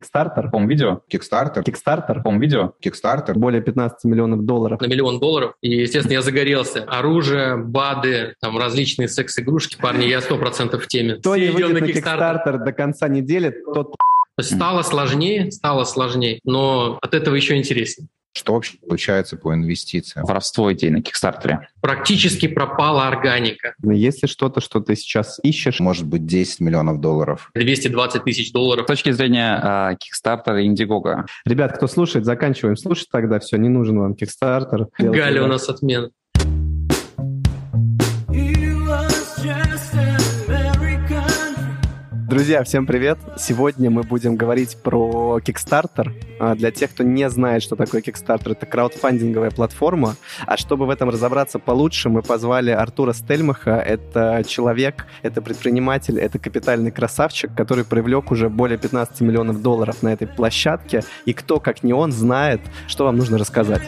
Кикстартер, 0.00 0.50
по 0.50 0.58
видео. 0.64 1.02
Кикстартер. 1.08 1.62
Кикстартер, 1.62 2.22
по 2.22 2.32
видео. 2.32 2.72
Кикстартер. 2.80 3.38
Более 3.38 3.60
15 3.60 4.04
миллионов 4.04 4.46
долларов. 4.46 4.80
На 4.80 4.86
миллион 4.86 5.20
долларов. 5.20 5.54
И, 5.60 5.70
естественно, 5.70 6.14
я 6.14 6.22
загорелся. 6.22 6.84
Оружие, 6.84 7.56
БАДы, 7.58 8.34
там 8.40 8.56
различные 8.56 9.08
секс-игрушки. 9.08 9.76
Парни, 9.76 10.04
я 10.04 10.22
сто 10.22 10.38
процентов 10.38 10.84
в 10.84 10.86
теме. 10.88 11.16
Кто 11.16 11.36
не 11.36 11.50
выйдет 11.50 11.72
на 11.72 11.84
Kickstarter. 11.84 11.92
Кикстартер 11.92 12.58
до 12.58 12.72
конца 12.72 13.08
недели, 13.08 13.50
тот 13.50 13.90
То 13.90 13.96
есть 14.38 14.54
стало 14.54 14.82
сложнее, 14.82 15.50
стало 15.52 15.84
сложнее, 15.84 16.40
но 16.44 16.98
от 17.02 17.12
этого 17.12 17.34
еще 17.34 17.58
интереснее. 17.58 18.08
Что 18.32 18.54
вообще 18.54 18.78
получается 18.78 19.36
по 19.36 19.52
инвестициям? 19.54 20.24
воровство 20.24 20.72
идей 20.72 20.90
на 20.90 21.02
Кикстартере. 21.02 21.68
Практически 21.80 22.46
пропала 22.46 23.08
органика. 23.08 23.74
Если 23.82 24.26
что-то, 24.26 24.60
что 24.60 24.80
ты 24.80 24.94
сейчас 24.96 25.40
ищешь, 25.42 25.80
Может 25.80 26.06
быть, 26.06 26.26
10 26.26 26.60
миллионов 26.60 27.00
долларов. 27.00 27.50
220 27.54 28.24
тысяч 28.24 28.52
долларов. 28.52 28.84
С 28.84 28.86
точки 28.86 29.10
зрения 29.10 29.96
Кикстартера 29.98 30.62
и 30.62 30.68
Indiegogo, 30.68 31.24
ребят, 31.44 31.76
кто 31.76 31.86
слушает, 31.86 32.24
заканчиваем 32.24 32.76
слушать 32.76 33.08
тогда, 33.10 33.40
все, 33.40 33.56
не 33.56 33.68
нужен 33.68 33.98
вам 33.98 34.14
Кикстартер. 34.14 34.88
Галя 34.98 35.42
у 35.44 35.46
нас 35.46 35.68
отмена. 35.68 36.10
Друзья, 42.30 42.62
всем 42.62 42.86
привет! 42.86 43.18
Сегодня 43.36 43.90
мы 43.90 44.04
будем 44.04 44.36
говорить 44.36 44.76
про 44.84 45.40
Kickstarter. 45.44 46.12
А, 46.38 46.54
Для 46.54 46.70
тех, 46.70 46.92
кто 46.92 47.02
не 47.02 47.28
знает, 47.28 47.60
что 47.60 47.74
такое 47.74 48.02
Kickstarter, 48.02 48.52
это 48.52 48.66
краудфандинговая 48.66 49.50
платформа. 49.50 50.14
А 50.46 50.56
чтобы 50.56 50.86
в 50.86 50.90
этом 50.90 51.08
разобраться 51.08 51.58
получше, 51.58 52.08
мы 52.08 52.22
позвали 52.22 52.70
Артура 52.70 53.14
Стельмаха. 53.14 53.72
Это 53.72 54.44
человек, 54.46 55.06
это 55.22 55.42
предприниматель, 55.42 56.20
это 56.20 56.38
капитальный 56.38 56.92
красавчик, 56.92 57.52
который 57.52 57.84
привлек 57.84 58.30
уже 58.30 58.48
более 58.48 58.78
15 58.78 59.22
миллионов 59.22 59.60
долларов 59.60 60.00
на 60.04 60.12
этой 60.12 60.28
площадке. 60.28 61.02
И 61.24 61.32
кто, 61.32 61.58
как 61.58 61.82
не 61.82 61.92
он, 61.92 62.12
знает, 62.12 62.60
что 62.86 63.06
вам 63.06 63.16
нужно 63.16 63.38
рассказать. 63.38 63.82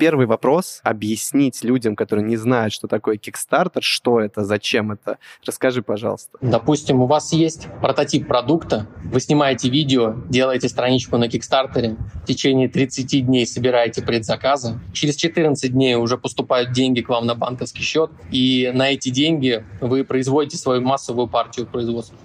Первый 0.00 0.24
вопрос— 0.24 0.80
объяснить 0.82 1.62
людям, 1.62 1.94
которые 1.94 2.24
не 2.24 2.36
знают, 2.36 2.72
что 2.72 2.88
такое 2.88 3.18
Kickstarter, 3.18 3.80
что 3.82 4.18
это, 4.18 4.44
зачем 4.44 4.92
это. 4.92 5.18
Расскажи, 5.44 5.82
пожалуйста. 5.82 6.38
Допустим, 6.40 7.02
у 7.02 7.06
вас 7.06 7.34
есть 7.34 7.66
прототип 7.82 8.26
продукта, 8.26 8.86
вы 9.04 9.20
снимаете 9.20 9.68
видео, 9.68 10.14
делаете 10.30 10.70
страничку 10.70 11.18
на 11.18 11.28
Кикстартере, 11.28 11.98
в 12.14 12.24
течение 12.24 12.70
30 12.70 13.26
дней 13.26 13.46
собираете 13.46 14.00
предзаказы, 14.00 14.80
через 14.94 15.16
14 15.16 15.70
дней 15.70 15.96
уже 15.96 16.16
поступают 16.16 16.72
деньги 16.72 17.02
к 17.02 17.10
вам 17.10 17.26
на 17.26 17.34
банковский 17.34 17.82
счет, 17.82 18.10
и 18.30 18.72
на 18.74 18.90
эти 18.92 19.10
деньги 19.10 19.66
вы 19.82 20.04
производите 20.04 20.56
свою 20.56 20.80
массовую 20.80 21.28
партию 21.28 21.66
производства. 21.66 22.16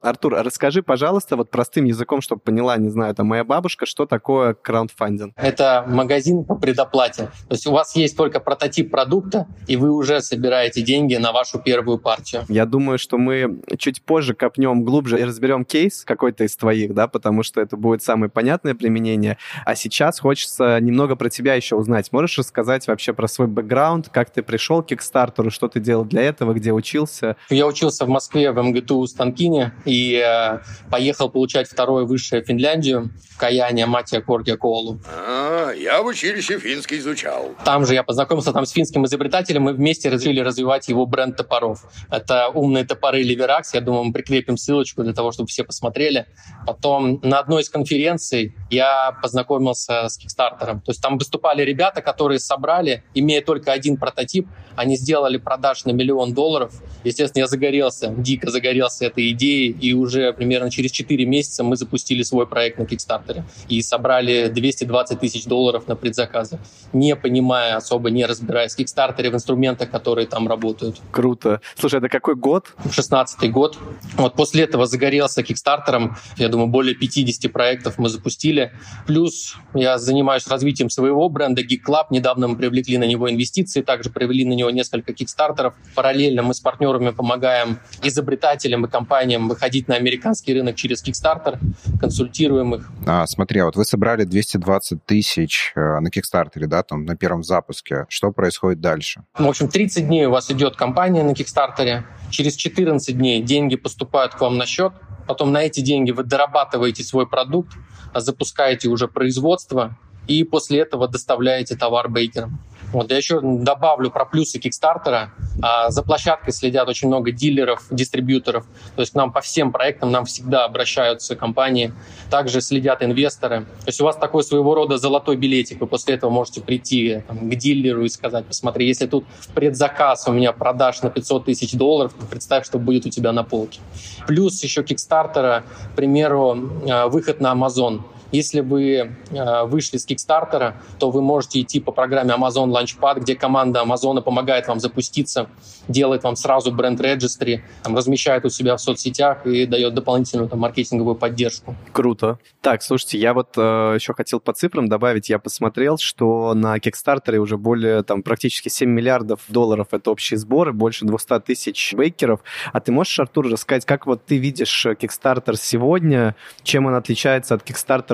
Артур, 0.00 0.34
а 0.34 0.42
расскажи, 0.42 0.82
пожалуйста, 0.82 1.36
вот 1.36 1.50
простым 1.50 1.84
языком, 1.84 2.22
чтобы 2.22 2.40
поняла, 2.40 2.76
не 2.78 2.88
знаю, 2.88 3.14
там 3.14 3.26
моя 3.26 3.44
бабушка, 3.44 3.84
что 3.84 4.06
такое 4.06 4.54
краундфандинг. 4.54 5.34
Это 5.36 5.84
магазин 5.86 6.44
по 6.44 6.54
предоплате. 6.54 7.24
То 7.48 7.54
есть 7.54 7.66
у 7.66 7.72
вас 7.72 7.94
есть 7.96 8.16
только 8.16 8.40
прототип 8.40 8.90
продукта, 8.90 9.46
и 9.66 9.76
вы 9.76 9.90
уже 9.90 10.20
собираете 10.22 10.80
деньги 10.82 11.16
на 11.16 11.32
вашу 11.32 11.58
первую 11.58 11.98
партию. 11.98 12.44
Я 12.48 12.64
думаю, 12.64 12.98
что 12.98 13.18
мы 13.18 13.60
чуть 13.78 14.02
позже 14.02 14.34
копнем 14.34 14.84
глубже 14.84 15.20
и 15.20 15.24
разберем 15.24 15.64
кейс 15.66 16.04
какой-то 16.04 16.44
из 16.44 16.56
твоих, 16.56 16.94
да, 16.94 17.06
потому 17.06 17.42
что 17.42 17.60
это 17.60 17.76
будет 17.76 18.02
самое 18.02 18.30
понятное 18.30 18.74
применение. 18.74 19.36
А 19.66 19.74
сейчас 19.74 20.18
хочется 20.18 20.80
немного 20.80 21.14
про 21.14 21.28
тебя 21.28 21.54
еще 21.54 21.76
узнать. 21.76 22.10
Можешь 22.10 22.38
рассказать 22.38 22.86
вообще 22.86 23.12
про 23.12 23.28
свой 23.28 23.48
бэкграунд, 23.48 24.08
как 24.08 24.30
ты 24.30 24.42
пришел 24.42 24.82
к 24.82 24.86
Кикстартеру, 24.86 25.50
что 25.50 25.68
ты 25.68 25.78
делал 25.78 26.06
для 26.06 26.22
этого, 26.22 26.54
где 26.54 26.72
учился? 26.72 27.36
Я 27.50 27.66
учился 27.66 28.06
в 28.06 28.08
Москве 28.08 28.50
в 28.50 28.62
МГТУ 28.62 29.06
Станкине 29.06 29.74
и 29.90 30.22
э, 30.24 30.60
поехал 30.88 31.28
получать 31.28 31.68
второе 31.68 32.04
высшее 32.04 32.42
в 32.42 32.46
Финляндию, 32.46 33.10
Каяния 33.38 33.86
Матия 33.86 34.20
Коргия 34.20 34.56
Коулу. 34.56 35.00
А, 35.06 35.72
я 35.72 36.02
в 36.02 36.06
училище 36.06 36.58
финский 36.60 36.98
изучал. 36.98 37.54
Там 37.64 37.86
же 37.86 37.94
я 37.94 38.04
познакомился 38.04 38.52
там 38.52 38.66
с 38.66 38.70
финским 38.70 39.04
изобретателем, 39.06 39.62
мы 39.62 39.72
вместе 39.72 40.08
решили 40.08 40.40
развивать 40.40 40.88
его 40.88 41.06
бренд 41.06 41.36
топоров. 41.36 41.84
Это 42.10 42.48
умные 42.48 42.84
топоры 42.84 43.22
Ливеракс, 43.22 43.74
я 43.74 43.80
думаю, 43.80 44.04
мы 44.04 44.12
прикрепим 44.12 44.56
ссылочку 44.56 45.02
для 45.02 45.12
того, 45.12 45.32
чтобы 45.32 45.48
все 45.48 45.64
посмотрели. 45.64 46.26
Потом 46.66 47.18
на 47.22 47.40
одной 47.40 47.62
из 47.62 47.68
конференций 47.68 48.54
я 48.70 49.16
познакомился 49.22 50.08
с 50.08 50.18
Кикстартером. 50.18 50.80
То 50.82 50.90
есть 50.90 51.02
там 51.02 51.18
выступали 51.18 51.62
ребята, 51.62 52.00
которые 52.00 52.38
собрали, 52.38 53.02
имея 53.14 53.42
только 53.42 53.72
один 53.72 53.96
прототип, 53.96 54.46
они 54.76 54.96
сделали 54.96 55.36
продаж 55.36 55.84
на 55.84 55.90
миллион 55.90 56.32
долларов. 56.32 56.72
Естественно, 57.04 57.42
я 57.42 57.46
загорелся, 57.48 58.14
дико 58.16 58.50
загорелся 58.50 59.06
этой 59.06 59.30
идеей, 59.30 59.76
и 59.80 59.92
уже 59.92 60.32
примерно 60.32 60.70
через 60.70 60.90
4 60.90 61.24
месяца 61.26 61.64
мы 61.64 61.76
запустили 61.76 62.22
свой 62.22 62.46
проект 62.46 62.78
на 62.78 62.86
Кикстартере 62.86 63.44
и 63.68 63.82
собрали 63.82 64.48
220 64.48 65.20
тысяч 65.20 65.44
долларов 65.44 65.88
на 65.88 65.96
предзаказы, 65.96 66.58
не 66.92 67.16
понимая 67.16 67.76
особо, 67.76 68.10
не 68.10 68.26
разбираясь 68.26 68.74
в 68.74 68.76
Кикстартере, 68.76 69.30
в 69.30 69.34
инструментах, 69.34 69.90
которые 69.90 70.26
там 70.26 70.48
работают. 70.48 71.00
Круто. 71.10 71.60
Слушай, 71.78 71.98
это 71.98 72.08
какой 72.08 72.34
год? 72.34 72.74
16 72.90 73.50
год. 73.50 73.78
Вот 74.16 74.34
после 74.34 74.64
этого 74.64 74.86
загорелся 74.86 75.42
Кикстартером. 75.42 76.16
Я 76.36 76.48
думаю, 76.48 76.68
более 76.68 76.94
50 76.94 77.52
проектов 77.52 77.98
мы 77.98 78.08
запустили. 78.08 78.72
Плюс 79.06 79.56
я 79.74 79.98
занимаюсь 79.98 80.46
развитием 80.46 80.90
своего 80.90 81.28
бренда 81.28 81.62
Geek 81.62 81.80
Club. 81.86 82.06
Недавно 82.10 82.48
мы 82.48 82.56
привлекли 82.56 82.98
на 82.98 83.04
него 83.04 83.30
инвестиции, 83.30 83.82
также 83.82 84.10
провели 84.10 84.44
на 84.44 84.52
него 84.52 84.70
несколько 84.70 85.12
Кикстартеров. 85.12 85.74
Параллельно 85.94 86.42
мы 86.42 86.54
с 86.54 86.60
партнерами 86.60 87.10
помогаем 87.10 87.78
изобретателям 88.02 88.86
и 88.86 88.88
компаниям 88.88 89.48
выходить 89.48 89.69
на 89.88 89.96
американский 89.96 90.54
рынок 90.54 90.76
через 90.76 91.04
Kickstarter, 91.06 91.58
консультируем 92.00 92.74
их. 92.74 92.90
А, 93.06 93.26
смотри, 93.26 93.60
а 93.60 93.66
вот 93.66 93.76
вы 93.76 93.84
собрали 93.84 94.24
220 94.24 95.04
тысяч 95.04 95.72
э, 95.74 96.00
на 96.00 96.10
Кикстартере, 96.10 96.66
да, 96.66 96.82
там, 96.82 97.04
на 97.04 97.16
первом 97.16 97.42
запуске. 97.42 98.06
Что 98.08 98.32
происходит 98.32 98.80
дальше? 98.80 99.22
В 99.38 99.46
общем, 99.46 99.68
30 99.68 100.06
дней 100.06 100.26
у 100.26 100.30
вас 100.30 100.50
идет 100.50 100.76
компания 100.76 101.22
на 101.22 101.34
Кикстартере. 101.34 102.04
Через 102.30 102.54
14 102.56 103.16
дней 103.16 103.42
деньги 103.42 103.76
поступают 103.76 104.34
к 104.34 104.40
вам 104.40 104.56
на 104.56 104.66
счет. 104.66 104.92
Потом 105.26 105.52
на 105.52 105.62
эти 105.62 105.80
деньги 105.80 106.10
вы 106.10 106.24
дорабатываете 106.24 107.04
свой 107.04 107.28
продукт, 107.28 107.72
запускаете 108.14 108.88
уже 108.88 109.06
производство 109.06 109.96
и 110.26 110.44
после 110.44 110.80
этого 110.80 111.08
доставляете 111.08 111.76
товар 111.76 112.08
бейкерам. 112.08 112.60
Вот 112.92 113.10
я 113.10 113.16
еще 113.16 113.40
добавлю 113.40 114.10
про 114.10 114.24
плюсы 114.24 114.58
Кикстартера. 114.58 115.32
А, 115.62 115.90
За 115.90 116.02
площадкой 116.02 116.52
следят 116.52 116.88
очень 116.88 117.08
много 117.08 117.30
дилеров, 117.30 117.84
дистрибьюторов. 117.90 118.66
То 118.96 119.02
есть 119.02 119.12
к 119.12 119.14
нам 119.14 119.32
по 119.32 119.40
всем 119.40 119.72
проектам 119.72 120.10
нам 120.10 120.24
всегда 120.24 120.64
обращаются 120.64 121.36
компании. 121.36 121.92
Также 122.30 122.60
следят 122.60 123.02
инвесторы. 123.02 123.60
То 123.60 123.86
есть 123.86 124.00
у 124.00 124.04
вас 124.04 124.16
такой 124.16 124.42
своего 124.42 124.74
рода 124.74 124.98
золотой 124.98 125.36
билетик. 125.36 125.80
Вы 125.80 125.86
после 125.86 126.14
этого 126.14 126.30
можете 126.30 126.60
прийти 126.60 127.22
там, 127.28 127.48
к 127.50 127.54
дилеру 127.54 128.04
и 128.04 128.08
сказать, 128.08 128.46
посмотри, 128.46 128.86
если 128.86 129.06
тут 129.06 129.24
в 129.40 129.48
предзаказ 129.48 130.26
у 130.26 130.32
меня 130.32 130.52
продаж 130.52 131.02
на 131.02 131.10
500 131.10 131.44
тысяч 131.44 131.72
долларов, 131.72 132.12
то 132.18 132.26
представь, 132.26 132.66
что 132.66 132.78
будет 132.78 133.06
у 133.06 133.10
тебя 133.10 133.32
на 133.32 133.44
полке. 133.44 133.80
Плюс 134.26 134.62
еще 134.62 134.82
Кикстартера, 134.82 135.64
к 135.92 135.96
примеру, 135.96 136.70
э, 136.86 137.06
выход 137.06 137.40
на 137.40 137.52
Amazon. 137.52 138.02
Если 138.32 138.60
вы 138.60 139.16
э, 139.30 139.64
вышли 139.64 139.96
с 139.96 140.04
Кикстартера, 140.04 140.76
то 140.98 141.10
вы 141.10 141.20
можете 141.20 141.60
идти 141.60 141.80
по 141.80 141.92
программе 141.92 142.32
Amazon 142.34 142.70
Launchpad, 142.70 143.20
где 143.20 143.34
команда 143.34 143.82
Амазона 143.82 144.22
помогает 144.22 144.68
вам 144.68 144.80
запуститься, 144.80 145.48
делает 145.88 146.22
вам 146.22 146.36
сразу 146.36 146.70
бренд 146.72 147.00
регистри, 147.00 147.64
размещает 147.84 148.44
у 148.44 148.50
себя 148.50 148.76
в 148.76 148.80
соцсетях 148.80 149.46
и 149.46 149.66
дает 149.66 149.94
дополнительную 149.94 150.48
там, 150.48 150.60
маркетинговую 150.60 151.16
поддержку. 151.16 151.74
Круто. 151.92 152.38
Так, 152.60 152.82
слушайте, 152.82 153.18
я 153.18 153.34
вот 153.34 153.54
э, 153.56 153.92
еще 153.96 154.14
хотел 154.14 154.40
по 154.40 154.52
цифрам 154.52 154.88
добавить. 154.88 155.28
Я 155.28 155.38
посмотрел, 155.38 155.98
что 155.98 156.54
на 156.54 156.78
Кикстартере 156.78 157.38
уже 157.38 157.56
более, 157.56 158.02
там, 158.02 158.22
практически 158.22 158.68
7 158.68 158.88
миллиардов 158.88 159.40
долларов 159.48 159.88
это 159.90 160.10
общие 160.10 160.38
сборы, 160.38 160.72
больше 160.72 161.04
200 161.04 161.40
тысяч 161.40 161.94
бейкеров. 161.94 162.40
А 162.72 162.80
ты 162.80 162.92
можешь, 162.92 163.18
Артур, 163.18 163.48
рассказать, 163.50 163.84
как 163.84 164.06
вот 164.06 164.24
ты 164.24 164.36
видишь 164.36 164.86
Кикстартер 164.98 165.56
сегодня, 165.56 166.36
чем 166.62 166.86
он 166.86 166.94
отличается 166.94 167.54
от 167.54 167.62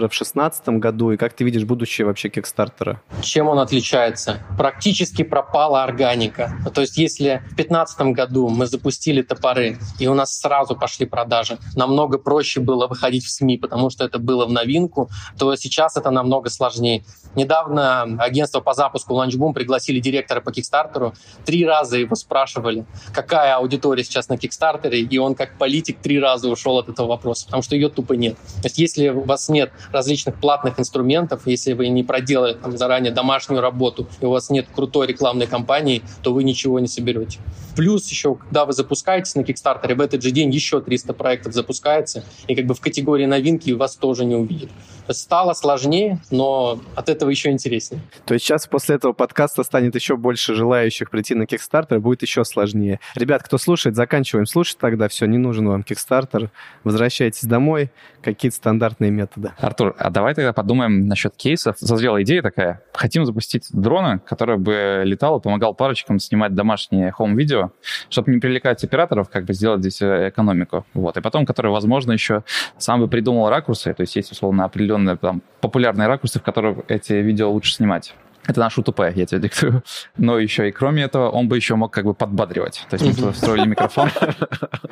В 0.07 0.11
2016 0.11 0.69
году, 0.69 1.11
и 1.11 1.17
как 1.17 1.33
ты 1.33 1.43
видишь 1.45 1.65
будущее 1.65 2.07
вообще 2.07 2.29
Кикстартера? 2.29 3.03
Чем 3.23 3.49
он 3.49 3.59
отличается? 3.59 4.41
Практически 4.57 5.23
пропала 5.23 5.83
органика. 5.83 6.53
То 6.73 6.81
есть 6.81 6.97
если 6.97 7.43
в 7.47 7.57
2015 7.57 8.01
году 8.13 8.49
мы 8.49 8.67
запустили 8.67 9.23
топоры, 9.23 9.79
и 9.99 10.07
у 10.07 10.15
нас 10.15 10.39
сразу 10.39 10.77
пошли 10.77 11.07
продажи, 11.07 11.59
намного 11.75 12.19
проще 12.19 12.61
было 12.61 12.87
выходить 12.87 13.25
в 13.25 13.31
СМИ, 13.31 13.59
потому 13.59 13.91
что 13.91 14.05
это 14.05 14.19
было 14.19 14.47
в 14.47 14.53
новинку, 14.53 15.11
то 15.39 15.57
сейчас 15.57 15.97
это 15.97 16.11
намного 16.11 16.51
сложнее. 16.51 17.05
Недавно 17.35 18.03
агентство 18.19 18.61
по 18.61 18.73
запуску 18.73 19.15
Launchboom 19.15 19.53
пригласили 19.53 20.01
директора 20.01 20.41
по 20.41 20.53
Кикстартеру. 20.53 21.15
Три 21.45 21.67
раза 21.67 21.99
его 21.99 22.15
спрашивали, 22.15 22.87
какая 23.13 23.57
аудитория 23.57 24.05
сейчас 24.05 24.29
на 24.29 24.39
Кикстартере, 24.39 25.01
и 25.01 25.19
он 25.19 25.35
как 25.35 25.59
политик 25.59 25.99
три 26.01 26.19
раза 26.19 26.49
ушел 26.49 26.79
от 26.79 26.89
этого 26.89 27.09
вопроса, 27.09 27.45
потому 27.45 27.63
что 27.63 27.75
ее 27.75 27.91
тупо 27.91 28.15
нет. 28.15 28.37
То 28.63 28.67
есть 28.67 28.79
если 28.79 29.09
у 29.11 29.23
вас 29.23 29.49
нет 29.49 29.73
различных 29.97 30.37
платных 30.37 30.79
инструментов. 30.79 31.43
Если 31.47 31.73
вы 31.73 31.89
не 31.89 32.05
проделали 32.05 32.53
там, 32.55 32.77
заранее 32.77 33.13
домашнюю 33.13 33.61
работу, 33.61 34.07
и 34.21 34.27
у 34.27 34.31
вас 34.31 34.51
нет 34.51 34.67
крутой 34.75 35.07
рекламной 35.09 35.47
кампании, 35.47 36.03
то 36.23 36.33
вы 36.33 36.45
ничего 36.45 36.79
не 36.79 36.87
соберете. 36.87 37.39
Плюс 37.77 38.09
еще, 38.09 38.37
когда 38.37 38.65
вы 38.65 38.73
запускаетесь 38.73 39.35
на 39.35 39.41
Kickstarter, 39.41 39.95
в 39.95 40.01
этот 40.01 40.23
же 40.23 40.31
день 40.31 40.51
еще 40.51 40.81
300 40.81 41.13
проектов 41.13 41.53
запускается, 41.53 42.25
и 42.47 42.55
как 42.55 42.67
бы 42.67 42.75
в 42.75 42.81
категории 42.81 43.27
новинки 43.27 43.71
вас 43.73 43.97
тоже 43.97 44.25
не 44.25 44.35
увидят. 44.35 44.71
Стало 45.09 45.53
сложнее, 45.53 46.21
но 46.31 46.81
от 46.95 47.09
этого 47.09 47.31
еще 47.31 47.51
интереснее. 47.51 48.03
То 48.25 48.35
есть 48.35 48.47
сейчас 48.47 48.67
после 48.67 48.97
этого 48.97 49.13
подкаста 49.13 49.63
станет 49.63 49.95
еще 49.95 50.17
больше 50.17 50.55
желающих 50.55 51.11
прийти 51.11 51.35
на 51.35 51.45
Kickstarter, 51.45 51.99
будет 51.99 52.23
еще 52.23 52.45
сложнее. 52.45 53.01
Ребят, 53.15 53.43
кто 53.43 53.59
слушает, 53.59 53.95
заканчиваем 53.97 54.47
слушать 54.47 54.79
тогда, 54.79 55.09
все, 55.09 55.27
не 55.27 55.39
нужен 55.39 55.69
вам 55.69 55.83
Kickstarter, 55.83 56.49
возвращайтесь 56.83 57.45
домой, 57.45 57.91
какие-то 58.23 58.57
стандартные 58.57 59.11
методы. 59.11 59.53
Артур, 59.59 59.86
а 59.99 60.11
давай 60.11 60.35
тогда 60.35 60.53
подумаем 60.53 61.07
насчет 61.07 61.37
кейсов. 61.37 61.77
Созрела 61.79 62.23
идея 62.23 62.43
такая. 62.43 62.83
Хотим 62.93 63.25
запустить 63.25 63.67
дрона, 63.73 64.19
который 64.19 64.57
бы 64.57 65.03
летал 65.05 65.39
и 65.39 65.43
помогал 65.43 65.75
парочкам 65.75 66.19
снимать 66.19 66.55
домашние 66.55 67.11
home-видео, 67.13 67.71
чтобы 68.09 68.33
не 68.33 68.39
привлекать 68.39 68.83
операторов, 68.85 69.29
как 69.29 69.45
бы 69.45 69.55
сделать 69.55 69.81
здесь 69.81 70.03
э, 70.03 70.31
экономику. 70.31 70.85
Вот. 70.95 71.17
И 71.17 71.21
потом, 71.21 71.47
который, 71.47 71.71
возможно, 71.71 72.13
еще 72.13 72.43
сам 72.79 73.01
бы 73.01 73.09
придумал 73.09 73.49
ракурсы, 73.49 73.93
то 73.93 74.01
есть 74.03 74.17
есть, 74.17 74.33
условно, 74.33 74.65
определенные 74.65 75.17
там, 75.17 75.43
популярные 75.61 76.09
ракурсы, 76.09 76.39
в 76.39 76.43
которых 76.43 76.79
эти 76.89 77.15
видео 77.15 77.51
лучше 77.51 77.75
снимать. 77.75 78.15
Это 78.47 78.61
наш 78.61 78.79
УТП, 78.79 79.01
я 79.15 79.27
тебе 79.27 79.41
диктую. 79.41 79.83
Но 80.17 80.39
еще 80.39 80.69
и 80.69 80.73
кроме 80.73 81.03
этого, 81.03 81.31
он 81.31 81.49
бы 81.49 81.57
еще 81.57 81.75
мог 81.75 81.93
как 81.93 82.05
бы 82.05 82.15
подбадривать. 82.15 82.87
То 82.89 82.97
есть 82.97 83.19
мы 83.19 83.33
встроили 83.33 83.67
микрофон, 83.67 84.11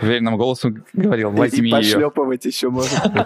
уверенным 0.02 0.36
голосом 0.36 0.84
говорил, 0.92 1.30
возьми 1.30 1.70
ее. 1.70 1.76
пошлепывать 1.76 2.44
еще 2.44 2.70
можно. 2.70 3.24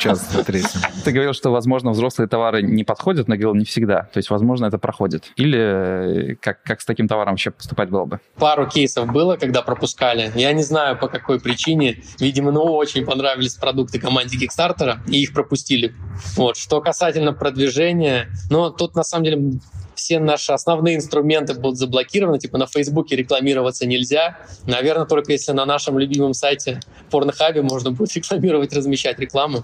Ты 1.05 1.13
говорил, 1.13 1.33
что, 1.33 1.51
возможно, 1.51 1.91
взрослые 1.91 2.29
товары 2.29 2.63
не 2.63 2.85
подходят, 2.85 3.29
но 3.29 3.37
говорил, 3.37 3.55
не 3.55 3.65
всегда. 3.65 4.03
То 4.13 4.19
есть, 4.19 4.31
возможно, 4.31 4.67
это 4.67 4.79
проходит. 4.79 5.33
Или 5.37 6.33
э, 6.33 6.35
как, 6.37 6.63
как 6.63 6.81
с 6.81 6.85
таким 6.85 7.09
товаром 7.09 7.33
вообще 7.33 7.51
поступать 7.51 7.89
было 7.89 8.05
бы? 8.05 8.21
Пару 8.37 8.67
кейсов 8.69 9.11
было, 9.11 9.37
когда 9.37 9.63
пропускали. 9.63 10.31
Я 10.35 10.53
не 10.53 10.63
знаю, 10.63 10.99
по 10.99 11.09
какой 11.09 11.41
причине. 11.41 12.03
Видимо, 12.21 12.53
ну, 12.53 12.63
очень 12.63 13.05
понравились 13.05 13.55
продукты 13.55 13.99
команде 13.99 14.37
Kickstarter, 14.37 14.99
и 15.07 15.23
их 15.23 15.33
пропустили. 15.33 15.95
Вот. 16.37 16.57
Что 16.57 16.81
касательно 16.81 17.33
продвижения, 17.33 18.29
ну, 18.51 18.71
тут, 18.71 18.95
на 18.95 19.05
самом 19.05 19.25
деле, 19.25 19.61
все 19.99 20.19
наши 20.19 20.53
основные 20.53 20.97
инструменты 20.97 21.55
будут 21.55 21.77
заблокированы, 21.77 22.39
типа 22.39 22.57
на 22.57 22.67
Фейсбуке 22.67 23.17
рекламироваться 23.17 23.87
нельзя. 23.87 24.39
Наверное, 24.67 25.07
только 25.07 25.33
если 25.33 25.53
на 25.53 25.67
нашем 25.67 25.99
любимом 25.99 26.33
сайте 26.33 26.81
Порнхабе 27.11 27.63
можно 27.63 27.91
будет 27.91 28.15
рекламировать, 28.17 28.73
размещать 28.73 29.19
рекламу. 29.19 29.61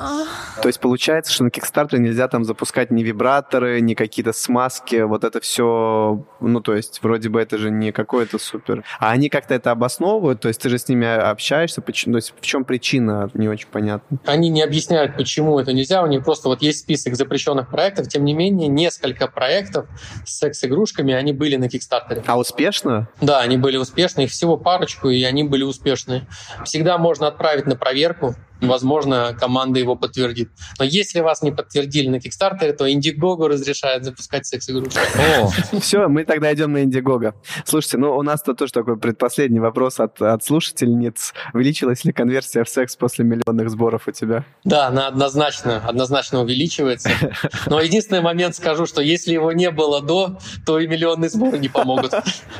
То 0.60 0.68
есть 0.68 0.80
получается, 0.80 1.32
что 1.32 1.44
на 1.44 1.48
Kickstarter 1.48 1.98
нельзя 1.98 2.28
там 2.28 2.44
запускать 2.44 2.90
ни 2.90 3.02
вибраторы, 3.02 3.80
ни 3.80 3.94
какие-то 3.94 4.32
смазки, 4.32 5.02
вот 5.02 5.24
это 5.24 5.40
все, 5.40 6.24
ну 6.40 6.60
то 6.60 6.74
есть 6.74 7.00
вроде 7.02 7.28
бы 7.28 7.40
это 7.40 7.56
же 7.56 7.70
не 7.70 7.92
какое-то 7.92 8.38
супер. 8.38 8.84
А 8.98 9.10
они 9.10 9.28
как-то 9.28 9.54
это 9.54 9.70
обосновывают, 9.70 10.40
то 10.40 10.48
есть 10.48 10.60
ты 10.60 10.68
же 10.68 10.78
с 10.78 10.88
ними 10.88 11.06
общаешься, 11.06 11.80
почему, 11.80 12.14
то 12.14 12.18
есть 12.18 12.34
в 12.38 12.44
чем 12.44 12.64
причина, 12.64 13.30
не 13.34 13.48
очень 13.48 13.68
понятно. 13.68 14.18
Они 14.26 14.48
не 14.48 14.62
объясняют, 14.62 15.16
почему 15.16 15.58
это 15.60 15.72
нельзя, 15.72 16.02
у 16.02 16.06
них 16.06 16.24
просто 16.24 16.48
вот 16.48 16.62
есть 16.62 16.80
список 16.80 17.14
запрещенных 17.14 17.70
проектов, 17.70 18.08
тем 18.08 18.24
не 18.24 18.34
менее 18.34 18.68
несколько 18.68 19.28
проектов 19.28 19.86
с 20.26 20.33
секс-игрушками, 20.38 21.14
они 21.14 21.32
были 21.32 21.56
на 21.56 21.68
Кикстартере. 21.68 22.22
А 22.26 22.38
успешно? 22.38 23.08
Да, 23.20 23.40
они 23.40 23.56
были 23.56 23.76
успешны, 23.76 24.22
их 24.22 24.30
всего 24.30 24.56
парочку, 24.56 25.08
и 25.08 25.22
они 25.24 25.44
были 25.44 25.62
успешны. 25.62 26.26
Всегда 26.64 26.98
можно 26.98 27.26
отправить 27.26 27.66
на 27.66 27.76
проверку, 27.76 28.34
возможно, 28.68 29.36
команда 29.38 29.78
его 29.80 29.96
подтвердит. 29.96 30.50
Но 30.78 30.84
если 30.84 31.20
вас 31.20 31.42
не 31.42 31.50
подтвердили 31.50 32.08
на 32.08 32.16
Kickstarter, 32.16 32.72
то 32.72 32.86
Indiegogo 32.86 33.48
разрешает 33.48 34.04
запускать 34.04 34.46
секс-игрушки. 34.46 34.98
Все, 35.80 36.08
мы 36.08 36.24
тогда 36.24 36.52
идем 36.52 36.72
на 36.72 36.84
Indiegogo. 36.84 37.34
Слушайте, 37.64 37.98
ну 37.98 38.16
у 38.16 38.22
нас 38.22 38.42
тут 38.42 38.58
тоже 38.58 38.72
такой 38.72 38.96
предпоследний 38.98 39.60
вопрос 39.60 40.00
от, 40.00 40.20
от 40.20 40.44
слушательниц. 40.44 41.34
Увеличилась 41.52 42.04
ли 42.04 42.12
конверсия 42.12 42.64
в 42.64 42.68
секс 42.68 42.96
после 42.96 43.24
миллионных 43.24 43.70
сборов 43.70 44.08
у 44.08 44.12
тебя? 44.12 44.44
Да, 44.64 44.88
она 44.88 45.08
однозначно, 45.08 45.82
однозначно 45.86 46.40
увеличивается. 46.40 47.10
Но 47.66 47.80
единственный 47.80 48.20
момент 48.20 48.56
скажу, 48.56 48.86
что 48.86 49.00
если 49.00 49.32
его 49.32 49.52
не 49.52 49.70
было 49.70 50.02
до, 50.02 50.38
то 50.66 50.78
и 50.78 50.86
миллионные 50.86 51.28
сборы 51.28 51.58
не 51.58 51.68
помогут. 51.68 52.12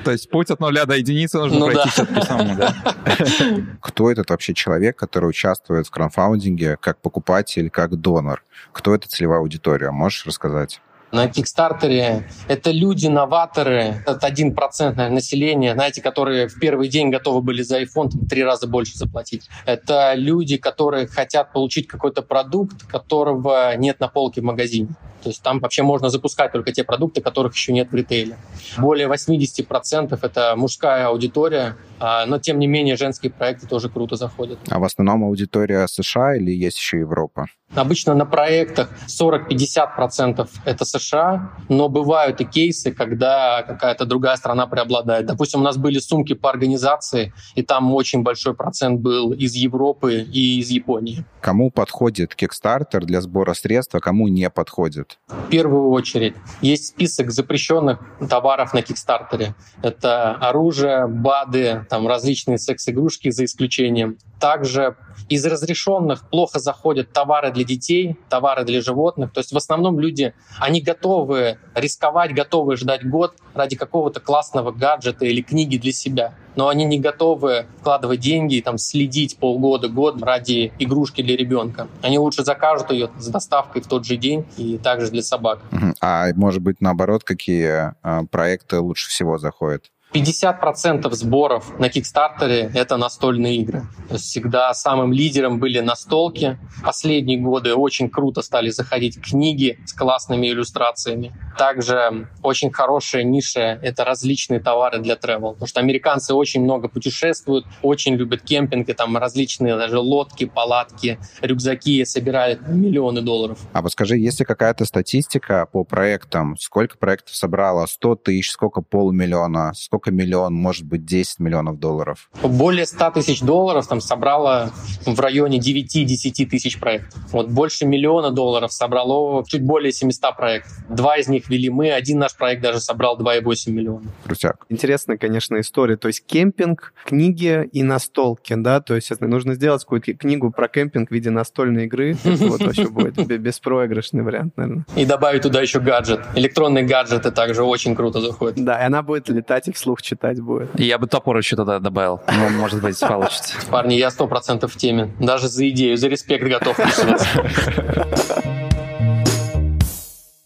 То 0.04 0.10
есть 0.10 0.30
путь 0.30 0.50
от 0.50 0.60
нуля 0.60 0.84
до 0.84 0.96
единицы 0.96 1.38
нужно 1.38 1.58
ну, 1.58 1.66
пройти 1.66 1.90
да. 2.14 2.22
самому, 2.22 2.56
да? 2.56 2.74
Кто 3.80 4.10
этот 4.10 4.30
вообще 4.30 4.54
человек, 4.54 4.96
который 4.96 5.28
участвует 5.28 5.86
краудфандинге 5.94 6.76
как 6.76 6.98
покупатель, 6.98 7.70
как 7.70 7.96
донор? 7.96 8.42
Кто 8.72 8.94
эта 8.94 9.08
целевая 9.08 9.38
аудитория? 9.38 9.90
Можешь 9.90 10.26
рассказать? 10.26 10.80
На 11.14 11.28
Кикстартере. 11.28 12.28
Это 12.48 12.70
люди-новаторы, 12.70 14.02
это 14.04 14.26
один 14.26 14.54
процент 14.54 14.96
населения, 14.96 15.74
знаете, 15.74 16.02
которые 16.02 16.48
в 16.48 16.58
первый 16.58 16.88
день 16.88 17.10
готовы 17.10 17.40
были 17.40 17.62
за 17.62 17.80
iPhone 17.80 18.08
в 18.08 18.28
три 18.28 18.42
раза 18.42 18.66
больше 18.66 18.98
заплатить. 18.98 19.48
Это 19.64 20.14
люди, 20.14 20.56
которые 20.56 21.06
хотят 21.06 21.52
получить 21.52 21.86
какой-то 21.86 22.22
продукт, 22.22 22.84
которого 22.86 23.76
нет 23.76 24.00
на 24.00 24.08
полке 24.08 24.40
в 24.40 24.44
магазине. 24.44 24.88
То 25.22 25.30
есть 25.30 25.42
там 25.42 25.58
вообще 25.60 25.82
можно 25.82 26.10
запускать 26.10 26.52
только 26.52 26.70
те 26.72 26.84
продукты, 26.84 27.22
которых 27.22 27.54
еще 27.54 27.72
нет 27.72 27.90
в 27.90 27.94
ритейле. 27.94 28.36
Более 28.76 29.08
80% 29.08 30.18
это 30.20 30.54
мужская 30.54 31.06
аудитория, 31.06 31.76
а, 31.98 32.26
но 32.26 32.38
тем 32.38 32.58
не 32.58 32.66
менее 32.66 32.96
женские 32.96 33.32
проекты 33.32 33.66
тоже 33.66 33.88
круто 33.88 34.16
заходят. 34.16 34.58
А 34.68 34.78
в 34.78 34.84
основном 34.84 35.24
аудитория 35.24 35.86
США 35.86 36.36
или 36.36 36.50
есть 36.50 36.76
еще 36.76 36.98
Европа? 36.98 37.46
Обычно 37.74 38.14
на 38.14 38.24
проектах 38.24 38.88
40-50% 39.08 40.48
это 40.64 40.84
США, 40.84 41.50
но 41.68 41.88
бывают 41.88 42.40
и 42.40 42.44
кейсы, 42.44 42.92
когда 42.92 43.62
какая-то 43.62 44.04
другая 44.04 44.36
страна 44.36 44.66
преобладает. 44.66 45.26
Допустим, 45.26 45.60
у 45.60 45.64
нас 45.64 45.76
были 45.76 45.98
сумки 45.98 46.34
по 46.34 46.50
организации, 46.50 47.32
и 47.54 47.62
там 47.62 47.92
очень 47.94 48.22
большой 48.22 48.54
процент 48.54 49.00
был 49.00 49.32
из 49.32 49.54
Европы 49.54 50.20
и 50.20 50.60
из 50.60 50.70
Японии. 50.70 51.24
Кому 51.40 51.70
подходит 51.70 52.34
Kickstarter 52.40 53.00
для 53.00 53.20
сбора 53.20 53.54
средств, 53.54 53.94
а 53.94 54.00
кому 54.00 54.28
не 54.28 54.48
подходит? 54.50 55.18
В 55.28 55.48
первую 55.50 55.90
очередь 55.90 56.34
есть 56.62 56.86
список 56.86 57.30
запрещенных 57.30 57.98
товаров 58.28 58.72
на 58.72 58.78
Kickstarter. 58.78 59.54
Это 59.82 60.32
оружие, 60.32 61.06
БАДы, 61.06 61.86
там 61.90 62.06
различные 62.06 62.58
секс-игрушки 62.58 63.30
за 63.30 63.44
исключением. 63.44 64.16
Также 64.40 64.96
из 65.28 65.44
разрешенных 65.44 66.28
плохо 66.28 66.58
заходят 66.58 67.12
товары 67.12 67.50
для 67.50 67.63
детей, 67.64 68.16
товары 68.28 68.64
для 68.64 68.80
животных. 68.80 69.32
То 69.32 69.40
есть 69.40 69.52
в 69.52 69.56
основном 69.56 69.98
люди, 69.98 70.34
они 70.58 70.80
готовы 70.80 71.58
рисковать, 71.74 72.34
готовы 72.34 72.76
ждать 72.76 73.08
год 73.08 73.34
ради 73.54 73.76
какого-то 73.76 74.20
классного 74.20 74.72
гаджета 74.72 75.24
или 75.24 75.42
книги 75.42 75.76
для 75.76 75.92
себя. 75.92 76.34
Но 76.56 76.68
они 76.68 76.84
не 76.84 77.00
готовы 77.00 77.66
вкладывать 77.80 78.20
деньги 78.20 78.56
и 78.56 78.62
там, 78.62 78.78
следить 78.78 79.38
полгода, 79.38 79.88
год 79.88 80.22
ради 80.22 80.72
игрушки 80.78 81.22
для 81.22 81.36
ребенка. 81.36 81.88
Они 82.00 82.18
лучше 82.18 82.44
закажут 82.44 82.92
ее 82.92 83.10
с 83.18 83.26
доставкой 83.26 83.82
в 83.82 83.88
тот 83.88 84.04
же 84.06 84.16
день 84.16 84.46
и 84.56 84.78
также 84.78 85.10
для 85.10 85.22
собак. 85.22 85.60
А 86.00 86.28
может 86.34 86.62
быть, 86.62 86.80
наоборот, 86.80 87.24
какие 87.24 87.94
а, 88.02 88.24
проекты 88.30 88.78
лучше 88.78 89.08
всего 89.08 89.38
заходят? 89.38 89.90
50% 90.14 91.12
сборов 91.12 91.76
на 91.80 91.88
Кикстартере— 91.88 92.70
это 92.74 92.96
настольные 92.96 93.56
игры. 93.56 93.82
Всегда 94.10 94.72
самым 94.72 95.12
лидером 95.12 95.58
были 95.58 95.80
настолки. 95.80 96.56
Последние 96.84 97.38
годы 97.38 97.74
очень 97.74 98.08
круто 98.08 98.40
стали 98.42 98.70
заходить 98.70 99.20
книги 99.20 99.80
с 99.84 99.92
классными 99.92 100.46
иллюстрациями. 100.46 101.32
Также 101.58 102.28
очень 102.42 102.70
хорошая 102.70 103.24
ниша— 103.24 103.60
это 103.82 104.04
различные 104.04 104.60
товары 104.60 105.00
для 105.00 105.14
travel. 105.14 105.54
Потому 105.54 105.66
что 105.66 105.80
американцы 105.80 106.32
очень 106.32 106.62
много 106.62 106.86
путешествуют, 106.88 107.66
очень 107.82 108.14
любят 108.14 108.42
кемпинг, 108.42 108.88
и 108.88 108.92
там 108.92 109.16
различные 109.16 109.76
даже 109.76 109.98
лодки, 109.98 110.44
палатки, 110.44 111.18
рюкзаки 111.40 112.04
собирают 112.04 112.68
миллионы 112.68 113.20
долларов. 113.20 113.58
А 113.72 113.82
подскажи, 113.82 114.16
есть 114.16 114.38
ли 114.38 114.46
какая-то 114.46 114.84
статистика 114.84 115.66
по 115.72 115.82
проектам? 115.82 116.56
Сколько 116.56 116.98
проектов 116.98 117.34
собрало? 117.34 117.86
100 117.86 118.14
тысяч, 118.16 118.52
сколько 118.52 118.80
полмиллиона, 118.80 119.72
сколько 119.74 120.03
сколько 120.04 120.10
миллион, 120.10 120.54
может 120.54 120.84
быть, 120.84 121.04
10 121.04 121.40
миллионов 121.40 121.78
долларов? 121.78 122.28
Более 122.42 122.86
100 122.86 123.10
тысяч 123.12 123.40
долларов 123.40 123.86
там 123.86 124.00
собрало 124.00 124.70
в 125.06 125.18
районе 125.18 125.58
9-10 125.58 126.46
тысяч 126.46 126.78
проектов. 126.78 127.14
Вот 127.32 127.48
больше 127.48 127.86
миллиона 127.86 128.30
долларов 128.30 128.72
собрало 128.72 129.44
чуть 129.46 129.62
более 129.62 129.92
700 129.92 130.36
проектов. 130.36 130.72
Два 130.88 131.16
из 131.16 131.28
них 131.28 131.48
вели 131.48 131.70
мы, 131.70 131.90
один 131.90 132.18
наш 132.18 132.36
проект 132.36 132.62
даже 132.62 132.80
собрал 132.80 133.18
2,8 133.18 133.70
миллиона. 133.70 134.04
Крутяк. 134.24 134.66
Интересная, 134.68 135.16
конечно, 135.16 135.58
история. 135.60 135.96
То 135.96 136.08
есть 136.08 136.24
кемпинг, 136.26 136.92
книги 137.06 137.68
и 137.72 137.82
настолки, 137.82 138.54
да, 138.54 138.80
то 138.80 138.94
есть 138.94 139.10
нужно 139.20 139.54
сделать 139.54 139.82
какую-то 139.82 140.12
книгу 140.14 140.50
про 140.50 140.68
кемпинг 140.68 141.08
в 141.08 141.12
виде 141.12 141.30
настольной 141.30 141.86
игры. 141.86 142.16
Это 142.24 142.46
вот 142.46 142.60
вообще 142.60 142.88
будет 142.88 143.14
беспроигрышный 143.40 144.22
вариант, 144.22 144.56
наверное. 144.56 144.84
И 144.96 145.06
добавить 145.06 145.42
туда 145.42 145.62
еще 145.62 145.80
гаджет. 145.80 146.20
Электронные 146.34 146.84
гаджеты 146.84 147.30
также 147.30 147.62
очень 147.62 147.94
круто 147.94 148.20
заходят. 148.20 148.62
Да, 148.62 148.80
и 148.80 148.84
она 148.84 149.02
будет 149.02 149.28
летать 149.28 149.68
и 149.68 149.72
вслух 149.72 149.93
вслух 149.94 150.02
читать 150.02 150.40
будет. 150.40 150.78
Я 150.78 150.98
бы 150.98 151.06
топор 151.06 151.36
еще 151.36 151.56
туда 151.56 151.78
добавил. 151.78 152.20
Ну, 152.28 152.50
может 152.50 152.80
быть, 152.82 152.98
получится. 153.08 153.54
Парни, 153.70 153.94
я 153.94 154.10
сто 154.10 154.26
процентов 154.26 154.72
в 154.72 154.76
теме. 154.76 155.10
Даже 155.20 155.48
за 155.48 155.68
идею, 155.70 155.96
за 155.96 156.08
респект 156.08 156.44
готов 156.44 156.78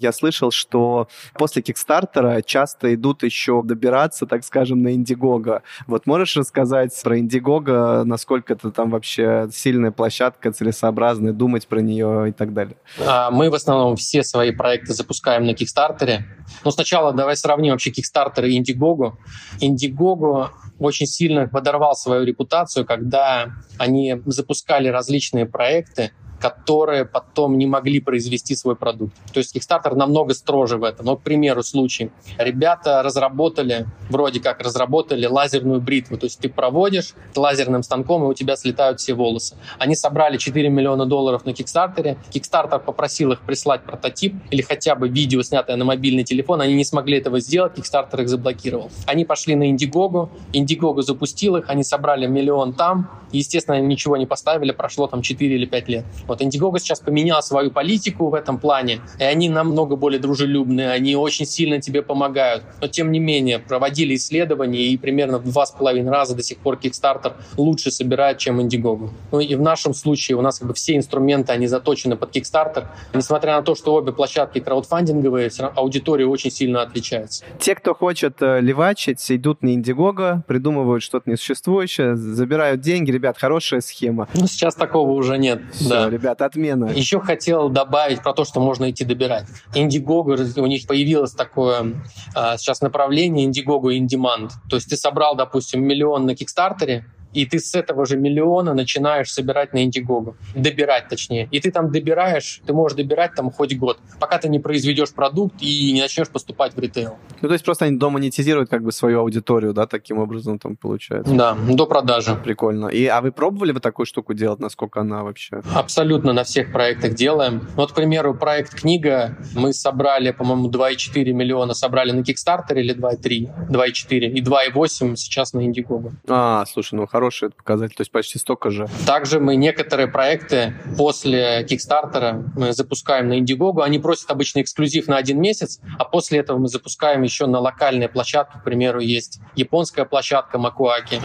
Я 0.00 0.12
слышал, 0.12 0.52
что 0.52 1.09
после 1.35 1.61
Кикстартера 1.61 2.40
часто 2.43 2.95
идут 2.95 3.25
еще 3.25 3.62
добираться, 3.64 4.26
так 4.26 4.45
скажем, 4.45 4.81
на 4.81 4.95
Индигого. 4.95 5.62
Вот 5.88 6.07
можешь 6.07 6.37
рассказать 6.37 6.93
про 7.02 7.19
Индигого, 7.19 8.05
насколько 8.05 8.52
это 8.52 8.71
там 8.71 8.90
вообще 8.90 9.49
сильная 9.52 9.90
площадка, 9.90 10.52
целесообразная, 10.52 11.33
думать 11.33 11.67
про 11.67 11.81
нее 11.81 12.28
и 12.28 12.33
так 12.33 12.55
далее? 12.55 12.76
А, 13.05 13.33
мы 13.33 13.50
в 13.50 13.55
основном 13.55 13.97
все 13.97 14.23
свои 14.23 14.52
проекты 14.52 14.95
запускаем 14.95 15.45
на 15.45 15.55
Кикстартере. 15.55 16.26
Но 16.64 16.71
сначала 16.71 17.12
давай 17.12 17.37
сравним 17.37 17.73
вообще 17.73 17.90
Кикстартер 17.90 18.45
и 18.45 18.57
Индигого. 18.57 19.19
Индигого 19.61 20.52
очень 20.78 21.07
сильно 21.07 21.49
подорвал 21.49 21.97
свою 21.97 22.25
репутацию, 22.25 22.87
когда 22.87 23.49
они 23.78 24.23
запускали 24.26 24.87
различные 24.87 25.45
проекты, 25.45 26.12
которые 26.40 27.04
потом 27.04 27.59
не 27.59 27.66
могли 27.66 28.00
произвести 28.00 28.54
свой 28.54 28.76
продукт. 28.76 29.14
То 29.33 29.38
есть 29.38 29.57
Kickstarter 29.57 29.95
намного 29.95 30.35
строже 30.35 30.76
в 30.76 30.85
этом. 30.85 31.07
Но, 31.07 31.16
к 31.16 31.23
примеру, 31.23 31.62
случай. 31.62 32.11
Ребята 32.38 33.02
разработали, 33.02 33.87
вроде 34.11 34.40
как 34.40 34.61
разработали 34.61 35.26
лазерную 35.26 35.80
бритву. 35.80 36.16
То 36.16 36.26
есть 36.26 36.40
ты 36.40 36.49
проводишь 36.49 37.14
лазерным 37.35 37.83
станком, 37.83 38.25
и 38.25 38.26
у 38.26 38.35
тебя 38.35 38.57
слетают 38.57 39.00
все 39.00 39.14
волосы. 39.14 39.57
Они 39.78 39.95
собрали 39.95 40.37
4 40.37 40.68
миллиона 40.68 41.07
долларов 41.07 41.45
на 41.45 41.50
Kickstarter. 41.50 42.16
Kickstarter 42.30 42.78
попросил 42.78 43.33
их 43.33 43.40
прислать 43.40 43.83
прототип 43.83 44.35
или 44.50 44.62
хотя 44.62 44.95
бы 44.95 45.09
видео, 45.09 45.42
снятое 45.42 45.76
на 45.76 45.85
мобильный 45.85 46.25
телефон. 46.25 46.61
Они 46.61 46.75
не 46.75 46.85
смогли 46.85 47.18
этого 47.18 47.40
сделать, 47.40 47.76
Kickstarter 47.76 48.23
их 48.23 48.28
заблокировал. 48.28 48.90
Они 49.07 49.25
пошли 49.25 49.54
на 49.54 49.71
Indiegogo, 49.71 50.28
Indiegogo 50.52 51.02
запустил 51.02 51.57
их, 51.57 51.68
они 51.68 51.83
собрали 51.83 52.26
миллион 52.26 52.75
там, 52.75 53.11
естественно, 53.33 53.80
ничего 53.80 54.16
не 54.16 54.26
поставили, 54.26 54.73
прошло 54.73 55.07
там 55.07 55.23
4 55.23 55.54
или 55.54 55.66
5 55.66 55.88
лет. 55.88 56.04
Вот 56.29 56.43
Indiegogo 56.43 56.79
сейчас 56.79 57.01
поменял 57.01 57.43
свою 57.43 57.71
политику 57.71 58.29
в 58.29 58.35
этом 58.35 58.59
плане, 58.59 59.01
и 59.19 59.25
они 59.25 59.49
намного 59.49 59.97
более 59.97 60.21
дружелюбные, 60.21 60.91
они 60.91 61.17
очень 61.17 61.47
сильно 61.47 61.81
тебе 61.81 62.03
помогают. 62.03 62.65
Но 62.81 62.87
тем 62.87 63.11
не 63.11 63.19
менее, 63.19 63.59
проводили 63.59 64.15
исследования, 64.15 64.83
и 64.83 64.97
примерно 64.97 65.39
в 65.39 65.45
два 65.51 65.67
с 65.67 65.73
половиной 65.73 66.13
раза 66.13 66.37
до 66.37 66.43
сих 66.43 66.59
пор 66.59 66.77
Kickstarter 66.77 67.33
лучше 67.57 67.91
собирает, 67.91 68.39
чем 68.39 68.61
Indiegogo. 68.61 69.11
Ну 69.33 69.41
и 69.41 69.55
в 69.55 69.63
нашем 69.63 69.95
случае 69.95 70.37
у 70.37 70.43
нас 70.43 70.59
как 70.59 70.69
бы 70.69 70.75
все 70.75 70.97
инструменты, 70.97 71.53
они 71.53 71.67
заточены 71.67 72.17
под 72.17 72.37
Kickstarter. 72.37 72.87
Несмотря 73.15 73.57
на 73.57 73.63
то, 73.63 73.75
что 73.75 73.95
обе 73.95 74.13
площадки 74.13 74.61
краудфандинговые, 74.61 75.51
аудитория 75.75 76.27
очень 76.27 76.51
сильно 76.51 76.83
отличается. 76.83 77.45
Те, 77.59 77.75
кто 77.75 77.95
хочет 77.95 78.43
э, 78.43 78.61
левачить, 78.61 79.25
идут 79.31 79.63
на 79.63 79.75
Indiegogo, 79.75 80.43
придумывают 80.47 81.03
что-то 81.03 81.31
несуществующее, 81.31 82.17
забирают 82.17 82.81
деньги. 82.81 83.11
Ребят, 83.11 83.39
хорошая 83.39 83.81
схема. 83.81 84.29
Ну, 84.35 84.47
сейчас 84.47 84.75
такого 84.75 85.13
уже 85.13 85.39
нет. 85.39 85.63
Все, 85.73 85.89
да. 85.89 86.18
Ребят, 86.19 86.43
отмена. 86.43 86.87
Еще 86.87 87.21
хотел 87.21 87.69
добавить 87.69 88.23
про 88.23 88.33
то, 88.33 88.45
что 88.45 88.61
можно 88.61 88.91
идти 88.91 89.05
добирать. 89.05 89.47
Indiegogo, 89.75 90.61
у 90.61 90.67
них 90.67 90.87
появилось 90.87 91.33
такое 91.33 91.95
а, 92.35 92.57
сейчас 92.59 92.81
направление 92.81 93.47
Indiegogo 93.47 93.97
In 93.97 94.07
Demand. 94.07 94.51
То 94.69 94.77
есть 94.77 94.89
ты 94.89 94.97
собрал, 94.97 95.37
допустим, 95.37 95.83
миллион 95.85 96.27
на 96.27 96.35
Кикстартере, 96.35 97.07
и 97.33 97.47
ты 97.47 97.59
с 97.59 97.75
этого 97.75 98.07
же 98.07 98.17
миллиона 98.17 98.75
начинаешь 98.75 99.31
собирать 99.31 99.73
на 99.73 99.85
Indiegogo. 99.85 100.35
Добирать, 100.55 101.09
точнее. 101.09 101.49
И 101.51 101.61
ты 101.61 101.71
там 101.71 101.91
добираешь, 101.91 102.61
ты 102.67 102.73
можешь 102.73 102.97
добирать 102.97 103.35
там 103.35 103.51
хоть 103.51 103.77
год, 103.77 103.99
пока 104.19 104.39
ты 104.39 104.49
не 104.49 104.59
произведешь 104.59 105.13
продукт 105.13 105.57
и 105.61 105.93
не 105.93 106.01
начнешь 106.01 106.29
поступать 106.29 106.75
в 106.75 106.79
ритейл. 106.79 107.17
Ну, 107.41 107.49
то 107.49 107.55
есть 107.55 107.65
просто 107.65 107.85
они 107.85 107.97
домонетизируют 107.97 108.71
как 108.71 108.83
бы 108.83 108.93
свою 108.93 109.21
аудиторию, 109.21 109.73
да, 109.73 109.87
таким 109.87 110.19
образом 110.19 110.59
там 110.59 110.77
получается? 110.77 111.35
Да, 111.35 111.55
до 111.55 111.87
продажи. 111.87 112.35
Прикольно. 112.43 112.89
И, 112.89 113.07
а 113.07 113.21
вы 113.21 113.33
пробовали 113.33 113.73
бы 113.73 113.81
такую 113.81 114.07
штуку 114.07 114.35
делать, 114.35 114.61
насколько 114.61 115.01
она 115.01 115.23
вообще? 115.23 115.63
Абсолютно 115.75 116.33
на 116.33 116.45
всех 116.45 116.73
проектах 116.73 117.15
делаем. 117.15 117.67
Вот, 117.77 117.93
к 117.93 117.95
примеру, 117.95 118.35
проект 118.35 118.75
«Книга» 118.75 119.37
мы 119.55 119.73
собрали, 119.73 120.31
по-моему, 120.31 120.71
2,4 120.71 121.33
миллиона 121.33 121.75
собрали 121.75 122.13
на 122.13 122.21
Kickstarter 122.21 122.75
или 122.75 122.95
2,3? 122.95 123.69
2,4 123.71 124.19
и 124.31 124.43
2,8 124.43 125.17
сейчас 125.17 125.53
на 125.53 125.61
Indiegogo. 125.61 126.13
А, 126.29 126.65
слушай, 126.67 126.95
ну 126.95 127.03
хороший 127.29 127.51
показатель, 127.51 127.95
то 127.95 128.01
есть 128.01 128.11
почти 128.11 128.39
столько 128.39 128.71
же. 128.71 128.89
Также 129.07 129.39
мы 129.39 129.57
некоторые 129.57 130.09
проекты 130.09 130.75
после 130.97 131.63
Kickstarter 131.65 132.43
мы 132.57 132.73
запускаем 132.73 133.29
на 133.29 133.39
Indiegogo. 133.39 133.83
Они 133.83 133.99
просят 133.99 134.31
обычно 134.31 134.63
эксклюзив 134.63 135.09
на 135.09 135.17
один 135.17 135.41
месяц, 135.41 135.81
а 135.99 136.05
после 136.05 136.39
этого 136.39 136.59
мы 136.59 136.69
запускаем 136.69 137.23
еще 137.23 137.47
на 137.47 137.61
локальные 137.61 138.09
площадки. 138.09 138.59
К 138.59 138.65
примеру, 138.65 139.01
есть 139.01 139.41
японская 139.57 140.05
площадка 140.05 140.59
Макуаки. 140.59 141.21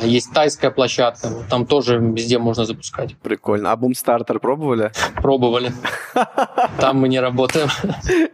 Есть 0.00 0.32
тайская 0.32 0.70
площадка, 0.70 1.28
там 1.50 1.66
тоже 1.66 1.98
везде 1.98 2.38
можно 2.38 2.64
запускать. 2.64 3.16
Прикольно. 3.16 3.72
А 3.72 3.76
Boomstarter 3.76 4.38
пробовали? 4.38 4.92
Пробовали. 5.16 5.72
Там 6.80 6.98
мы 6.98 7.08
не 7.08 7.20
работаем. 7.20 7.68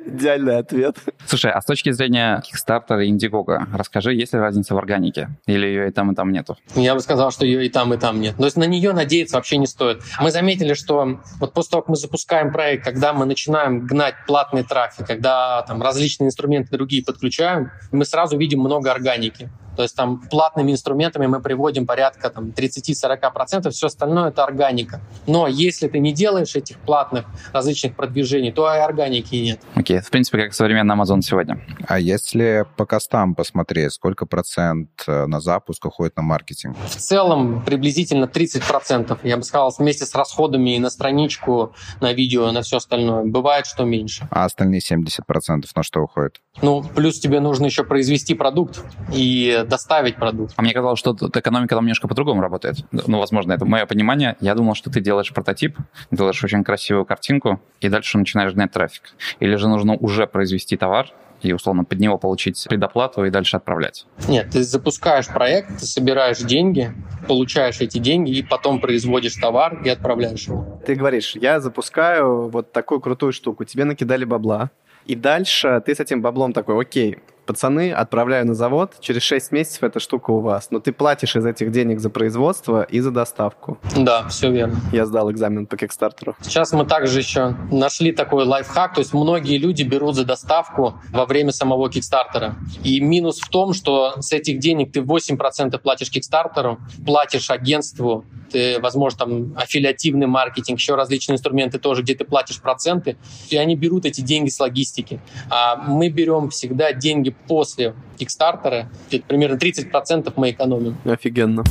Идеальный 0.04 0.59
ответ. 0.59 0.97
Слушай, 1.26 1.52
а 1.52 1.61
с 1.61 1.64
точки 1.64 1.90
зрения 1.90 2.42
Kickstarter 2.42 3.02
и 3.02 3.11
Indiegogo, 3.11 3.66
расскажи, 3.73 4.14
есть 4.14 4.33
ли 4.33 4.38
разница 4.38 4.75
в 4.75 4.78
органике? 4.78 5.30
Или 5.47 5.66
ее 5.66 5.88
и 5.88 5.90
там, 5.90 6.12
и 6.12 6.14
там 6.14 6.33
нету? 6.33 6.56
Я 6.75 6.94
бы 6.94 7.00
сказал, 7.00 7.30
что 7.30 7.44
ее 7.44 7.64
и 7.66 7.68
там, 7.68 7.94
и 7.94 7.97
там 7.97 8.21
нет. 8.21 8.37
То 8.37 8.44
есть 8.44 8.56
на 8.56 8.64
нее 8.64 8.92
надеяться 8.92 9.37
вообще 9.37 9.56
не 9.56 9.66
стоит. 9.66 10.02
Мы 10.21 10.30
заметили, 10.30 10.75
что 10.75 11.18
вот 11.40 11.52
после 11.52 11.71
того, 11.71 11.83
как 11.83 11.88
мы 11.88 11.97
запускаем 11.97 12.52
проект, 12.52 12.85
когда 12.85 13.12
мы 13.12 13.25
начинаем 13.25 13.87
гнать 13.87 14.14
платный 14.26 14.64
трафик, 14.64 15.06
когда 15.06 15.62
там 15.62 15.83
различные 15.83 16.28
инструменты 16.28 16.71
другие 16.71 17.02
подключаем, 17.04 17.71
мы 17.90 18.04
сразу 18.04 18.37
видим 18.37 18.61
много 18.61 18.92
органики. 18.92 19.50
То 19.76 19.83
есть 19.83 19.97
там 19.97 20.21
платными 20.31 20.73
инструментами 20.73 21.26
мы 21.26 21.40
приводим 21.40 21.87
порядка 21.87 22.31
там, 22.31 22.47
30-40%, 22.50 23.71
все 23.71 23.87
остальное 23.87 24.31
это 24.31 24.45
органика. 24.45 25.00
Но 25.26 25.47
если 25.47 25.88
ты 25.88 25.99
не 25.99 26.12
делаешь 26.12 26.57
этих 26.57 26.78
платных 26.78 27.26
различных 27.52 27.97
продвижений, 27.97 28.52
то 28.52 28.73
и 28.75 28.78
органики 28.78 29.35
нет. 29.37 29.61
Окей, 29.75 29.99
okay. 29.99 30.00
в 30.00 30.11
принципе, 30.11 30.38
как 30.45 30.54
современный 30.54 30.95
Amazon 30.95 31.21
сегодня. 31.23 31.61
А 31.87 31.99
если 31.99 32.64
по 32.76 32.87
костам 32.87 33.35
посмотреть, 33.35 33.93
сколько 33.93 34.26
процент 34.26 34.90
э, 35.07 35.26
на 35.26 35.40
запуск 35.40 35.85
уходит 35.85 36.16
на 36.16 36.23
маркетинг? 36.23 36.76
В 36.87 36.97
целом 36.97 37.62
приблизительно 37.64 38.25
30%. 38.25 39.19
Я 39.23 39.37
бы 39.37 39.43
сказал, 39.43 39.75
вместе 39.76 40.07
с 40.07 40.14
расходами 40.14 40.78
на 40.78 40.90
страничку, 40.90 41.75
на 42.00 42.12
видео, 42.12 42.50
на 42.52 42.62
все 42.62 42.76
остальное. 42.76 43.25
Бывает, 43.25 43.66
что 43.66 43.85
меньше. 43.85 44.26
А 44.31 44.45
остальные 44.45 44.81
70% 44.81 45.64
на 45.75 45.83
что 45.83 46.00
уходит? 46.00 46.40
Ну, 46.62 46.83
плюс 46.83 47.19
тебе 47.19 47.40
нужно 47.40 47.66
еще 47.66 47.85
произвести 47.85 48.35
продукт 48.35 48.83
и 49.12 49.63
доставить 49.64 50.16
продукт. 50.16 50.54
А 50.56 50.62
мне 50.62 50.73
казалось, 50.73 50.99
что 50.99 51.14
тут 51.14 51.37
экономика 51.37 51.75
там 51.75 51.85
немножко 51.85 52.09
по-другому 52.09 52.40
работает. 52.40 52.76
Ну, 52.92 53.18
возможно, 53.18 53.52
это 53.52 53.64
мое 53.64 53.87
понимание. 53.87 54.37
Я 54.40 54.54
думал, 54.54 54.75
что 54.75 54.90
ты 54.90 55.00
делаешь 55.00 55.33
прототип, 55.33 55.76
делаешь 56.11 56.42
очень 56.42 56.64
красивую 56.64 57.04
картинку, 57.04 57.61
и 57.80 57.88
дальше 57.88 58.18
начинаешь 58.18 58.52
гнать 58.52 58.73
трафик. 58.73 59.14
Или 59.40 59.56
же 59.56 59.68
нужно 59.68 59.94
уже 59.94 60.26
произвести 60.26 60.76
товар, 60.76 61.09
и 61.42 61.52
условно 61.52 61.85
под 61.85 62.00
него 62.00 62.18
получить 62.18 62.64
предоплату 62.68 63.25
и 63.25 63.30
дальше 63.30 63.56
отправлять? 63.56 64.06
Нет, 64.28 64.50
ты 64.50 64.62
запускаешь 64.62 65.28
проект, 65.28 65.78
ты 65.78 65.87
собираешь 65.87 66.38
деньги, 66.38 66.92
получаешь 67.28 67.80
эти 67.80 67.99
деньги 67.99 68.30
и 68.30 68.42
потом 68.42 68.80
производишь 68.80 69.35
товар 69.37 69.83
и 69.85 69.88
отправляешь 69.88 70.47
его. 70.47 70.80
Ты 70.87 70.94
говоришь, 70.94 71.37
я 71.37 71.61
запускаю 71.61 72.49
вот 72.49 72.73
такую 72.73 73.00
крутую 73.00 73.33
штуку, 73.33 73.64
тебе 73.64 73.85
накидали 73.85 74.25
бабла, 74.25 74.71
и 75.06 75.14
дальше 75.14 75.83
ты 75.85 75.94
с 75.94 76.00
этим 76.00 76.23
баблом 76.23 76.52
такой, 76.52 76.80
окей, 76.80 77.18
пацаны, 77.45 77.93
отправляю 77.93 78.47
на 78.47 78.55
завод, 78.55 78.95
через 79.01 79.23
6 79.23 79.53
месяцев 79.53 79.83
эта 79.83 80.01
штука 80.01 80.31
у 80.31 80.41
вас. 80.41 80.69
Но 80.71 80.81
ты 80.81 80.93
платишь 80.93 81.37
из 81.37 81.47
этих 81.47 81.71
денег 81.71 82.01
за 82.01 82.11
производство 82.11 82.83
и 82.83 83.01
за 83.01 83.11
доставку. 83.11 83.79
Да, 83.97 84.29
все 84.29 84.51
верно. 84.51 84.77
Я 84.93 85.07
сдал 85.07 85.31
экзамен 85.31 85.67
по 85.67 85.77
Кикстартеру. 85.77 86.37
Сейчас 86.41 86.73
мы 86.73 86.85
также 86.85 87.19
еще 87.19 87.57
нашли 87.71 88.13
такой 88.13 88.45
лайфхак, 88.45 88.95
то 88.95 89.01
есть 89.01 89.15
многие 89.15 89.59
люди 89.59 89.83
берут 89.83 90.15
за 90.15 90.25
доставку 90.25 90.95
во 91.11 91.27
время 91.27 91.53
самого 91.53 91.91
Кикстартера. 91.91 92.57
И 92.83 93.01
минус 93.01 93.41
в 93.41 93.49
том, 93.49 93.73
что 93.73 94.21
с 94.21 94.33
этих 94.33 94.59
денег 94.59 94.93
ты 94.93 95.01
8% 95.01 95.79
платишь 95.79 96.11
Кикстартеру, 96.11 96.79
платишь 97.05 97.51
агентству, 97.51 98.25
ты, 98.51 98.79
возможно, 98.81 99.19
там 99.19 99.57
аффилиативный 99.57 100.27
маркетинг, 100.27 100.79
еще 100.79 100.95
различные 100.95 101.35
инструменты 101.35 101.79
тоже, 101.79 102.03
где 102.03 102.15
ты 102.15 102.25
платишь 102.25 102.61
проценты, 102.61 103.17
и 103.51 103.57
они 103.57 103.75
берут 103.75 104.07
эти 104.07 104.21
деньги 104.21 104.49
с 104.49 104.61
логистики. 104.61 105.21
А 105.51 105.77
мы 105.77 106.09
берем 106.09 106.51
всегда 106.51 106.93
деньги 106.93 107.34
после 107.49 107.95
где-то 108.19 109.26
примерно 109.26 109.57
30% 109.57 110.33
мы 110.37 110.50
экономим. 110.50 110.97
Офигенно. 111.05 111.64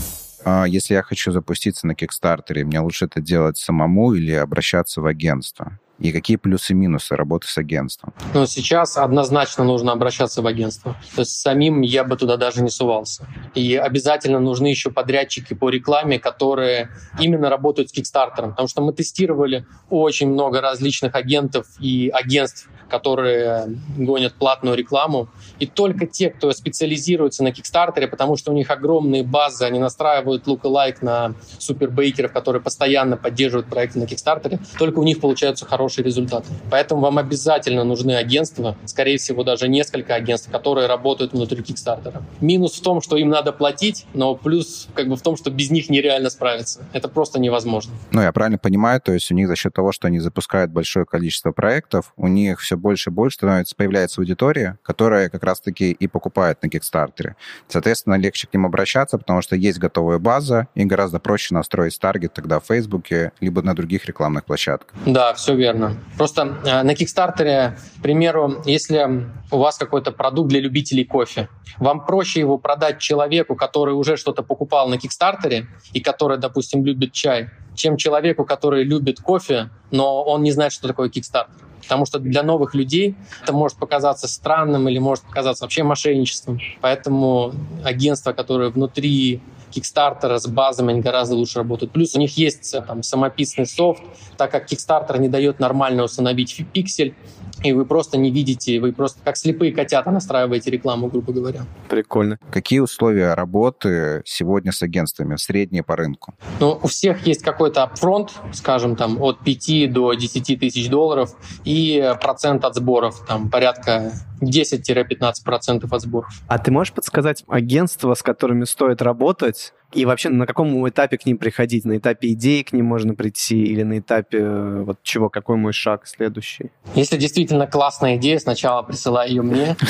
А 0.45 0.65
если 0.65 0.93
я 0.93 1.03
хочу 1.03 1.31
запуститься 1.31 1.87
на 1.87 1.93
Kickstarter, 1.93 2.63
мне 2.63 2.79
лучше 2.79 3.05
это 3.05 3.21
делать 3.21 3.57
самому 3.57 4.13
или 4.13 4.33
обращаться 4.33 5.01
в 5.01 5.05
агентство? 5.05 5.79
И 5.99 6.11
какие 6.11 6.37
плюсы 6.37 6.73
и 6.73 6.75
минусы 6.75 7.15
работы 7.15 7.47
с 7.47 7.57
агентством? 7.57 8.13
Ну, 8.33 8.45
сейчас 8.45 8.97
однозначно 8.97 9.63
нужно 9.63 9.91
обращаться 9.93 10.41
в 10.41 10.47
агентство. 10.47 10.97
То 11.15 11.21
есть 11.21 11.39
самим 11.39 11.81
я 11.81 12.03
бы 12.03 12.17
туда 12.17 12.35
даже 12.35 12.61
не 12.61 12.69
сувался. 12.69 13.25
И 13.53 13.75
обязательно 13.75 14.39
нужны 14.39 14.67
еще 14.67 14.89
подрядчики 14.91 15.53
по 15.53 15.69
рекламе, 15.69 16.19
которые 16.19 16.89
именно 17.19 17.49
работают 17.49 17.89
с 17.89 17.97
Kickstarter. 17.97 18.49
Потому 18.49 18.67
что 18.67 18.81
мы 18.81 18.91
тестировали 18.91 19.65
очень 19.89 20.29
много 20.29 20.61
различных 20.61 21.15
агентов 21.15 21.67
и 21.79 22.09
агентств, 22.13 22.67
которые 22.93 23.75
гонят 23.97 24.35
платную 24.35 24.77
рекламу. 24.77 25.27
И 25.57 25.65
только 25.65 26.05
те, 26.05 26.29
кто 26.29 26.51
специализируется 26.51 27.43
на 27.43 27.51
Кикстартере, 27.51 28.07
потому 28.07 28.37
что 28.37 28.51
у 28.51 28.53
них 28.53 28.69
огромные 28.69 29.23
базы, 29.23 29.65
они 29.65 29.79
настраивают 29.79 30.43
лайк 30.63 31.01
на 31.01 31.33
супербейкеров, 31.57 32.31
которые 32.31 32.61
постоянно 32.61 33.17
поддерживают 33.17 33.67
проекты 33.67 33.97
на 33.97 34.05
Кикстартере, 34.05 34.59
только 34.77 34.99
у 34.99 35.03
них 35.03 35.19
получаются 35.19 35.65
хорошие 35.65 36.05
результаты. 36.05 36.49
Поэтому 36.69 37.01
вам 37.01 37.17
обязательно 37.17 37.83
нужны 37.83 38.11
агентства, 38.11 38.77
скорее 38.85 39.17
всего, 39.17 39.43
даже 39.43 39.67
несколько 39.67 40.13
агентств, 40.13 40.51
которые 40.51 40.85
работают 40.85 41.33
внутри 41.33 41.63
Кикстартера. 41.63 42.21
Минус 42.41 42.73
в 42.73 42.83
том, 42.83 43.01
что 43.01 43.17
им 43.17 43.29
надо 43.29 43.53
платить, 43.53 44.05
но 44.13 44.35
плюс 44.35 44.87
как 44.93 45.07
бы 45.07 45.15
в 45.15 45.21
том, 45.23 45.35
что 45.35 45.49
без 45.49 45.71
них 45.71 45.89
нереально 45.89 46.29
справиться. 46.29 46.85
Это 46.93 47.07
просто 47.07 47.39
невозможно. 47.39 47.93
Ну, 48.11 48.21
я 48.21 48.31
правильно 48.31 48.59
понимаю, 48.59 49.01
то 49.01 49.13
есть 49.13 49.31
у 49.31 49.33
них 49.33 49.47
за 49.47 49.55
счет 49.55 49.73
того, 49.73 49.91
что 49.91 50.07
они 50.07 50.19
запускают 50.19 50.69
большое 50.69 51.07
количество 51.07 51.51
проектов, 51.51 52.13
у 52.17 52.27
них 52.27 52.59
все 52.59 52.77
больше 52.83 53.09
и 53.09 53.13
больше 53.13 53.37
становится, 53.37 53.75
появляется 53.75 54.21
аудитория, 54.21 54.77
которая 54.83 55.29
как 55.29 55.43
раз-таки 55.43 55.91
и 55.91 56.07
покупает 56.07 56.61
на 56.61 56.69
Кикстартере. 56.69 57.35
Соответственно, 57.67 58.15
легче 58.15 58.47
к 58.47 58.53
ним 58.53 58.65
обращаться, 58.65 59.17
потому 59.17 59.41
что 59.41 59.55
есть 59.55 59.79
готовая 59.79 60.19
база, 60.19 60.67
и 60.75 60.85
гораздо 60.85 61.19
проще 61.19 61.55
настроить 61.55 61.99
таргет 61.99 62.33
тогда 62.33 62.59
в 62.59 62.65
Фейсбуке, 62.65 63.31
либо 63.39 63.61
на 63.61 63.73
других 63.73 64.05
рекламных 64.05 64.45
площадках. 64.45 64.95
Да, 65.05 65.33
все 65.33 65.55
верно. 65.55 65.95
Просто 66.17 66.57
э, 66.65 66.83
на 66.83 66.93
Кикстартере, 66.93 67.77
к 67.97 68.01
примеру, 68.01 68.61
если 68.65 69.29
у 69.49 69.57
вас 69.57 69.77
какой-то 69.77 70.11
продукт 70.11 70.49
для 70.49 70.59
любителей 70.59 71.05
кофе, 71.05 71.47
вам 71.77 72.05
проще 72.05 72.41
его 72.41 72.57
продать 72.57 72.99
человеку, 72.99 73.55
который 73.55 73.93
уже 73.93 74.17
что-то 74.17 74.43
покупал 74.43 74.89
на 74.89 74.97
Кикстартере 74.97 75.67
и 75.93 76.01
который, 76.01 76.37
допустим, 76.37 76.85
любит 76.85 77.13
чай, 77.13 77.49
чем 77.75 77.97
человеку, 77.97 78.45
который 78.45 78.83
любит 78.83 79.19
кофе, 79.19 79.69
но 79.91 80.23
он 80.23 80.43
не 80.43 80.51
знает, 80.51 80.73
что 80.73 80.87
такое 80.87 81.09
Kickstarter. 81.09 81.49
Потому 81.83 82.05
что 82.05 82.19
для 82.19 82.43
новых 82.43 82.75
людей 82.75 83.15
это 83.43 83.53
может 83.53 83.77
показаться 83.77 84.27
странным 84.27 84.87
или 84.89 84.99
может 84.99 85.23
показаться 85.23 85.63
вообще 85.63 85.83
мошенничеством. 85.83 86.59
Поэтому 86.81 87.53
агентства, 87.83 88.33
которые 88.33 88.69
внутри 88.69 89.41
Kickstarter 89.73 90.37
с 90.37 90.47
базами 90.47 90.91
они 90.91 91.01
гораздо 91.01 91.35
лучше 91.35 91.59
работают. 91.59 91.91
Плюс 91.91 92.15
у 92.15 92.19
них 92.19 92.37
есть 92.37 92.75
там, 92.87 93.03
самописный 93.03 93.65
софт, 93.65 94.03
так 94.37 94.51
как 94.51 94.71
Kickstarter 94.71 95.17
не 95.19 95.29
дает 95.29 95.59
нормально 95.59 96.03
установить 96.03 96.65
пиксель, 96.73 97.15
и 97.63 97.73
вы 97.73 97.85
просто 97.85 98.17
не 98.17 98.29
видите, 98.29 98.79
вы 98.79 98.91
просто 98.91 99.19
как 99.23 99.37
слепые 99.37 99.71
котята 99.71 100.11
настраиваете 100.11 100.69
рекламу, 100.71 101.07
грубо 101.07 101.33
говоря. 101.33 101.61
Прикольно. 101.89 102.37
Какие 102.51 102.79
условия 102.79 103.33
работы 103.33 104.21
сегодня 104.25 104.71
с 104.71 104.81
агентствами, 104.81 105.35
средние 105.37 105.83
по 105.83 105.95
рынку? 105.95 106.35
Ну, 106.59 106.79
у 106.81 106.87
всех 106.87 107.25
есть 107.25 107.41
какой-то 107.41 107.83
апфронт, 107.83 108.33
скажем, 108.51 108.95
там 108.95 109.21
от 109.21 109.39
5 109.39 109.91
до 109.91 110.13
10 110.13 110.59
тысяч 110.59 110.89
долларов 110.89 111.35
и 111.63 112.13
процент 112.21 112.65
от 112.65 112.75
сборов, 112.75 113.25
там 113.27 113.49
порядка 113.49 114.11
10-15% 114.41 115.87
от 115.89 116.01
сборов. 116.01 116.29
А 116.47 116.59
ты 116.59 116.71
можешь 116.71 116.93
подсказать 116.93 117.43
агентства, 117.47 118.13
с 118.13 118.21
которыми 118.21 118.65
стоит 118.65 119.01
работать, 119.01 119.73
и 119.93 120.05
вообще 120.05 120.29
на 120.29 120.45
каком 120.45 120.87
этапе 120.87 121.17
к 121.17 121.25
ним 121.25 121.37
приходить? 121.37 121.85
На 121.85 121.97
этапе 121.97 122.31
идеи 122.33 122.61
к 122.63 122.73
ним 122.73 122.85
можно 122.85 123.15
прийти 123.15 123.63
или 123.63 123.83
на 123.83 123.99
этапе 123.99 124.39
э, 124.39 124.83
вот 124.83 124.99
чего? 125.03 125.29
Какой 125.29 125.57
мой 125.57 125.73
шаг 125.73 126.07
следующий? 126.07 126.71
Если 126.95 127.17
действительно 127.17 127.67
классная 127.67 128.17
идея, 128.17 128.39
сначала 128.39 128.81
присылай 128.83 129.29
ее 129.29 129.41
мне. 129.41 129.75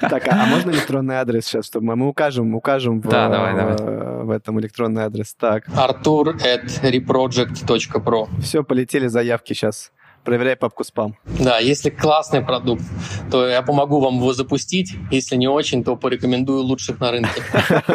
Так, 0.00 0.28
а 0.28 0.46
можно 0.46 0.70
электронный 0.70 1.16
адрес 1.16 1.46
сейчас, 1.46 1.66
чтобы 1.66 1.96
мы 1.96 2.08
укажем, 2.08 2.54
укажем 2.54 3.00
в, 3.00 3.06
в 4.24 4.30
этом 4.30 4.60
электронный 4.60 5.04
адрес. 5.04 5.34
Так. 5.34 5.66
Artur 5.68 6.36
at 6.42 6.82
reproject.pro. 6.82 8.28
Все, 8.40 8.62
полетели 8.62 9.06
заявки 9.06 9.54
сейчас 9.54 9.92
проверяй 10.24 10.56
папку 10.56 10.84
спам. 10.84 11.16
Да, 11.24 11.58
если 11.58 11.90
классный 11.90 12.40
продукт, 12.40 12.82
то 13.30 13.46
я 13.46 13.62
помогу 13.62 14.00
вам 14.00 14.16
его 14.16 14.32
запустить. 14.32 14.94
Если 15.10 15.36
не 15.36 15.48
очень, 15.48 15.84
то 15.84 15.96
порекомендую 15.96 16.62
лучших 16.62 17.00
на 17.00 17.10
рынке. 17.12 17.42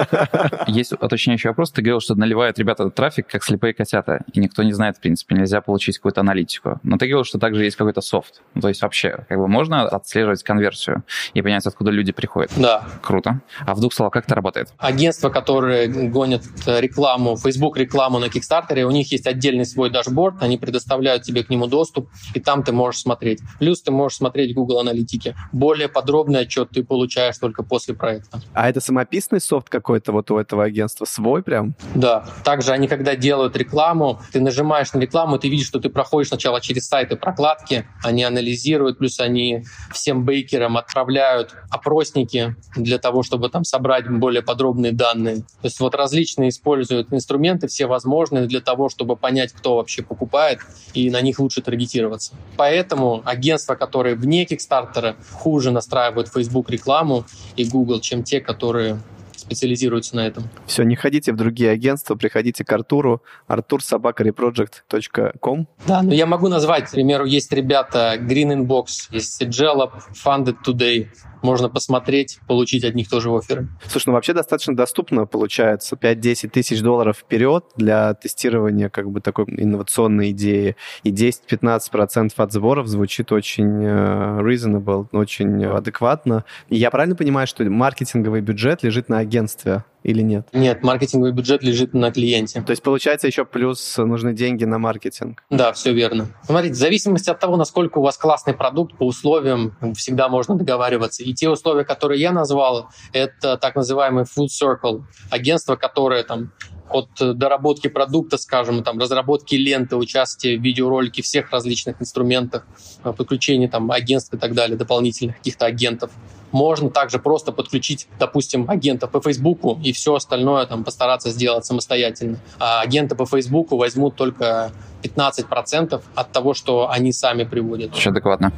Есть 0.67 0.93
уточняющий 0.93 1.49
вопрос. 1.49 1.71
Ты 1.71 1.81
говорил, 1.81 1.99
что 1.99 2.15
наливают 2.15 2.59
ребята 2.59 2.89
трафик, 2.89 3.27
как 3.27 3.43
слепые 3.43 3.73
котята, 3.73 4.23
и 4.33 4.39
никто 4.39 4.63
не 4.63 4.73
знает, 4.73 4.97
в 4.97 5.01
принципе, 5.01 5.35
нельзя 5.35 5.61
получить 5.61 5.97
какую-то 5.97 6.21
аналитику. 6.21 6.79
Но 6.83 6.97
ты 6.97 7.07
говорил, 7.07 7.23
что 7.23 7.39
также 7.39 7.63
есть 7.63 7.75
какой-то 7.75 8.01
софт. 8.01 8.41
Ну, 8.53 8.61
то 8.61 8.67
есть 8.67 8.81
вообще, 8.81 9.25
как 9.27 9.37
бы 9.37 9.47
можно 9.47 9.83
отслеживать 9.83 10.43
конверсию 10.43 11.03
и 11.33 11.41
понять, 11.41 11.65
откуда 11.65 11.91
люди 11.91 12.11
приходят. 12.11 12.51
Да. 12.55 12.83
Круто. 13.01 13.41
А 13.65 13.73
в 13.75 13.79
двух 13.79 13.93
словах, 13.93 14.13
как 14.13 14.25
это 14.25 14.35
работает? 14.35 14.69
Агентства, 14.77 15.29
которые 15.29 15.87
гонят 15.87 16.43
рекламу, 16.65 17.37
Facebook 17.37 17.77
рекламу 17.77 18.19
на 18.19 18.25
Kickstarter, 18.25 18.83
у 18.83 18.91
них 18.91 19.11
есть 19.11 19.27
отдельный 19.27 19.65
свой 19.65 19.89
дашборд, 19.89 20.41
они 20.41 20.57
предоставляют 20.57 21.23
тебе 21.23 21.43
к 21.43 21.49
нему 21.49 21.67
доступ, 21.67 22.09
и 22.33 22.39
там 22.39 22.63
ты 22.63 22.71
можешь 22.71 23.01
смотреть. 23.01 23.39
Плюс 23.59 23.81
ты 23.81 23.91
можешь 23.91 24.17
смотреть 24.17 24.53
Google 24.53 24.79
Аналитики. 24.79 25.35
Более 25.51 25.87
подробный 25.87 26.41
отчет 26.41 26.69
ты 26.71 26.83
получаешь 26.83 27.37
только 27.37 27.63
после 27.63 27.93
проекта. 27.93 28.41
А 28.53 28.69
это 28.69 28.81
самописный 28.81 29.41
софт 29.41 29.69
какой-то 29.69 30.11
вот 30.11 30.31
у 30.31 30.37
этого 30.37 30.63
агентства? 30.63 31.05
Свой 31.05 31.43
прям? 31.43 31.75
Да. 31.95 32.25
Также 32.43 32.71
они, 32.71 32.87
когда 32.87 33.15
делают 33.15 33.55
рекламу, 33.55 34.21
ты 34.31 34.41
нажимаешь 34.41 34.93
на 34.93 34.99
рекламу, 34.99 35.39
ты 35.39 35.49
видишь, 35.49 35.67
что 35.67 35.79
ты 35.79 35.89
проходишь 35.89 36.29
сначала 36.29 36.61
через 36.61 36.87
сайты 36.87 37.15
прокладки, 37.15 37.85
они 38.03 38.23
анализируют, 38.23 38.97
плюс 38.97 39.19
они 39.19 39.63
всем 39.91 40.25
бейкерам 40.25 40.77
отправляют 40.77 41.55
опросники 41.69 42.55
для 42.75 42.97
того, 42.97 43.23
чтобы 43.23 43.49
там 43.49 43.63
собрать 43.63 44.09
более 44.09 44.41
подробные 44.41 44.91
данные. 44.91 45.37
То 45.37 45.65
есть 45.65 45.79
вот 45.79 45.95
различные 45.95 46.49
используют 46.49 47.13
инструменты, 47.13 47.67
все 47.67 47.87
возможные 47.87 48.47
для 48.47 48.61
того, 48.61 48.89
чтобы 48.89 49.15
понять, 49.15 49.53
кто 49.53 49.77
вообще 49.77 50.03
покупает, 50.03 50.59
и 50.93 51.09
на 51.09 51.21
них 51.21 51.39
лучше 51.39 51.61
таргетировать 51.61 52.08
рекламироваться. 52.09 52.33
Поэтому 52.57 53.21
агентства, 53.25 53.75
которые 53.75 54.15
вне 54.15 54.45
Кикстартера, 54.45 55.15
хуже 55.31 55.71
настраивают 55.71 56.27
Facebook 56.27 56.69
рекламу 56.69 57.25
и 57.55 57.65
Google, 57.65 57.99
чем 57.99 58.23
те, 58.23 58.41
которые 58.41 58.99
специализируются 59.49 60.15
на 60.15 60.27
этом. 60.27 60.43
Все, 60.67 60.83
не 60.83 60.95
ходите 60.95 61.33
в 61.33 61.35
другие 61.35 61.71
агентства, 61.71 62.15
приходите 62.15 62.63
к 62.63 62.71
Артуру, 62.71 63.23
artursobakareproject.com. 63.47 65.67
Да, 65.87 66.03
но 66.03 66.13
я 66.13 66.27
могу 66.27 66.47
назвать, 66.47 66.87
к 66.87 66.91
примеру, 66.91 67.25
есть 67.25 67.51
ребята 67.51 68.15
Green 68.19 68.55
Inbox, 68.55 68.85
есть 69.11 69.41
Jalop, 69.41 69.93
Funded 70.23 70.57
Today, 70.65 71.07
можно 71.41 71.69
посмотреть, 71.69 72.39
получить 72.47 72.83
от 72.83 72.95
них 72.95 73.09
тоже 73.09 73.29
оферы. 73.29 73.69
Слушай, 73.87 74.07
ну 74.07 74.13
вообще 74.13 74.33
достаточно 74.33 74.75
доступно 74.75 75.25
получается. 75.25 75.95
5-10 75.95 76.49
тысяч 76.49 76.81
долларов 76.81 77.17
вперед 77.17 77.65
для 77.75 78.13
тестирования 78.13 78.89
как 78.89 79.09
бы 79.09 79.21
такой 79.21 79.45
инновационной 79.45 80.31
идеи. 80.31 80.75
И 81.03 81.11
10-15% 81.11 82.31
от 82.35 82.53
сборов 82.53 82.87
звучит 82.87 83.31
очень 83.31 83.83
э, 83.83 84.39
reasonable, 84.41 85.07
очень 85.11 85.65
адекватно. 85.65 86.45
И 86.67 86.75
я 86.75 86.91
правильно 86.91 87.15
понимаю, 87.15 87.47
что 87.47 87.63
маркетинговый 87.63 88.41
бюджет 88.41 88.83
лежит 88.83 89.09
на 89.09 89.19
агентстве? 89.19 89.38
agenstwie. 89.39 89.81
Или 90.03 90.21
нет? 90.21 90.47
Нет, 90.53 90.83
маркетинговый 90.83 91.33
бюджет 91.33 91.63
лежит 91.63 91.93
на 91.93 92.11
клиенте. 92.11 92.61
То 92.61 92.71
есть, 92.71 92.81
получается, 92.81 93.27
еще 93.27 93.45
плюс 93.45 93.97
нужны 93.97 94.33
деньги 94.33 94.63
на 94.63 94.79
маркетинг? 94.79 95.43
Да, 95.49 95.73
все 95.73 95.93
верно. 95.93 96.27
Смотрите, 96.43 96.75
в 96.75 96.77
зависимости 96.77 97.29
от 97.29 97.39
того, 97.39 97.57
насколько 97.57 97.99
у 97.99 98.01
вас 98.01 98.17
классный 98.17 98.53
продукт, 98.53 98.97
по 98.97 99.05
условиям 99.05 99.75
всегда 99.95 100.29
можно 100.29 100.55
договариваться. 100.55 101.23
И 101.23 101.33
те 101.33 101.49
условия, 101.49 101.83
которые 101.83 102.21
я 102.21 102.31
назвал, 102.31 102.89
это 103.11 103.57
так 103.57 103.75
называемый 103.75 104.23
food 104.23 104.47
circle, 104.47 105.03
агентство, 105.29 105.75
которое 105.75 106.23
там 106.23 106.51
от 106.89 107.09
доработки 107.19 107.87
продукта, 107.87 108.37
скажем, 108.37 108.83
там, 108.83 108.97
разработки 108.99 109.55
ленты, 109.55 109.95
участия 109.95 110.57
в 110.57 110.61
видеоролике, 110.61 111.21
всех 111.21 111.51
различных 111.51 112.01
инструментах, 112.01 112.65
подключения 113.03 113.67
там, 113.67 113.91
агентств 113.91 114.33
и 114.33 114.37
так 114.37 114.55
далее, 114.55 114.75
дополнительных 114.75 115.37
каких-то 115.37 115.65
агентов 115.65 116.11
можно 116.51 116.89
также 116.89 117.19
просто 117.19 117.51
подключить, 117.51 118.07
допустим, 118.17 118.69
агента 118.69 119.07
по 119.07 119.21
Фейсбуку 119.21 119.79
и 119.89 119.91
все 119.91 120.13
остальное 120.13 120.67
там 120.67 120.83
постараться 120.83 121.31
сделать 121.31 121.65
самостоятельно. 121.65 122.37
А 122.59 122.81
агенты 122.81 123.15
по 123.15 123.25
Фейсбуку 123.25 123.75
возьмут 123.75 124.15
только 124.15 124.71
15% 125.01 126.01
от 126.13 126.31
того, 126.31 126.53
что 126.53 126.91
они 126.91 127.11
сами 127.11 127.43
приводят. 127.43 127.95
Очень 127.95 128.11
адекватно. 128.11 128.53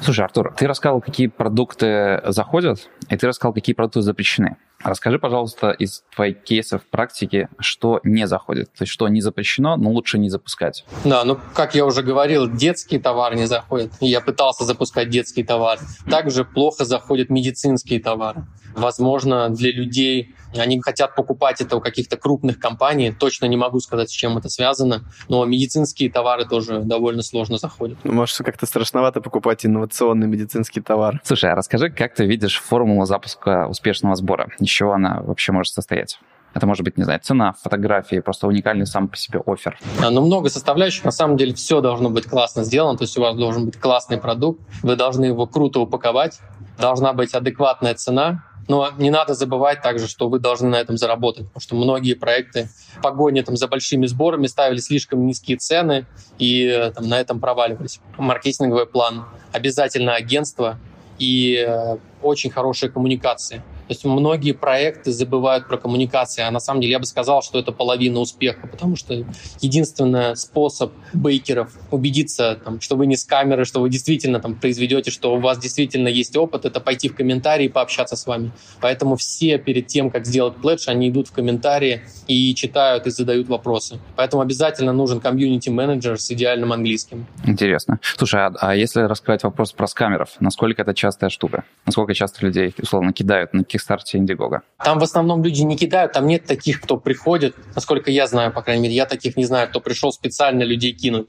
Слушай, 0.00 0.24
Артур, 0.24 0.54
ты 0.56 0.66
рассказал, 0.66 1.00
какие 1.00 1.26
продукты 1.26 2.20
заходят, 2.26 2.88
и 3.08 3.16
ты 3.16 3.26
рассказал, 3.26 3.52
какие 3.52 3.74
продукты 3.74 4.02
запрещены. 4.02 4.56
Расскажи, 4.84 5.18
пожалуйста, 5.18 5.70
из 5.70 6.02
твоих 6.14 6.42
кейсов 6.42 6.82
практики, 6.82 7.48
что 7.58 8.00
не 8.02 8.26
заходит, 8.26 8.72
то 8.72 8.82
есть 8.82 8.92
что 8.92 9.08
не 9.08 9.20
запрещено, 9.20 9.76
но 9.76 9.90
лучше 9.90 10.18
не 10.18 10.28
запускать. 10.28 10.84
Да, 11.04 11.24
ну, 11.24 11.38
как 11.54 11.74
я 11.74 11.86
уже 11.86 12.02
говорил, 12.02 12.50
детские 12.50 13.00
товары 13.00 13.36
не 13.36 13.46
заходят. 13.46 13.92
Я 14.00 14.20
пытался 14.20 14.64
запускать 14.64 15.08
детские 15.10 15.44
товары. 15.44 15.80
Также 16.10 16.44
плохо 16.44 16.84
заходят 16.84 17.30
медицинские 17.30 18.00
товары. 18.00 18.44
Возможно, 18.74 19.50
для 19.50 19.72
людей 19.72 20.34
они 20.56 20.80
хотят 20.80 21.14
покупать 21.14 21.60
это 21.60 21.76
у 21.76 21.80
каких-то 21.80 22.16
крупных 22.16 22.58
компаний. 22.58 23.12
Точно 23.12 23.46
не 23.46 23.56
могу 23.56 23.80
сказать, 23.80 24.10
с 24.10 24.12
чем 24.12 24.38
это 24.38 24.48
связано. 24.48 25.04
Но 25.28 25.44
медицинские 25.44 26.10
товары 26.10 26.44
тоже 26.44 26.80
довольно 26.80 27.22
сложно 27.22 27.58
заходят. 27.58 27.98
Ну, 28.04 28.12
может, 28.12 28.36
как-то 28.38 28.66
страшновато 28.66 29.20
покупать 29.20 29.64
инновационный 29.64 30.26
медицинский 30.26 30.80
товар. 30.80 31.20
Слушай, 31.24 31.52
а 31.52 31.54
расскажи, 31.54 31.90
как 31.90 32.14
ты 32.14 32.26
видишь 32.26 32.60
формулу 32.60 33.06
запуска 33.06 33.66
успешного 33.68 34.14
сбора? 34.16 34.48
Чего 34.72 34.94
она 34.94 35.20
вообще 35.22 35.52
может 35.52 35.74
состоять? 35.74 36.18
Это 36.54 36.66
может 36.66 36.82
быть, 36.82 36.96
не 36.96 37.04
знаю, 37.04 37.20
цена 37.22 37.54
фотографии, 37.62 38.20
просто 38.20 38.46
уникальный 38.46 38.86
сам 38.86 39.08
по 39.08 39.16
себе 39.16 39.40
офер. 39.46 39.78
А, 40.02 40.10
ну, 40.10 40.24
много 40.24 40.48
составляющих. 40.48 41.04
На 41.04 41.10
самом 41.10 41.36
деле 41.36 41.54
все 41.54 41.80
должно 41.80 42.08
быть 42.08 42.26
классно 42.26 42.64
сделано. 42.64 42.96
То 42.96 43.04
есть 43.04 43.16
у 43.18 43.20
вас 43.20 43.36
должен 43.36 43.66
быть 43.66 43.78
классный 43.78 44.16
продукт. 44.16 44.60
Вы 44.82 44.96
должны 44.96 45.26
его 45.26 45.46
круто 45.46 45.80
упаковать. 45.80 46.40
Должна 46.78 47.12
быть 47.12 47.34
адекватная 47.34 47.94
цена. 47.94 48.44
Но 48.68 48.90
не 48.96 49.10
надо 49.10 49.34
забывать 49.34 49.82
также, 49.82 50.08
что 50.08 50.28
вы 50.28 50.38
должны 50.38 50.68
на 50.68 50.76
этом 50.76 50.96
заработать, 50.96 51.46
потому 51.48 51.60
что 51.60 51.74
многие 51.74 52.14
проекты 52.14 52.68
в 52.96 53.02
погоне 53.02 53.42
там, 53.42 53.56
за 53.56 53.66
большими 53.66 54.06
сборами 54.06 54.46
ставили 54.46 54.78
слишком 54.78 55.26
низкие 55.26 55.56
цены 55.56 56.06
и 56.38 56.90
там, 56.94 57.08
на 57.08 57.20
этом 57.20 57.40
проваливались. 57.40 58.00
Маркетинговый 58.16 58.86
план, 58.86 59.24
обязательно 59.52 60.14
агентство 60.14 60.78
и 61.18 61.64
э, 61.66 61.96
очень 62.22 62.50
хорошие 62.50 62.90
коммуникации. 62.90 63.62
То 63.92 63.94
есть 63.94 64.04
многие 64.06 64.52
проекты 64.52 65.12
забывают 65.12 65.68
про 65.68 65.76
коммуникации, 65.76 66.40
а 66.40 66.50
на 66.50 66.60
самом 66.60 66.80
деле 66.80 66.92
я 66.92 66.98
бы 66.98 67.04
сказал, 67.04 67.42
что 67.42 67.58
это 67.58 67.72
половина 67.72 68.20
успеха, 68.20 68.66
потому 68.66 68.96
что 68.96 69.26
единственный 69.60 70.34
способ 70.34 70.92
бейкеров 71.12 71.74
убедиться, 71.90 72.58
там, 72.64 72.80
что 72.80 72.96
вы 72.96 73.06
не 73.06 73.16
с 73.16 73.24
камеры, 73.24 73.66
что 73.66 73.82
вы 73.82 73.90
действительно 73.90 74.40
там, 74.40 74.54
произведете, 74.54 75.10
что 75.10 75.34
у 75.34 75.40
вас 75.40 75.58
действительно 75.58 76.08
есть 76.08 76.34
опыт, 76.38 76.64
это 76.64 76.80
пойти 76.80 77.10
в 77.10 77.14
комментарии 77.14 77.66
и 77.66 77.68
пообщаться 77.68 78.16
с 78.16 78.26
вами. 78.26 78.52
Поэтому 78.80 79.16
все 79.16 79.58
перед 79.58 79.88
тем, 79.88 80.10
как 80.10 80.24
сделать 80.24 80.56
пледж, 80.56 80.88
они 80.88 81.10
идут 81.10 81.28
в 81.28 81.32
комментарии 81.32 82.00
и 82.28 82.54
читают 82.54 83.06
и 83.06 83.10
задают 83.10 83.48
вопросы. 83.48 83.98
Поэтому 84.16 84.40
обязательно 84.40 84.94
нужен 84.94 85.20
комьюнити-менеджер 85.20 86.18
с 86.18 86.30
идеальным 86.30 86.72
английским. 86.72 87.26
Интересно. 87.44 88.00
Слушай, 88.16 88.46
а, 88.46 88.54
а 88.58 88.74
если 88.74 89.02
раскрывать 89.02 89.42
вопрос 89.42 89.72
про 89.72 89.86
скамеров, 89.86 90.30
насколько 90.40 90.80
это 90.80 90.94
частая 90.94 91.28
штука? 91.28 91.64
Насколько 91.84 92.14
часто 92.14 92.46
людей, 92.46 92.74
условно, 92.80 93.12
кидают 93.12 93.52
на 93.52 93.64
Kickstarter 93.82 94.14
Indiegogo? 94.14 94.60
Там 94.82 94.98
в 94.98 95.02
основном 95.02 95.42
люди 95.42 95.62
не 95.62 95.76
кидают, 95.76 96.12
там 96.12 96.26
нет 96.26 96.44
таких, 96.46 96.80
кто 96.80 96.96
приходит, 96.96 97.54
насколько 97.74 98.10
я 98.10 98.26
знаю, 98.26 98.52
по 98.52 98.62
крайней 98.62 98.84
мере, 98.84 98.94
я 98.94 99.06
таких 99.06 99.36
не 99.36 99.44
знаю, 99.44 99.68
кто 99.68 99.80
пришел 99.80 100.12
специально 100.12 100.62
людей 100.62 100.92
кинуть. 100.92 101.26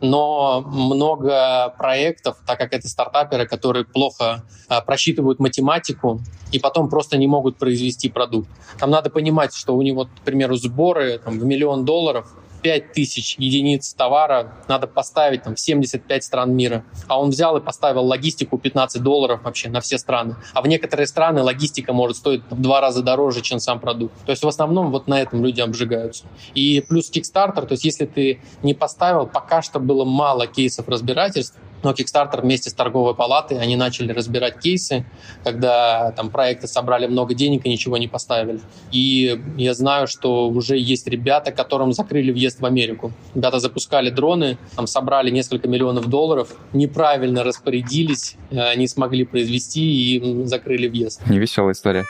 Но 0.00 0.62
много 0.62 1.74
проектов, 1.78 2.38
так 2.46 2.58
как 2.58 2.72
это 2.72 2.88
стартаперы, 2.88 3.46
которые 3.46 3.84
плохо 3.84 4.44
а, 4.68 4.80
просчитывают 4.80 5.40
математику 5.40 6.20
и 6.52 6.58
потом 6.58 6.88
просто 6.88 7.16
не 7.16 7.26
могут 7.26 7.56
произвести 7.56 8.08
продукт. 8.08 8.48
Там 8.78 8.90
надо 8.90 9.10
понимать, 9.10 9.54
что 9.54 9.74
у 9.76 9.82
него, 9.82 10.04
к 10.04 10.20
примеру, 10.24 10.56
сборы 10.56 11.18
там, 11.18 11.38
в 11.38 11.44
миллион 11.44 11.84
долларов– 11.84 12.28
5 12.64 12.92
тысяч 12.94 13.36
единиц 13.38 13.92
товара 13.92 14.54
надо 14.68 14.86
поставить 14.86 15.42
там, 15.42 15.54
в 15.54 15.60
75 15.60 16.24
стран 16.24 16.56
мира. 16.56 16.82
А 17.08 17.20
он 17.20 17.28
взял 17.28 17.58
и 17.58 17.60
поставил 17.60 18.06
логистику 18.06 18.56
15 18.56 19.02
долларов 19.02 19.42
вообще 19.44 19.68
на 19.68 19.82
все 19.82 19.98
страны. 19.98 20.36
А 20.54 20.62
в 20.62 20.66
некоторые 20.66 21.06
страны 21.06 21.42
логистика 21.42 21.92
может 21.92 22.16
стоить 22.16 22.40
в 22.48 22.58
два 22.58 22.80
раза 22.80 23.02
дороже, 23.02 23.42
чем 23.42 23.60
сам 23.60 23.80
продукт. 23.80 24.14
То 24.24 24.30
есть 24.30 24.42
в 24.42 24.48
основном 24.48 24.90
вот 24.92 25.08
на 25.08 25.20
этом 25.20 25.44
люди 25.44 25.60
обжигаются. 25.60 26.24
И 26.54 26.82
плюс 26.88 27.10
Kickstarter, 27.12 27.66
то 27.66 27.72
есть 27.72 27.84
если 27.84 28.06
ты 28.06 28.40
не 28.62 28.72
поставил, 28.72 29.26
пока 29.26 29.60
что 29.60 29.78
было 29.78 30.06
мало 30.06 30.46
кейсов 30.46 30.88
разбирательств, 30.88 31.58
но 31.84 31.92
Kickstarter 31.92 32.40
вместе 32.40 32.70
с 32.70 32.72
торговой 32.72 33.14
палатой, 33.14 33.58
они 33.58 33.76
начали 33.76 34.12
разбирать 34.12 34.58
кейсы, 34.58 35.04
когда 35.44 36.12
там 36.12 36.30
проекты 36.30 36.66
собрали 36.66 37.06
много 37.06 37.34
денег 37.34 37.66
и 37.66 37.68
ничего 37.68 37.96
не 37.98 38.08
поставили. 38.08 38.60
И 38.90 39.40
я 39.56 39.74
знаю, 39.74 40.06
что 40.06 40.48
уже 40.48 40.76
есть 40.78 41.06
ребята, 41.06 41.52
которым 41.52 41.92
закрыли 41.92 42.32
въезд 42.32 42.60
в 42.60 42.66
Америку. 42.66 43.12
Ребята 43.34 43.58
запускали 43.58 44.10
дроны, 44.10 44.58
там 44.76 44.86
собрали 44.86 45.30
несколько 45.30 45.68
миллионов 45.68 46.08
долларов, 46.08 46.48
неправильно 46.72 47.44
распорядились, 47.44 48.36
э, 48.50 48.74
не 48.76 48.88
смогли 48.88 49.24
произвести 49.24 50.16
и 50.16 50.44
закрыли 50.46 50.88
въезд. 50.88 51.20
Невеселая 51.28 51.72
история. 51.72 52.04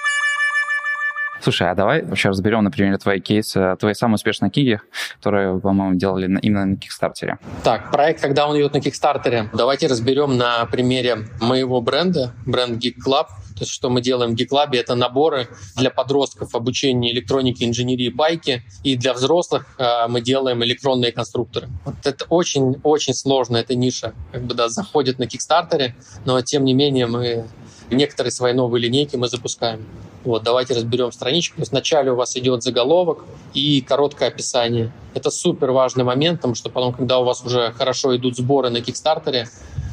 Слушай, 1.44 1.70
а 1.70 1.74
давай 1.74 2.02
вообще 2.02 2.30
разберем, 2.30 2.64
например, 2.64 2.96
твои 2.96 3.20
кейсы, 3.20 3.76
твои 3.78 3.92
самые 3.92 4.14
успешные 4.14 4.50
книги, 4.50 4.80
которые, 5.18 5.60
по-моему, 5.60 5.94
делали 5.94 6.38
именно 6.40 6.64
на 6.64 6.76
Кикстартере. 6.78 7.38
Так, 7.62 7.90
проект, 7.90 8.22
когда 8.22 8.48
он 8.48 8.56
идет 8.56 8.72
на 8.72 8.80
Кикстартере, 8.80 9.50
давайте 9.52 9.86
разберем 9.86 10.38
на 10.38 10.64
примере 10.64 11.18
моего 11.42 11.82
бренда, 11.82 12.32
бренд 12.46 12.82
Geek 12.82 12.94
Club. 13.06 13.26
То 13.56 13.60
есть, 13.60 13.72
что 13.72 13.90
мы 13.90 14.00
делаем 14.00 14.34
в 14.34 14.40
GeekLab, 14.40 14.74
это 14.74 14.94
наборы 14.94 15.48
для 15.76 15.90
подростков 15.90 16.54
обучения 16.54 17.12
электроники, 17.12 17.62
инженерии, 17.62 18.08
байки. 18.08 18.62
И 18.82 18.96
для 18.96 19.12
взрослых 19.12 19.66
э, 19.76 20.08
мы 20.08 20.22
делаем 20.22 20.64
электронные 20.64 21.12
конструкторы. 21.12 21.68
Вот 21.84 21.94
это 22.04 22.24
очень-очень 22.30 23.12
сложно, 23.12 23.58
эта 23.58 23.74
ниша. 23.74 24.14
Как 24.32 24.42
бы, 24.42 24.54
да, 24.54 24.70
заходит 24.70 25.18
на 25.18 25.26
Кикстартере, 25.26 25.94
но 26.24 26.40
тем 26.40 26.64
не 26.64 26.72
менее 26.72 27.06
мы 27.06 27.44
некоторые 27.90 28.30
свои 28.30 28.52
новые 28.52 28.82
линейки 28.82 29.16
мы 29.16 29.28
запускаем. 29.28 29.84
Вот, 30.24 30.42
давайте 30.42 30.74
разберем 30.74 31.12
страничку. 31.12 31.62
Вначале 31.70 32.12
у 32.12 32.16
вас 32.16 32.36
идет 32.36 32.62
заголовок 32.62 33.24
и 33.52 33.82
короткое 33.82 34.28
описание. 34.28 34.90
Это 35.12 35.30
супер 35.30 35.70
важный 35.70 36.04
момент, 36.04 36.38
потому 36.38 36.54
что 36.54 36.70
потом, 36.70 36.94
когда 36.94 37.18
у 37.18 37.24
вас 37.24 37.44
уже 37.44 37.72
хорошо 37.72 38.16
идут 38.16 38.36
сборы 38.36 38.70
на 38.70 38.80
Кикстартере, 38.80 39.48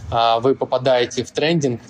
а, 0.10 0.40
вы 0.40 0.56
попадаете 0.56 1.24
в 1.26 1.32
трендинг, 1.32 1.82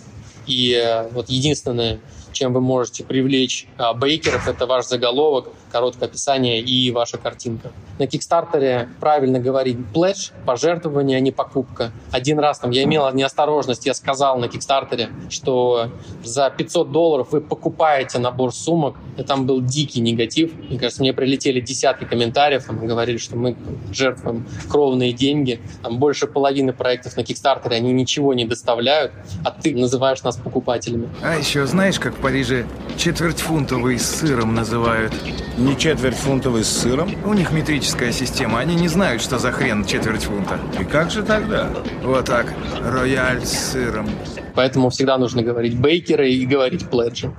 и 0.47 0.73
э, 0.73 1.07
вот 1.09 1.29
единственное, 1.29 1.99
чем 2.41 2.53
вы 2.53 2.61
можете 2.61 3.03
привлечь 3.03 3.67
а, 3.77 3.93
бейкеров, 3.93 4.47
это 4.47 4.65
ваш 4.65 4.87
заголовок, 4.87 5.49
короткое 5.71 6.05
описание 6.05 6.59
и 6.59 6.89
ваша 6.89 7.19
картинка. 7.19 7.71
На 7.99 8.07
Кикстартере 8.07 8.89
правильно 8.99 9.39
говорить 9.39 9.77
pledge, 9.93 10.31
пожертвование, 10.43 11.17
а 11.17 11.19
не 11.19 11.31
покупка. 11.31 11.91
Один 12.11 12.39
раз 12.39 12.57
там 12.57 12.71
я 12.71 12.83
имел 12.83 13.07
неосторожность, 13.13 13.85
я 13.85 13.93
сказал 13.93 14.39
на 14.39 14.47
Кикстартере, 14.47 15.09
что 15.29 15.91
за 16.23 16.49
500 16.49 16.91
долларов 16.91 17.27
вы 17.31 17.41
покупаете 17.41 18.17
набор 18.17 18.55
сумок, 18.55 18.95
и 19.19 19.23
там 19.23 19.45
был 19.45 19.61
дикий 19.61 20.01
негатив. 20.01 20.51
Мне 20.55 20.79
кажется, 20.79 21.03
мне 21.03 21.13
прилетели 21.13 21.59
десятки 21.61 22.05
комментариев, 22.05 22.65
там 22.65 22.83
говорили, 22.87 23.17
что 23.17 23.35
мы 23.35 23.55
жертвуем 23.91 24.47
кровные 24.67 25.13
деньги. 25.13 25.59
Там 25.83 25.99
больше 25.99 26.25
половины 26.25 26.73
проектов 26.73 27.17
на 27.17 27.23
Кикстартере, 27.23 27.75
они 27.75 27.91
ничего 27.93 28.33
не 28.33 28.45
доставляют, 28.45 29.11
а 29.45 29.51
ты 29.51 29.75
называешь 29.75 30.23
нас 30.23 30.37
покупателями. 30.37 31.07
А 31.21 31.37
еще 31.37 31.67
знаешь, 31.67 31.99
как 31.99 32.15
в 32.15 32.19
Париже 32.31 32.65
четвертьфунтовый 32.97 33.99
с 33.99 34.05
сыром 34.05 34.55
называют? 34.55 35.11
Не 35.57 35.77
четверть 35.77 36.15
фунтовый 36.15 36.63
с 36.63 36.69
сыром? 36.69 37.13
У 37.25 37.33
них 37.33 37.51
метрическая 37.51 38.13
система, 38.13 38.59
они 38.59 38.73
не 38.75 38.87
знают, 38.87 39.21
что 39.21 39.37
за 39.37 39.51
хрен 39.51 39.83
четверть 39.83 40.23
фунта. 40.23 40.57
И 40.79 40.85
как 40.85 41.11
же 41.11 41.23
тогда? 41.23 41.69
Вот 42.01 42.27
так, 42.27 42.53
рояль 42.85 43.45
с 43.45 43.73
сыром. 43.73 44.09
Поэтому 44.55 44.89
всегда 44.91 45.17
нужно 45.17 45.41
говорить 45.41 45.77
бейкеры 45.77 46.31
и 46.31 46.45
говорить 46.45 46.89
пледжи. 46.89 47.35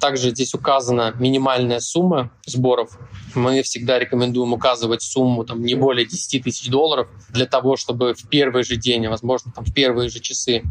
Также 0.00 0.30
здесь 0.30 0.54
указана 0.54 1.12
минимальная 1.18 1.80
сумма 1.80 2.30
сборов. 2.46 3.00
Мы 3.34 3.62
всегда 3.62 3.98
рекомендуем 3.98 4.52
указывать 4.52 5.02
сумму 5.02 5.44
там, 5.44 5.60
не 5.60 5.74
более 5.74 6.06
10 6.06 6.44
тысяч 6.44 6.68
долларов 6.68 7.08
для 7.30 7.46
того, 7.46 7.76
чтобы 7.76 8.14
в 8.14 8.28
первый 8.28 8.62
же 8.62 8.76
день, 8.76 9.06
а 9.06 9.10
возможно, 9.10 9.50
там, 9.52 9.64
в 9.64 9.74
первые 9.74 10.08
же 10.08 10.20
часы 10.20 10.62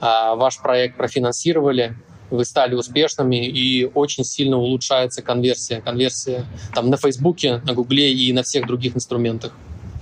а, 0.00 0.36
ваш 0.36 0.58
проект 0.58 0.96
профинансировали, 0.96 1.98
вы 2.36 2.44
стали 2.44 2.74
успешными, 2.74 3.46
и 3.46 3.84
очень 3.84 4.24
сильно 4.24 4.56
улучшается 4.56 5.22
конверсия. 5.22 5.80
Конверсия 5.80 6.44
там 6.74 6.90
на 6.90 6.96
Фейсбуке, 6.96 7.60
на 7.64 7.74
Гугле 7.74 8.12
и 8.12 8.32
на 8.32 8.42
всех 8.42 8.66
других 8.66 8.96
инструментах. 8.96 9.52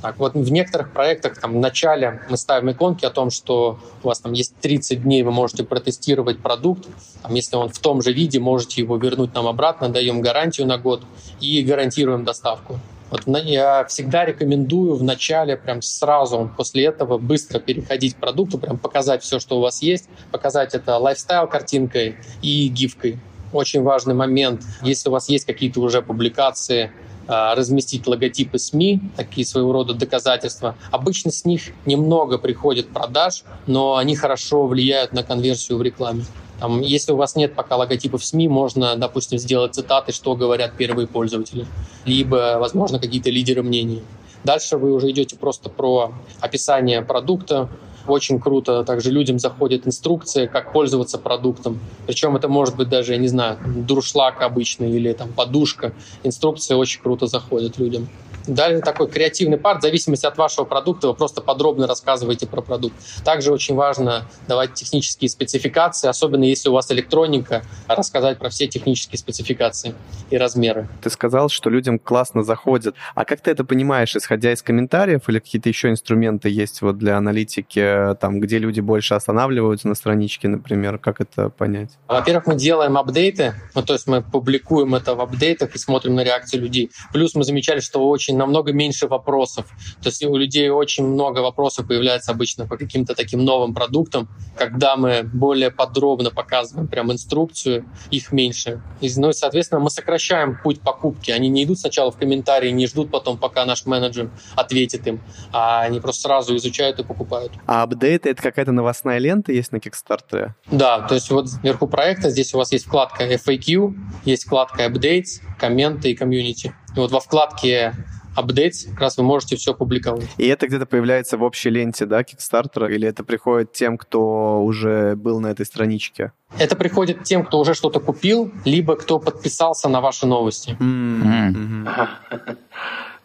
Так 0.03 0.19
вот, 0.19 0.35
в 0.35 0.51
некоторых 0.51 0.93
проектах 0.93 1.39
там, 1.39 1.53
в 1.55 1.61
начале 1.61 2.23
мы 2.29 2.37
ставим 2.37 2.73
иконки 2.73 3.05
о 3.05 3.11
том, 3.11 3.31
что 3.31 3.79
у 4.03 4.09
вас 4.09 4.19
там 4.19 4.33
есть 4.33 4.57
30 4.61 5.05
дней, 5.05 5.23
вы 5.23 5.31
можете 5.31 5.63
протестировать 5.63 6.41
продукт. 6.41 6.89
Там, 7.23 7.35
если 7.35 7.55
он 7.55 7.69
в 7.69 7.79
том 7.79 8.03
же 8.03 8.13
виде, 8.13 8.41
можете 8.41 8.81
его 8.81 8.97
вернуть 8.97 9.33
нам 9.33 9.47
обратно, 9.47 9.89
даем 9.89 10.21
гарантию 10.21 10.67
на 10.67 10.77
год 10.77 11.05
и 11.41 11.63
гарантируем 11.63 12.25
доставку. 12.25 12.81
Вот 13.13 13.27
я 13.45 13.85
всегда 13.85 14.25
рекомендую 14.25 14.95
в 14.95 15.03
начале, 15.03 15.59
прям 15.59 15.83
сразу 15.83 16.51
после 16.57 16.87
этого 16.87 17.19
быстро 17.19 17.59
переходить 17.59 18.15
к 18.15 18.17
продукту, 18.17 18.57
прям 18.57 18.79
показать 18.79 19.23
все, 19.23 19.39
что 19.39 19.59
у 19.59 19.61
вас 19.61 19.83
есть, 19.83 20.09
показать 20.31 20.75
это 20.75 20.97
лайфстайл 20.97 21.47
картинкой 21.47 22.17
и 22.41 22.69
гифкой. 22.69 23.19
Очень 23.53 23.83
важный 23.83 24.15
момент, 24.15 24.63
если 24.81 25.11
у 25.11 25.13
вас 25.13 25.29
есть 25.29 25.45
какие-то 25.45 25.81
уже 25.81 26.01
публикации, 26.01 26.91
а, 27.29 27.55
разместить 27.55 28.07
логотипы 28.07 28.59
СМИ, 28.59 29.01
такие 29.15 29.47
своего 29.47 29.73
рода 29.75 29.93
доказательства. 29.93 30.75
Обычно 30.91 31.31
с 31.31 31.45
них 31.45 31.65
немного 31.85 32.39
приходит 32.39 32.89
продаж, 32.89 33.45
но 33.67 33.97
они 33.97 34.17
хорошо 34.17 34.67
влияют 34.67 35.13
на 35.13 35.23
конверсию 35.23 35.77
в 35.77 35.83
рекламе. 35.83 36.25
Там, 36.63 36.81
если 36.81 37.11
у 37.11 37.17
вас 37.17 37.35
нет 37.35 37.57
пока 37.57 37.75
логотипов 37.75 38.25
СМИ, 38.25 38.47
можно, 38.47 38.95
допустим, 38.95 39.37
сделать 39.37 39.75
цитаты, 39.75 40.13
что 40.13 40.37
говорят 40.37 40.77
первые 40.77 41.09
пользователи, 41.09 41.67
либо, 42.05 42.59
возможно, 42.61 43.01
какие-то 43.01 43.31
лидеры 43.31 43.65
мнений. 43.65 44.01
Дальше 44.45 44.77
вы 44.77 44.93
уже 44.93 45.11
идете 45.11 45.35
просто 45.35 45.71
про 45.71 46.13
описание 46.39 47.03
продукта. 47.03 47.69
Очень 48.07 48.39
круто. 48.39 48.85
Также 48.85 49.11
людям 49.11 49.41
заходит 49.41 49.89
инструкция, 49.89 50.47
как 50.47 50.73
пользоваться 50.73 51.19
продуктом. 51.19 51.81
Причем 52.07 52.37
это 52.37 52.47
может 52.47 52.77
быть 52.77 52.89
даже, 52.89 53.15
я 53.15 53.19
не 53.19 53.27
знаю, 53.27 53.59
дуршлаг 53.67 54.41
обычный 54.41 54.93
или 54.93 55.13
там 55.15 55.33
подушка. 55.33 55.93
Инструкция 56.23 56.77
очень 56.77 57.03
круто 57.03 57.27
заходит 57.27 57.79
людям. 57.79 58.09
Далее 58.47 58.81
такой 58.81 59.09
креативный 59.09 59.59
парт, 59.59 59.81
в 59.81 59.83
зависимости 59.83 60.27
от 60.27 60.37
вашего 60.37 60.65
продукта, 60.65 61.09
вы 61.09 61.15
просто 61.15 61.41
подробно 61.41 61.87
рассказываете 61.87 62.47
про 62.47 62.61
продукт. 62.61 62.95
Также 63.25 63.53
очень 63.53 63.75
важно 63.75 64.27
давать 64.49 64.75
технические 64.75 65.29
спецификации, 65.29 66.09
особенно 66.09 66.45
если 66.45 66.69
у 66.69 66.73
вас 66.73 66.91
электроника, 66.91 67.63
рассказать 67.89 68.39
про 68.39 68.51
все 68.51 68.67
технические 68.67 69.19
спецификации 69.19 69.95
и 70.31 70.37
размеры. 70.37 70.89
Ты 71.03 71.11
сказал, 71.11 71.49
что 71.49 71.71
людям 71.71 71.99
классно 71.99 72.43
заходит. 72.43 72.95
А 73.15 73.25
как 73.25 73.41
ты 73.41 73.51
это 73.51 73.65
понимаешь, 73.65 74.15
исходя 74.17 74.53
из 74.53 74.63
комментариев 74.63 75.29
или 75.29 75.39
какие-то 75.39 75.69
еще 75.69 75.91
инструменты 75.91 76.49
есть 76.49 76.83
вот 76.83 76.99
для 76.99 77.17
аналитики, 77.17 78.17
там, 78.21 78.41
где 78.41 78.59
люди 78.59 78.81
больше 78.81 79.15
останавливаются 79.15 79.89
на 79.89 79.95
страничке, 79.95 80.49
например? 80.49 80.99
Как 80.99 81.21
это 81.21 81.49
понять? 81.49 81.91
Во-первых, 82.09 82.47
мы 82.47 82.55
делаем 82.57 82.97
апдейты, 82.97 83.55
ну, 83.75 83.83
то 83.83 83.93
есть 83.93 84.07
мы 84.07 84.23
публикуем 84.23 84.95
это 84.95 85.15
в 85.15 85.21
апдейтах 85.21 85.75
и 85.75 85.79
смотрим 85.79 86.15
на 86.15 86.25
реакцию 86.25 86.63
людей. 86.63 86.91
Плюс 87.13 87.35
мы 87.35 87.45
замечали, 87.45 87.81
что 87.81 88.09
очень 88.09 88.32
намного 88.37 88.73
меньше 88.73 89.09
вопросов. 89.09 89.67
То 90.03 90.09
есть 90.09 90.25
у 90.25 90.37
людей 90.37 90.69
очень 90.71 91.05
много 91.05 91.41
вопросов 91.41 91.87
появляется 91.87 92.33
обычно 92.33 92.67
по 92.67 92.77
каким-то 92.77 93.15
таким 93.15 93.45
новым 93.45 93.75
продуктам. 93.75 94.29
Когда 94.57 94.97
мы 94.97 95.23
более 95.23 95.71
подробно 95.71 96.31
показываем 96.31 96.89
прям 96.89 97.13
инструкцию, 97.13 97.85
их 98.11 98.33
меньше. 98.33 98.83
И, 99.01 99.11
ну 99.17 99.31
и, 99.31 99.33
соответственно, 99.33 99.81
мы 99.81 99.91
сокращаем 99.91 100.59
путь 100.63 100.81
покупки. 100.81 101.31
Они 101.31 101.49
не 101.49 101.65
идут 101.65 101.79
сначала 101.79 102.11
в 102.11 102.17
комментарии, 102.17 102.71
не 102.71 102.87
ждут 102.87 103.11
потом, 103.11 103.39
пока 103.39 103.65
наш 103.65 103.87
менеджер 103.87 104.31
ответит 104.55 105.07
им, 105.07 105.21
а 105.53 105.83
они 105.83 106.01
просто 106.01 106.23
сразу 106.23 106.57
изучают 106.57 106.99
и 107.01 107.05
покупают. 107.05 107.53
А 107.67 107.83
апдейты— 107.83 108.31
это 108.31 108.43
какая-то 108.43 108.73
новостная 108.73 109.19
лента 109.19 109.53
есть 109.53 109.73
на 109.73 109.77
Kickstarter? 109.77 110.53
Да, 110.71 111.01
то 111.01 111.15
есть 111.15 111.31
вот 111.31 111.49
вверху 111.63 111.87
проекта 111.87 112.31
здесь 112.31 112.55
у 112.55 112.59
вас 112.59 112.73
есть 112.73 112.87
вкладка 112.87 113.25
FAQ, 113.25 113.95
есть 114.25 114.45
вкладка 114.45 114.87
Updates, 114.87 115.41
комменты 115.59 116.11
и 116.11 116.15
комьюнити. 116.15 116.75
И 116.95 116.99
вот 116.99 117.11
во 117.11 117.21
вкладке 117.21 117.95
апдейт, 118.35 118.75
как 118.91 119.01
раз 119.01 119.17
вы 119.17 119.25
можете 119.25 119.57
все 119.57 119.75
публиковать. 119.75 120.29
И 120.39 120.47
это 120.47 120.67
где-то 120.67 120.87
появляется 120.87 121.37
в 121.37 121.43
общей 121.43 121.71
ленте, 121.71 122.07
да, 122.07 122.23
Kickstarter, 122.23 122.91
или 122.91 123.07
это 123.07 123.25
приходит 123.25 123.73
тем, 123.73 123.99
кто 123.99 124.63
уже 124.63 125.17
был 125.17 125.41
на 125.41 125.49
этой 125.49 125.67
страничке? 125.67 126.33
Это 126.59 126.77
приходит 126.77 127.25
тем, 127.25 127.45
кто 127.45 127.59
уже 127.61 127.75
что-то 127.75 128.01
купил, 128.01 128.53
либо 128.65 128.97
кто 128.97 129.19
подписался 129.19 129.89
на 129.89 130.01
ваши 130.01 130.27
новости. 130.27 130.77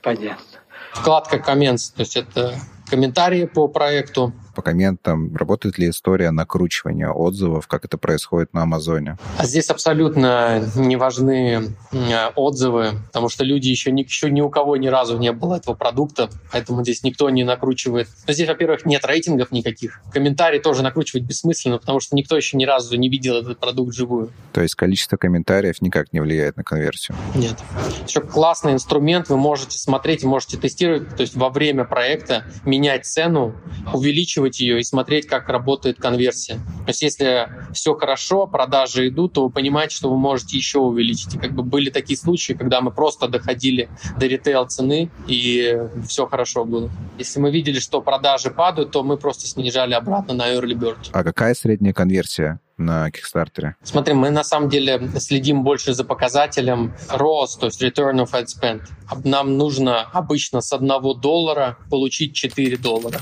Понятно. 0.01 0.43
Вкладка 0.93 1.37
Comments, 1.37 1.93
то 1.95 2.01
есть 2.01 2.17
это 2.17 2.55
комментарии 2.89 3.45
по 3.45 3.67
проекту, 3.67 4.33
по 4.57 4.63
комментам, 4.63 5.35
работает 5.35 5.77
ли 5.77 5.87
история 5.91 6.31
накручивания 6.31 7.09
отзывов, 7.09 7.67
как 7.67 7.85
это 7.85 7.99
происходит 7.99 8.55
на 8.55 8.63
Амазоне? 8.63 9.19
А 9.37 9.45
здесь 9.45 9.69
абсолютно 9.69 10.67
не 10.75 10.95
важны 10.95 11.75
отзывы, 12.35 12.93
потому 13.05 13.29
что 13.29 13.43
люди 13.43 13.67
еще 13.67 13.91
ни, 13.91 14.01
еще 14.01 14.31
ни 14.31 14.41
у 14.41 14.49
кого 14.49 14.75
ни 14.75 14.87
разу 14.87 15.19
не 15.19 15.31
было 15.31 15.57
этого 15.57 15.75
продукта, 15.75 16.31
поэтому 16.51 16.81
здесь 16.81 17.03
никто 17.03 17.29
не 17.29 17.43
накручивает. 17.43 18.07
Но 18.25 18.33
здесь, 18.33 18.47
во-первых, 18.47 18.83
нет 18.83 19.05
рейтингов 19.05 19.51
никаких. 19.51 20.01
Комментарии 20.11 20.57
тоже 20.57 20.81
накручивать 20.81 21.23
бессмысленно, 21.23 21.77
потому 21.77 21.99
что 21.99 22.15
никто 22.15 22.35
еще 22.35 22.57
ни 22.57 22.65
разу 22.65 22.97
не 22.97 23.09
видел 23.09 23.35
этот 23.35 23.59
продукт 23.59 23.93
живую. 23.93 24.31
То 24.53 24.61
есть 24.61 24.73
количество 24.73 25.17
комментариев 25.17 25.83
никак 25.83 26.13
не 26.13 26.19
влияет 26.19 26.57
на 26.57 26.63
конверсию? 26.63 27.15
Нет. 27.35 27.57
Еще 28.07 28.21
классный 28.21 28.73
инструмент, 28.73 29.29
вы 29.29 29.37
можете 29.37 29.77
смотреть, 29.77 30.23
можете 30.23 30.57
тестировать, 30.57 31.15
то 31.15 31.21
есть 31.21 31.35
во 31.35 31.51
время 31.51 31.83
проекта 31.85 32.43
менять 32.65 33.05
цену, 33.05 33.53
увеличивать 33.93 34.46
тестировать 34.47 34.59
ее 34.59 34.79
и 34.79 34.83
смотреть, 34.83 35.27
как 35.27 35.49
работает 35.49 35.97
конверсия. 35.99 36.55
То 36.55 36.89
есть 36.89 37.01
если 37.01 37.49
все 37.73 37.95
хорошо, 37.95 38.47
продажи 38.47 39.07
идут, 39.09 39.33
то 39.33 39.43
вы 39.43 39.49
понимаете, 39.49 39.95
что 39.95 40.09
вы 40.09 40.17
можете 40.17 40.57
еще 40.57 40.79
увеличить. 40.79 41.35
И 41.35 41.37
как 41.37 41.51
бы 41.51 41.63
были 41.63 41.89
такие 41.89 42.17
случаи, 42.17 42.53
когда 42.53 42.81
мы 42.81 42.91
просто 42.91 43.27
доходили 43.27 43.89
до 44.17 44.27
ритейл 44.27 44.65
цены, 44.65 45.09
и 45.27 45.77
все 46.07 46.27
хорошо 46.27 46.65
было. 46.65 46.89
Если 47.17 47.39
мы 47.39 47.51
видели, 47.51 47.79
что 47.79 48.01
продажи 48.01 48.49
падают, 48.49 48.91
то 48.91 49.03
мы 49.03 49.17
просто 49.17 49.47
снижали 49.47 49.93
обратно 49.93 50.33
на 50.33 50.53
early 50.53 50.73
bird. 50.73 51.09
А 51.11 51.23
какая 51.23 51.53
средняя 51.53 51.93
конверсия 51.93 52.59
на 52.77 53.09
Kickstarter? 53.09 53.73
Смотри, 53.83 54.13
мы 54.13 54.29
на 54.29 54.43
самом 54.43 54.69
деле 54.69 55.09
следим 55.19 55.63
больше 55.63 55.93
за 55.93 56.03
показателем 56.03 56.93
ROAS, 57.09 57.59
то 57.59 57.65
есть 57.67 57.81
Return 57.81 58.23
of 58.23 58.31
Ad 58.33 58.45
Spend. 58.45 58.81
Нам 59.23 59.57
нужно 59.57 60.01
обычно 60.01 60.61
с 60.61 60.71
одного 60.73 61.13
доллара 61.13 61.77
получить 61.89 62.35
4 62.35 62.77
доллара. 62.77 63.19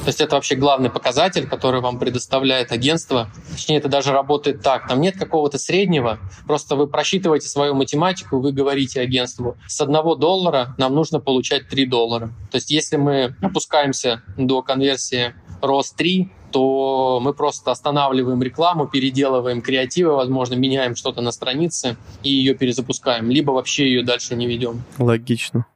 То 0.00 0.06
есть 0.06 0.20
это 0.20 0.34
вообще 0.34 0.54
главный 0.54 0.90
показатель, 0.90 1.46
который 1.46 1.80
вам 1.80 1.98
предоставляет 1.98 2.72
агентство. 2.72 3.30
Точнее, 3.52 3.78
это 3.78 3.88
даже 3.88 4.12
работает 4.12 4.62
так. 4.62 4.88
Там 4.88 5.00
нет 5.00 5.16
какого-то 5.16 5.58
среднего. 5.58 6.18
Просто 6.46 6.76
вы 6.76 6.86
просчитываете 6.86 7.48
свою 7.48 7.74
математику, 7.74 8.40
вы 8.40 8.52
говорите 8.52 9.00
агентству, 9.00 9.56
с 9.66 9.80
одного 9.80 10.14
доллара 10.14 10.74
нам 10.78 10.94
нужно 10.94 11.20
получать 11.20 11.68
3 11.68 11.86
доллара. 11.86 12.26
То 12.50 12.56
есть 12.56 12.70
если 12.70 12.96
мы 12.96 13.34
опускаемся 13.40 14.22
до 14.36 14.62
конверсии 14.62 15.34
рост 15.60 15.96
3, 15.96 16.30
то 16.52 17.18
мы 17.20 17.34
просто 17.34 17.72
останавливаем 17.72 18.40
рекламу, 18.40 18.86
переделываем 18.86 19.60
креативы, 19.60 20.14
возможно, 20.14 20.54
меняем 20.54 20.94
что-то 20.94 21.20
на 21.20 21.32
странице 21.32 21.96
и 22.22 22.30
ее 22.30 22.54
перезапускаем, 22.54 23.28
либо 23.28 23.50
вообще 23.50 23.88
ее 23.88 24.04
дальше 24.04 24.36
не 24.36 24.46
ведем. 24.46 24.84
Логично. 24.98 25.66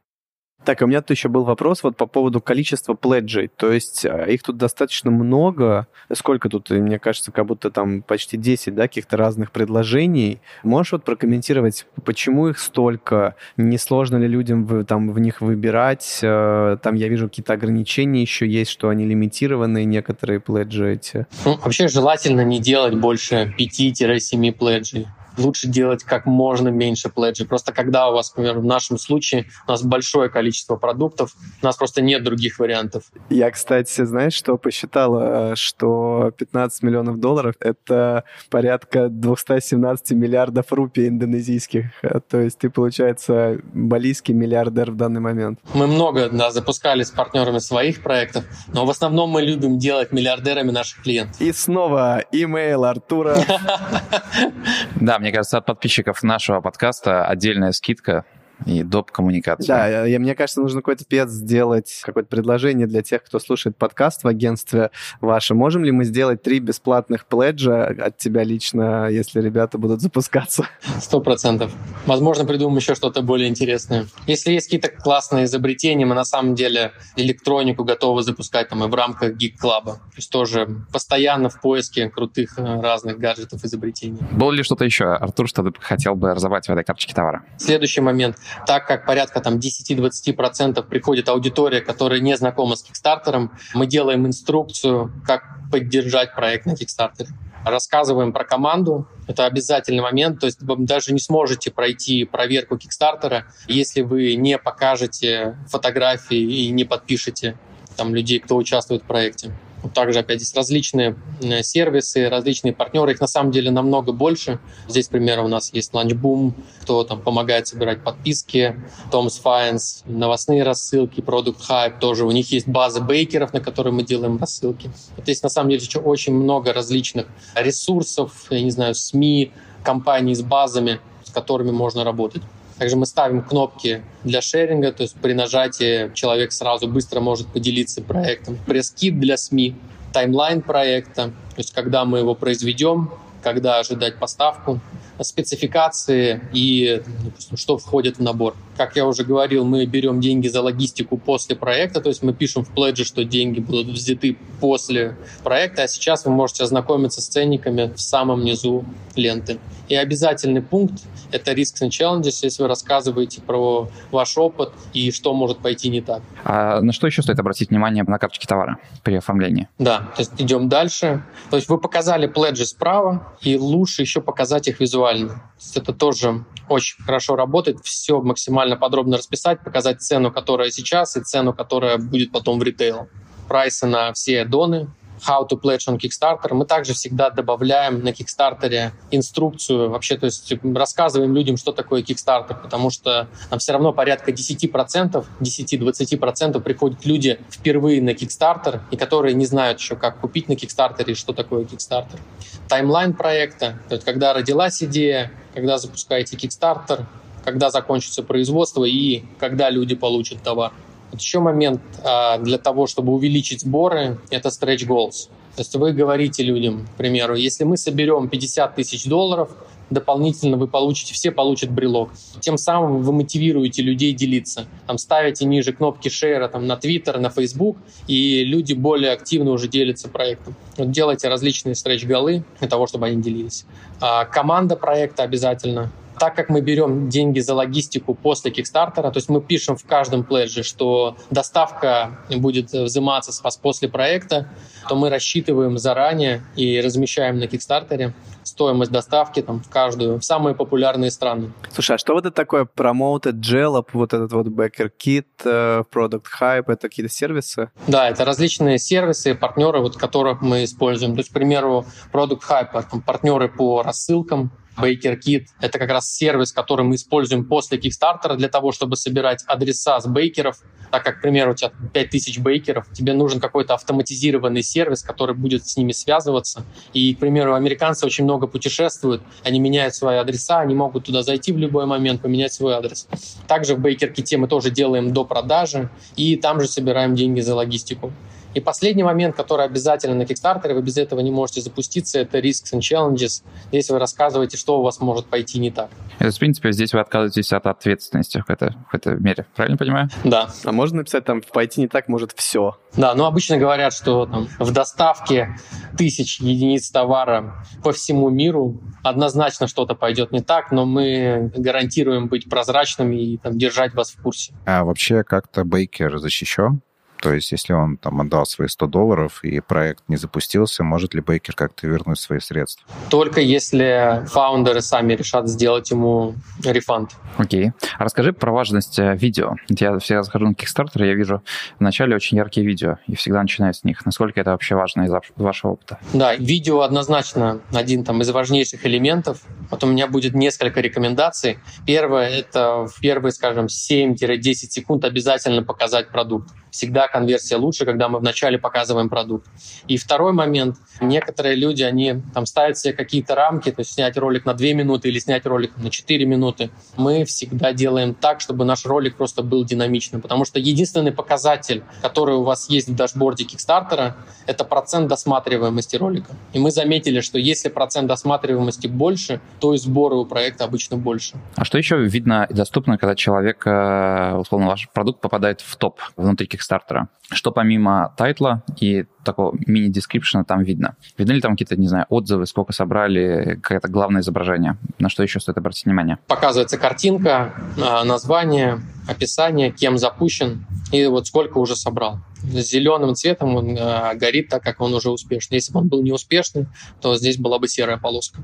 Так, 0.69 0.83
а 0.83 0.85
у 0.85 0.87
меня 0.87 1.01
тут 1.01 1.17
еще 1.17 1.29
был 1.29 1.45
вопрос 1.45 1.81
вот 1.81 1.97
по 1.97 2.05
поводу 2.05 2.41
количества 2.41 2.93
пледжей. 2.93 3.47
То 3.47 3.71
есть 3.71 4.05
а, 4.05 4.25
их 4.25 4.43
тут 4.43 4.57
достаточно 4.57 5.09
много. 5.09 5.87
Сколько 6.13 6.47
тут, 6.47 6.69
мне 6.69 6.99
кажется, 6.99 7.31
как 7.31 7.47
будто 7.47 7.71
там 7.71 8.03
почти 8.03 8.37
10, 8.37 8.75
да, 8.75 8.83
каких-то 8.83 9.17
разных 9.17 9.51
предложений. 9.51 10.41
Можешь 10.61 10.91
вот 10.91 11.03
прокомментировать, 11.03 11.87
почему 12.05 12.49
их 12.49 12.59
столько? 12.59 13.33
Не 13.57 13.79
сложно 13.79 14.17
ли 14.17 14.27
людям 14.27 14.85
там 14.85 15.11
в 15.11 15.17
них 15.17 15.41
выбирать? 15.41 16.19
Э, 16.21 16.77
там 16.83 16.93
я 16.93 17.07
вижу 17.07 17.29
какие-то 17.29 17.53
ограничения 17.53 18.21
еще 18.21 18.47
есть, 18.47 18.69
что 18.69 18.89
они 18.89 19.07
лимитированные, 19.07 19.85
некоторые 19.85 20.39
пледжи 20.39 20.93
эти. 20.93 21.25
Ну, 21.45 21.57
вообще 21.57 21.87
желательно 21.87 22.41
не 22.41 22.59
делать 22.59 22.93
больше 22.93 23.51
5-7 23.57 24.51
пледжей 24.51 25.07
лучше 25.39 25.67
делать 25.67 26.03
как 26.03 26.25
можно 26.25 26.69
меньше 26.69 27.09
пледжей. 27.09 27.47
Просто 27.47 27.71
когда 27.71 28.09
у 28.09 28.13
вас, 28.13 28.35
например, 28.35 28.59
в 28.59 28.65
нашем 28.65 28.97
случае 28.97 29.47
у 29.67 29.71
нас 29.71 29.83
большое 29.83 30.29
количество 30.29 30.75
продуктов, 30.75 31.35
у 31.61 31.65
нас 31.65 31.75
просто 31.77 32.01
нет 32.01 32.23
других 32.23 32.59
вариантов. 32.59 33.03
Я, 33.29 33.49
кстати, 33.51 34.03
знаешь, 34.05 34.33
что 34.33 34.57
посчитала, 34.57 35.55
что 35.55 36.31
15 36.37 36.83
миллионов 36.83 37.19
долларов— 37.19 37.55
это 37.59 38.23
порядка 38.49 39.09
217 39.09 40.11
миллиардов 40.11 40.71
рупий 40.71 41.07
индонезийских. 41.07 41.85
То 42.29 42.41
есть 42.41 42.59
ты, 42.59 42.69
получается, 42.69 43.59
балийский 43.73 44.33
миллиардер 44.33 44.91
в 44.91 44.95
данный 44.95 45.21
момент. 45.21 45.59
Мы 45.73 45.87
много 45.87 46.29
да, 46.29 46.51
запускали 46.51 47.03
с 47.03 47.11
партнерами 47.11 47.59
своих 47.59 48.03
проектов, 48.03 48.45
но 48.73 48.85
в 48.85 48.89
основном 48.89 49.29
мы 49.29 49.41
любим 49.41 49.77
делать 49.79 50.11
миллиардерами 50.11 50.71
наших 50.71 51.03
клиентов. 51.03 51.39
И 51.41 51.51
снова 51.51 52.23
имейл 52.31 52.85
Артура. 52.85 53.37
Да, 54.95 55.19
мне 55.19 55.28
мне 55.29 55.35
кажется, 55.35 55.59
от 55.59 55.65
подписчиков 55.67 56.23
нашего 56.23 56.59
подкаста 56.59 57.23
отдельная 57.23 57.71
скидка 57.71 58.25
и 58.65 58.83
доп. 58.83 59.11
коммуникации. 59.11 59.67
Да, 59.67 60.05
я, 60.05 60.19
мне 60.19 60.35
кажется, 60.35 60.61
нужно 60.61 60.81
какой-то 60.81 61.05
пец 61.05 61.29
сделать, 61.29 62.01
какое-то 62.03 62.29
предложение 62.29 62.87
для 62.87 63.01
тех, 63.01 63.23
кто 63.23 63.39
слушает 63.39 63.77
подкаст 63.77 64.23
в 64.23 64.27
агентстве 64.27 64.91
ваше. 65.21 65.53
Можем 65.53 65.83
ли 65.83 65.91
мы 65.91 66.03
сделать 66.05 66.41
три 66.43 66.59
бесплатных 66.59 67.25
пледжа 67.25 67.85
от 67.85 68.17
тебя 68.17 68.43
лично, 68.43 69.07
если 69.09 69.41
ребята 69.41 69.77
будут 69.77 70.01
запускаться? 70.01 70.67
Сто 70.99 71.21
процентов. 71.21 71.71
Возможно, 72.05 72.45
придумаем 72.45 72.77
еще 72.77 72.95
что-то 72.95 73.21
более 73.21 73.49
интересное. 73.49 74.07
Если 74.27 74.51
есть 74.51 74.67
какие-то 74.67 74.89
классные 74.89 75.45
изобретения, 75.45 76.05
мы 76.05 76.15
на 76.15 76.25
самом 76.25 76.55
деле 76.55 76.91
электронику 77.15 77.83
готовы 77.83 78.23
запускать 78.23 78.69
там 78.69 78.83
и 78.83 78.87
в 78.87 78.93
рамках 78.93 79.33
Geek 79.33 79.53
Club. 79.61 79.85
То 79.85 80.15
есть 80.15 80.31
тоже 80.31 80.67
постоянно 80.91 81.49
в 81.49 81.59
поиске 81.61 82.09
крутых 82.09 82.57
э, 82.57 82.81
разных 82.81 83.19
гаджетов 83.19 83.63
изобретений. 83.63 84.19
Было 84.31 84.51
ли 84.51 84.63
что-то 84.63 84.85
еще, 84.85 85.05
Артур, 85.05 85.47
что 85.47 85.63
ты 85.63 85.71
хотел 85.79 86.15
бы 86.15 86.33
разобрать 86.33 86.67
в 86.67 86.69
этой 86.71 86.83
карточке 86.83 87.13
товара? 87.13 87.43
Следующий 87.57 88.01
момент 88.01 88.37
так 88.65 88.87
как 88.87 89.05
порядка 89.05 89.41
там 89.41 89.57
10-20% 89.57 90.83
приходит 90.83 91.29
аудитория, 91.29 91.81
которая 91.81 92.19
не 92.19 92.35
знакома 92.37 92.75
с 92.75 92.85
Kickstarter, 92.85 93.49
мы 93.73 93.85
делаем 93.85 94.25
инструкцию, 94.27 95.11
как 95.25 95.43
поддержать 95.71 96.35
проект 96.35 96.65
на 96.65 96.71
Kickstarter. 96.71 97.27
Рассказываем 97.65 98.31
про 98.31 98.45
команду, 98.45 99.07
это 99.27 99.45
обязательный 99.45 100.01
момент, 100.01 100.39
то 100.39 100.45
есть 100.45 100.61
вы 100.61 100.77
даже 100.77 101.13
не 101.13 101.19
сможете 101.19 101.71
пройти 101.71 102.23
проверку 102.23 102.77
Kickstarter, 102.77 103.43
если 103.67 104.01
вы 104.01 104.35
не 104.35 104.57
покажете 104.57 105.57
фотографии 105.67 106.37
и 106.39 106.69
не 106.69 106.85
подпишете 106.85 107.57
там 107.97 108.15
людей, 108.15 108.39
кто 108.39 108.55
участвует 108.55 109.03
в 109.03 109.05
проекте. 109.05 109.51
Также, 109.93 110.19
опять 110.19 110.41
здесь 110.41 110.53
различные 110.55 111.15
э, 111.41 111.63
сервисы, 111.63 112.29
различные 112.29 112.73
партнеры, 112.73 113.11
их 113.11 113.21
на 113.21 113.27
самом 113.27 113.51
деле 113.51 113.71
намного 113.71 114.11
больше. 114.11 114.59
Здесь, 114.87 115.07
к 115.07 115.11
примеру, 115.11 115.45
у 115.45 115.47
нас 115.47 115.73
есть 115.73 115.93
Lunchboom, 115.93 116.53
кто 116.81 117.03
там 117.03 117.21
помогает 117.21 117.67
собирать 117.67 118.03
подписки, 118.03 118.75
Tom's 119.11 119.41
Finance, 119.43 120.03
новостные 120.05 120.63
рассылки, 120.63 121.21
Product 121.21 121.57
Hype 121.69 121.99
тоже. 121.99 122.25
У 122.25 122.31
них 122.31 122.51
есть 122.51 122.67
база 122.67 123.01
бейкеров, 123.01 123.53
на 123.53 123.61
которые 123.61 123.93
мы 123.93 124.03
делаем 124.03 124.37
рассылки. 124.37 124.91
Здесь, 125.17 125.41
на 125.43 125.49
самом 125.49 125.69
деле, 125.69 125.81
еще 125.81 125.99
очень 125.99 126.33
много 126.33 126.73
различных 126.73 127.27
ресурсов, 127.55 128.31
я 128.49 128.61
не 128.61 128.71
знаю, 128.71 128.95
СМИ, 128.95 129.51
компаний 129.83 130.35
с 130.35 130.41
базами, 130.41 130.99
с 131.23 131.31
которыми 131.31 131.71
можно 131.71 132.03
работать. 132.03 132.41
Также 132.79 132.95
мы 132.95 133.05
ставим 133.05 133.41
кнопки 133.41 134.01
для 134.23 134.41
шеринга, 134.41 134.93
то 134.93 135.03
есть 135.03 135.15
при 135.15 135.33
нажатии 135.33 136.11
человек 136.13 136.53
сразу 136.53 136.87
быстро 136.87 137.19
может 137.19 137.47
поделиться 137.47 138.01
проектом. 138.01 138.57
Пресс-кит 138.65 139.19
для 139.19 139.35
СМИ, 139.35 139.75
таймлайн 140.13 140.61
проекта, 140.61 141.25
то 141.25 141.57
есть 141.57 141.73
когда 141.73 142.05
мы 142.05 142.19
его 142.19 142.35
произведем, 142.35 143.11
когда 143.43 143.79
ожидать 143.79 144.17
поставку, 144.17 144.79
спецификации 145.21 146.41
и 146.53 147.01
допустим, 147.25 147.57
что 147.57 147.77
входит 147.77 148.17
в 148.17 148.21
набор. 148.21 148.55
Как 148.77 148.95
я 148.95 149.05
уже 149.05 149.23
говорил, 149.23 149.65
мы 149.65 149.85
берем 149.85 150.21
деньги 150.21 150.47
за 150.47 150.61
логистику 150.61 151.17
после 151.17 151.55
проекта, 151.55 151.99
то 151.99 152.09
есть 152.09 152.23
мы 152.23 152.33
пишем 152.33 152.63
в 152.63 152.69
пледже, 152.69 153.03
что 153.03 153.25
деньги 153.25 153.59
будут 153.59 153.87
взяты 153.87 154.37
после 154.61 155.17
проекта, 155.43 155.83
а 155.83 155.87
сейчас 155.87 156.25
вы 156.25 156.31
можете 156.31 156.63
ознакомиться 156.63 157.21
с 157.21 157.27
ценниками 157.27 157.91
в 157.93 157.99
самом 157.99 158.43
низу 158.43 158.85
ленты. 159.15 159.59
И 159.89 159.95
обязательный 159.95 160.61
пункт— 160.61 161.01
это 161.31 161.51
risks 161.51 161.81
and 161.81 161.89
challenges, 161.89 162.39
если 162.43 162.61
вы 162.61 162.69
рассказываете 162.69 163.41
про 163.41 163.89
ваш 164.11 164.37
опыт 164.37 164.71
и 164.93 165.11
что 165.11 165.33
может 165.33 165.59
пойти 165.59 165.89
не 165.89 166.01
так. 166.01 166.21
А 166.43 166.79
на 166.79 166.93
что 166.93 167.07
еще 167.07 167.21
стоит 167.21 167.39
обратить 167.39 167.71
внимание 167.71 168.03
на 168.03 168.19
карточке 168.19 168.47
товара 168.47 168.77
при 169.03 169.15
оформлении? 169.15 169.67
Да, 169.79 170.09
то 170.15 170.21
есть 170.21 170.31
идем 170.37 170.69
дальше. 170.69 171.23
То 171.49 171.57
есть 171.57 171.67
вы 171.67 171.79
показали 171.79 172.27
пледжи 172.27 172.65
справа, 172.65 173.28
и 173.41 173.57
лучше 173.57 174.01
еще 174.01 174.21
показать 174.21 174.67
их 174.67 174.79
визуально. 174.79 175.29
То 175.29 175.59
есть 175.59 175.77
это 175.77 175.93
тоже 175.93 176.45
очень 176.67 177.03
хорошо 177.03 177.35
работает. 177.35 177.79
Все 177.83 178.21
максимально 178.21 178.75
подробно 178.75 179.17
расписать, 179.17 179.63
показать 179.63 180.01
цену, 180.01 180.31
которая 180.31 180.71
сейчас, 180.71 181.15
и 181.15 181.21
цену, 181.21 181.53
которая 181.53 181.97
будет 181.97 182.31
потом 182.31 182.59
в 182.59 182.63
ритейл. 182.63 183.07
Прайсы 183.47 183.87
на 183.87 184.13
все 184.13 184.45
доны, 184.45 184.89
How 185.27 185.47
to 185.47 185.59
Pledge 185.59 185.87
on 185.87 185.97
Kickstarter. 185.97 186.53
Мы 186.53 186.65
также 186.65 186.93
всегда 186.93 187.29
добавляем 187.29 188.03
на 188.03 188.09
Kickstarter 188.09 188.91
инструкцию, 189.11 189.89
вообще, 189.89 190.17
то 190.17 190.25
есть 190.25 190.53
рассказываем 190.63 191.35
людям, 191.35 191.57
что 191.57 191.71
такое 191.71 192.01
Kickstarter, 192.01 192.59
потому 192.61 192.89
что 192.89 193.27
там 193.49 193.59
все 193.59 193.73
равно 193.73 193.93
порядка 193.93 194.31
10%, 194.31 195.25
10-20% 195.39 196.59
приходят 196.61 197.05
люди 197.05 197.39
впервые 197.49 198.01
на 198.01 198.11
Kickstarter, 198.11 198.81
и 198.91 198.97
которые 198.97 199.33
не 199.33 199.45
знают 199.45 199.79
еще, 199.79 199.95
как 199.95 200.19
купить 200.19 200.49
на 200.49 200.53
Kickstarter 200.53 201.09
и 201.09 201.13
что 201.13 201.33
такое 201.33 201.65
Kickstarter. 201.65 202.19
Таймлайн 202.67 203.13
проекта, 203.13 203.79
то 203.87 203.95
есть 203.95 204.05
когда 204.05 204.33
родилась 204.33 204.83
идея, 204.83 205.31
когда 205.53 205.77
запускаете 205.77 206.37
Kickstarter, 206.37 207.05
когда 207.43 207.69
закончится 207.71 208.23
производство 208.23 208.85
и 208.85 209.23
когда 209.39 209.69
люди 209.69 209.95
получат 209.95 210.41
товар. 210.43 210.71
Вот 211.11 211.19
еще 211.19 211.39
момент 211.39 211.81
а, 212.03 212.37
для 212.37 212.57
того, 212.57 212.87
чтобы 212.87 213.13
увеличить 213.13 213.61
сборы, 213.61 214.19
это 214.29 214.49
stretch 214.49 214.87
goals. 214.87 215.29
То 215.55 215.61
есть 215.61 215.75
вы 215.75 215.91
говорите 215.91 216.43
людям, 216.43 216.87
к 216.93 216.97
примеру, 216.97 217.35
если 217.35 217.63
мы 217.65 217.75
соберем 217.75 218.29
50 218.29 218.75
тысяч 218.75 219.05
долларов, 219.05 219.49
дополнительно 219.89 220.57
вы 220.57 220.67
получите, 220.67 221.13
все 221.13 221.31
получат 221.31 221.71
брелок. 221.71 222.11
Тем 222.39 222.57
самым 222.57 223.01
вы 223.01 223.11
мотивируете 223.11 223.81
людей 223.81 224.13
делиться. 224.13 224.67
Там 224.87 224.97
ставите 224.97 225.45
ниже 225.45 225.73
кнопки 225.73 226.09
шейра 226.09 226.47
там, 226.47 226.67
на 226.67 226.73
Twitter, 226.73 227.17
на 227.19 227.29
Facebook, 227.29 227.77
и 228.07 228.43
люди 228.43 228.73
более 228.73 229.11
активно 229.11 229.51
уже 229.51 229.67
делятся 229.67 230.09
проектом. 230.09 230.55
Вот 230.77 230.91
делайте 230.91 231.27
различные 231.27 231.75
стретч-голы 231.75 232.43
для 232.59 232.69
того, 232.69 232.87
чтобы 232.87 233.07
они 233.07 233.21
делились. 233.21 233.65
А 233.99 234.25
команда 234.25 234.75
проекта 234.75 235.23
обязательно 235.23 235.91
так 236.19 236.35
как 236.35 236.49
мы 236.49 236.61
берем 236.61 237.09
деньги 237.09 237.39
за 237.39 237.55
логистику 237.55 238.13
после 238.13 238.51
Кикстартера, 238.51 239.09
то 239.11 239.17
есть 239.17 239.29
мы 239.29 239.41
пишем 239.41 239.75
в 239.75 239.85
каждом 239.85 240.23
пледже, 240.23 240.63
что 240.63 241.17
доставка 241.31 242.19
будет 242.29 242.71
взиматься 242.71 243.31
с 243.31 243.43
вас 243.43 243.57
после 243.57 243.89
проекта, 243.89 244.49
то 244.87 244.95
мы 244.95 245.09
рассчитываем 245.09 245.77
заранее 245.77 246.43
и 246.55 246.79
размещаем 246.81 247.39
на 247.39 247.47
Кикстартере 247.47 248.13
стоимость 248.43 248.91
доставки 248.91 249.41
там, 249.41 249.61
в 249.61 249.69
каждую, 249.69 250.19
в 250.19 250.25
самые 250.25 250.55
популярные 250.55 251.11
страны. 251.11 251.51
Слушай, 251.71 251.95
а 251.95 251.97
что 251.99 252.13
вот 252.13 252.25
это 252.25 252.35
такое 252.35 252.65
Promoted 252.65 253.39
Jalop, 253.39 253.89
вот 253.93 254.13
этот 254.13 254.31
вот 254.33 254.47
Backer 254.47 254.89
Kit, 254.97 255.25
Product 255.43 256.25
Hype, 256.41 256.65
это 256.67 256.89
какие-то 256.89 257.13
сервисы? 257.13 257.69
Да, 257.87 258.09
это 258.09 258.25
различные 258.25 258.79
сервисы, 258.79 259.35
партнеры, 259.35 259.79
вот, 259.81 259.97
которых 259.97 260.41
мы 260.41 260.63
используем. 260.63 261.13
То 261.13 261.19
есть, 261.19 261.29
к 261.29 261.33
примеру, 261.33 261.85
Product 262.11 262.41
Hype, 262.49 263.01
партнеры 263.05 263.49
по 263.49 263.83
рассылкам, 263.83 264.51
BakerKit— 264.81 265.45
это 265.61 265.79
как 265.79 265.89
раз 265.89 266.11
сервис, 266.11 266.51
который 266.51 266.85
мы 266.85 266.95
используем 266.95 267.45
после 267.45 267.77
Kickstarter 267.77 268.35
для 268.35 268.49
того, 268.49 268.71
чтобы 268.71 268.95
собирать 268.95 269.43
адреса 269.47 269.99
с 269.99 270.07
бейкеров. 270.07 270.57
Так 270.91 271.03
как, 271.03 271.19
к 271.19 271.21
примеру, 271.21 271.51
у 271.51 271.55
тебя 271.55 271.71
5000 271.93 272.39
бейкеров, 272.39 272.91
тебе 272.93 273.13
нужен 273.13 273.39
какой-то 273.39 273.75
автоматизированный 273.75 274.63
сервис, 274.63 275.03
который 275.03 275.35
будет 275.35 275.67
с 275.67 275.77
ними 275.77 275.91
связываться. 275.91 276.63
И, 276.93 277.13
к 277.13 277.19
примеру, 277.19 277.53
американцы 277.53 278.05
очень 278.05 278.23
много 278.23 278.47
путешествуют, 278.47 279.21
они 279.43 279.59
меняют 279.59 279.93
свои 279.95 280.17
адреса, 280.17 280.59
они 280.59 280.73
могут 280.73 281.05
туда 281.05 281.21
зайти 281.21 281.51
в 281.51 281.57
любой 281.57 281.85
момент, 281.85 282.21
поменять 282.21 282.53
свой 282.53 282.73
адрес. 282.73 283.07
Также 283.47 283.75
в 283.75 283.85
BakerKit 283.85 284.37
мы 284.37 284.47
тоже 284.47 284.71
делаем 284.71 285.13
до 285.13 285.25
продажи, 285.25 285.89
и 286.15 286.35
там 286.35 286.59
же 286.59 286.67
собираем 286.67 287.15
деньги 287.15 287.41
за 287.41 287.55
логистику. 287.55 288.11
И 288.53 288.59
последний 288.59 289.03
момент, 289.03 289.35
который 289.35 289.65
обязательно 289.65 290.15
на 290.15 290.23
Kickstarter, 290.23 290.73
вы 290.73 290.81
без 290.81 290.97
этого 290.97 291.19
не 291.19 291.31
можете 291.31 291.61
запуститься, 291.61 292.19
это 292.19 292.39
risks 292.39 292.73
and 292.73 292.79
challenges. 292.79 293.43
Здесь 293.67 293.89
вы 293.89 293.99
рассказываете, 293.99 294.57
что 294.57 294.79
у 294.79 294.83
вас 294.83 294.99
может 294.99 295.27
пойти 295.27 295.59
не 295.59 295.71
так. 295.71 295.89
Это, 296.17 296.31
в 296.31 296.39
принципе, 296.39 296.71
здесь 296.71 296.93
вы 296.93 296.99
отказываетесь 296.99 297.53
от 297.53 297.67
ответственности 297.67 298.43
в, 298.45 298.49
это, 298.49 298.75
в 298.91 298.95
этой 298.95 299.19
мере. 299.19 299.45
Правильно 299.55 299.77
понимаю? 299.77 300.09
Да. 300.23 300.49
А 300.63 300.71
можно 300.71 300.97
написать 300.97 301.25
там 301.25 301.41
«пойти 301.41 301.81
не 301.81 301.87
так 301.87 302.07
может 302.07 302.33
все»? 302.35 302.77
Да, 302.97 303.13
но 303.13 303.25
обычно 303.25 303.57
говорят, 303.57 303.93
что 303.93 304.25
там, 304.25 304.47
в 304.57 304.71
доставке 304.71 305.55
тысяч 305.97 306.39
единиц 306.39 306.89
товара 306.89 307.63
по 307.83 307.91
всему 307.91 308.29
миру 308.29 308.81
однозначно 309.03 309.67
что-то 309.67 309.93
пойдет 309.93 310.31
не 310.31 310.41
так, 310.41 310.71
но 310.71 310.85
мы 310.85 311.51
гарантируем 311.55 312.27
быть 312.27 312.49
прозрачными 312.49 313.15
и 313.15 313.37
там, 313.37 313.57
держать 313.57 313.93
вас 313.93 314.11
в 314.11 314.21
курсе. 314.21 314.53
А 314.65 314.83
вообще 314.83 315.23
как-то 315.23 315.63
Бейкер 315.63 316.17
защищен? 316.17 316.81
То 317.21 317.33
есть, 317.33 317.51
если 317.51 317.73
он 317.73 317.97
там 317.97 318.21
отдал 318.21 318.45
свои 318.45 318.67
100 318.67 318.87
долларов 318.87 319.43
и 319.43 319.59
проект 319.59 320.03
не 320.07 320.15
запустился, 320.15 320.83
может 320.83 321.13
ли 321.13 321.21
Бейкер 321.21 321.53
как-то 321.53 321.87
вернуть 321.87 322.19
свои 322.19 322.39
средства? 322.39 322.85
Только 323.09 323.41
если 323.41 324.23
фаундеры 324.27 324.81
сами 324.81 325.13
решат 325.13 325.49
сделать 325.49 325.91
ему 325.91 326.35
рефанд. 326.63 327.11
Окей. 327.37 327.71
А 327.97 328.03
расскажи 328.03 328.31
про 328.31 328.51
важность 328.51 328.99
э, 328.99 329.15
видео. 329.15 329.55
Я 329.67 329.97
всегда 329.99 330.23
захожу 330.23 330.47
на 330.47 330.53
Kickstarter, 330.53 331.05
я 331.05 331.13
вижу 331.13 331.41
вначале 331.79 332.15
очень 332.15 332.37
яркие 332.37 332.65
видео, 332.65 332.97
и 333.07 333.15
всегда 333.15 333.41
начинаю 333.41 333.73
с 333.73 333.83
них. 333.83 334.05
Насколько 334.05 334.39
это 334.39 334.51
вообще 334.51 334.75
важно 334.75 335.03
из 335.03 335.11
вашего 335.35 335.71
опыта? 335.71 335.99
Да, 336.13 336.35
видео 336.35 336.81
однозначно 336.81 337.59
один 337.73 338.03
там 338.03 338.21
из 338.21 338.29
важнейших 338.29 338.85
элементов. 338.85 339.41
Вот 339.69 339.83
у 339.83 339.87
меня 339.87 340.07
будет 340.07 340.33
несколько 340.35 340.79
рекомендаций. 340.79 341.59
Первое— 341.85 342.29
это 342.29 342.87
в 342.87 342.99
первые, 343.01 343.33
скажем, 343.33 343.65
7-10 343.65 344.53
секунд 344.53 345.03
обязательно 345.03 345.63
показать 345.63 346.09
продукт 346.09 346.49
всегда 346.71 347.07
конверсия 347.11 347.57
лучше, 347.57 347.85
когда 347.85 348.09
мы 348.09 348.19
вначале 348.19 348.57
показываем 348.57 349.09
продукт. 349.09 349.47
И 349.87 349.97
второй 349.97 350.33
момент. 350.33 350.77
Некоторые 351.01 351.55
люди, 351.55 351.83
они 351.83 352.21
там 352.33 352.45
ставят 352.45 352.77
себе 352.77 352.93
какие-то 352.93 353.35
рамки, 353.35 353.71
то 353.71 353.81
есть 353.81 353.93
снять 353.93 354.17
ролик 354.17 354.45
на 354.45 354.53
2 354.53 354.67
минуты 354.73 355.09
или 355.09 355.19
снять 355.19 355.45
ролик 355.45 355.77
на 355.77 355.89
4 355.89 356.25
минуты. 356.25 356.69
Мы 356.97 357.23
всегда 357.25 357.73
делаем 357.73 358.13
так, 358.13 358.41
чтобы 358.41 358.65
наш 358.65 358.85
ролик 358.85 359.15
просто 359.15 359.41
был 359.41 359.63
динамичным, 359.63 360.21
потому 360.21 360.45
что 360.45 360.59
единственный 360.59 361.11
показатель, 361.11 361.83
который 362.01 362.35
у 362.35 362.43
вас 362.43 362.69
есть 362.69 362.89
в 362.89 362.95
дашборде 362.95 363.45
Кикстартера, 363.45 364.15
это 364.45 364.63
процент 364.63 365.07
досматриваемости 365.07 365.95
ролика. 365.95 366.31
И 366.53 366.59
мы 366.59 366.71
заметили, 366.71 367.21
что 367.21 367.39
если 367.39 367.69
процент 367.69 368.07
досматриваемости 368.07 368.87
больше, 368.87 369.39
то 369.59 369.73
и 369.73 369.77
сборы 369.77 370.15
у 370.15 370.25
проекта 370.25 370.65
обычно 370.65 370.97
больше. 370.97 371.37
А 371.55 371.65
что 371.65 371.77
еще 371.77 371.97
видно 371.97 372.47
и 372.49 372.53
доступно, 372.53 372.97
когда 372.97 373.15
человек, 373.15 373.63
э, 373.65 374.35
условно, 374.35 374.67
ваш 374.67 374.89
продукт 374.89 375.21
попадает 375.21 375.61
в 375.61 375.75
топ 375.75 375.99
внутри 376.15 376.47
Kickstarter. 376.47 376.98
Что 377.31 377.51
помимо 377.51 378.13
тайтла 378.17 378.63
и 378.79 379.05
такого 379.23 379.55
мини-дескрипшена 379.67 380.43
там 380.43 380.63
видно? 380.63 380.95
Видны 381.17 381.33
ли 381.33 381.41
там 381.41 381.51
какие-то, 381.51 381.75
не 381.75 381.87
знаю, 381.87 382.05
отзывы, 382.09 382.47
сколько 382.47 382.73
собрали, 382.73 383.59
какое-то 383.61 383.87
главное 383.87 384.21
изображение? 384.21 384.77
На 384.97 385.09
что 385.09 385.21
еще 385.21 385.39
стоит 385.39 385.57
обратить 385.57 385.85
внимание? 385.85 386.17
Показывается 386.27 386.77
картинка, 386.77 387.53
а, 387.81 388.03
название, 388.03 388.81
описание, 389.09 389.71
кем 389.71 389.97
запущен 389.97 390.65
и 390.91 391.05
вот 391.07 391.27
сколько 391.27 391.57
уже 391.57 391.75
собрал. 391.75 392.19
Зеленым 392.43 393.15
цветом 393.15 393.55
он 393.55 393.77
э, 393.77 394.15
горит 394.15 394.49
так, 394.49 394.63
как 394.63 394.79
он 394.81 394.93
уже 394.93 395.09
успешный. 395.09 395.55
Если 395.55 395.73
бы 395.73 395.79
он 395.79 395.87
был 395.87 396.03
неуспешный, 396.03 396.67
то 397.01 397.15
здесь 397.15 397.37
была 397.37 397.59
бы 397.59 397.67
серая 397.67 397.97
полоска. 397.97 398.41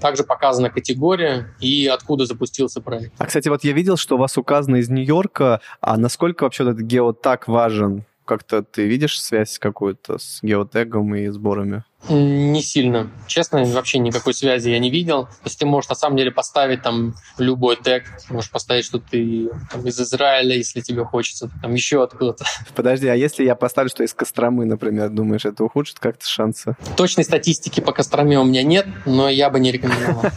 Также 0.00 0.24
показана 0.24 0.70
категория 0.70 1.54
и 1.60 1.86
откуда 1.86 2.26
запустился 2.26 2.80
проект. 2.80 3.12
А, 3.18 3.26
кстати, 3.26 3.48
вот 3.48 3.64
я 3.64 3.72
видел, 3.72 3.96
что 3.96 4.16
у 4.16 4.18
вас 4.18 4.36
указано 4.36 4.76
из 4.76 4.88
Нью-Йорка. 4.88 5.60
А 5.80 5.96
насколько 5.96 6.44
вообще 6.44 6.64
этот 6.64 6.80
геотаг 6.80 7.48
важен? 7.48 8.04
Как-то 8.24 8.62
ты 8.62 8.86
видишь 8.86 9.20
связь 9.20 9.58
какую-то 9.58 10.18
с 10.18 10.40
геотегом 10.42 11.14
и 11.14 11.28
сборами? 11.28 11.84
Не 12.08 12.62
сильно. 12.62 13.10
Честно, 13.26 13.64
вообще 13.64 13.98
никакой 13.98 14.32
связи 14.32 14.70
я 14.70 14.78
не 14.78 14.88
видел. 14.88 15.24
То 15.24 15.30
есть 15.44 15.58
ты 15.58 15.66
можешь 15.66 15.90
на 15.90 15.96
самом 15.96 16.16
деле 16.16 16.30
поставить 16.30 16.82
там 16.82 17.14
любой 17.38 17.76
тег, 17.76 18.04
можешь 18.30 18.50
поставить, 18.50 18.84
что 18.84 18.98
ты 18.98 19.50
там, 19.70 19.86
из 19.86 20.00
Израиля, 20.00 20.56
если 20.56 20.80
тебе 20.80 21.04
хочется, 21.04 21.50
там 21.60 21.74
еще 21.74 22.02
откуда-то. 22.02 22.44
Подожди, 22.74 23.08
а 23.08 23.14
если 23.14 23.44
я 23.44 23.54
поставлю, 23.56 23.90
что 23.90 24.04
из 24.04 24.14
Костромы, 24.14 24.64
например, 24.64 25.10
думаешь, 25.10 25.44
это 25.44 25.64
ухудшит 25.64 25.98
как-то 25.98 26.26
шансы? 26.26 26.76
Точной 26.96 27.24
статистики 27.24 27.80
по 27.80 27.92
Костроме 27.92 28.38
у 28.38 28.44
меня 28.44 28.62
нет, 28.62 28.86
но 29.04 29.28
я 29.28 29.50
бы 29.50 29.60
не 29.60 29.72
рекомендовал. 29.72 30.22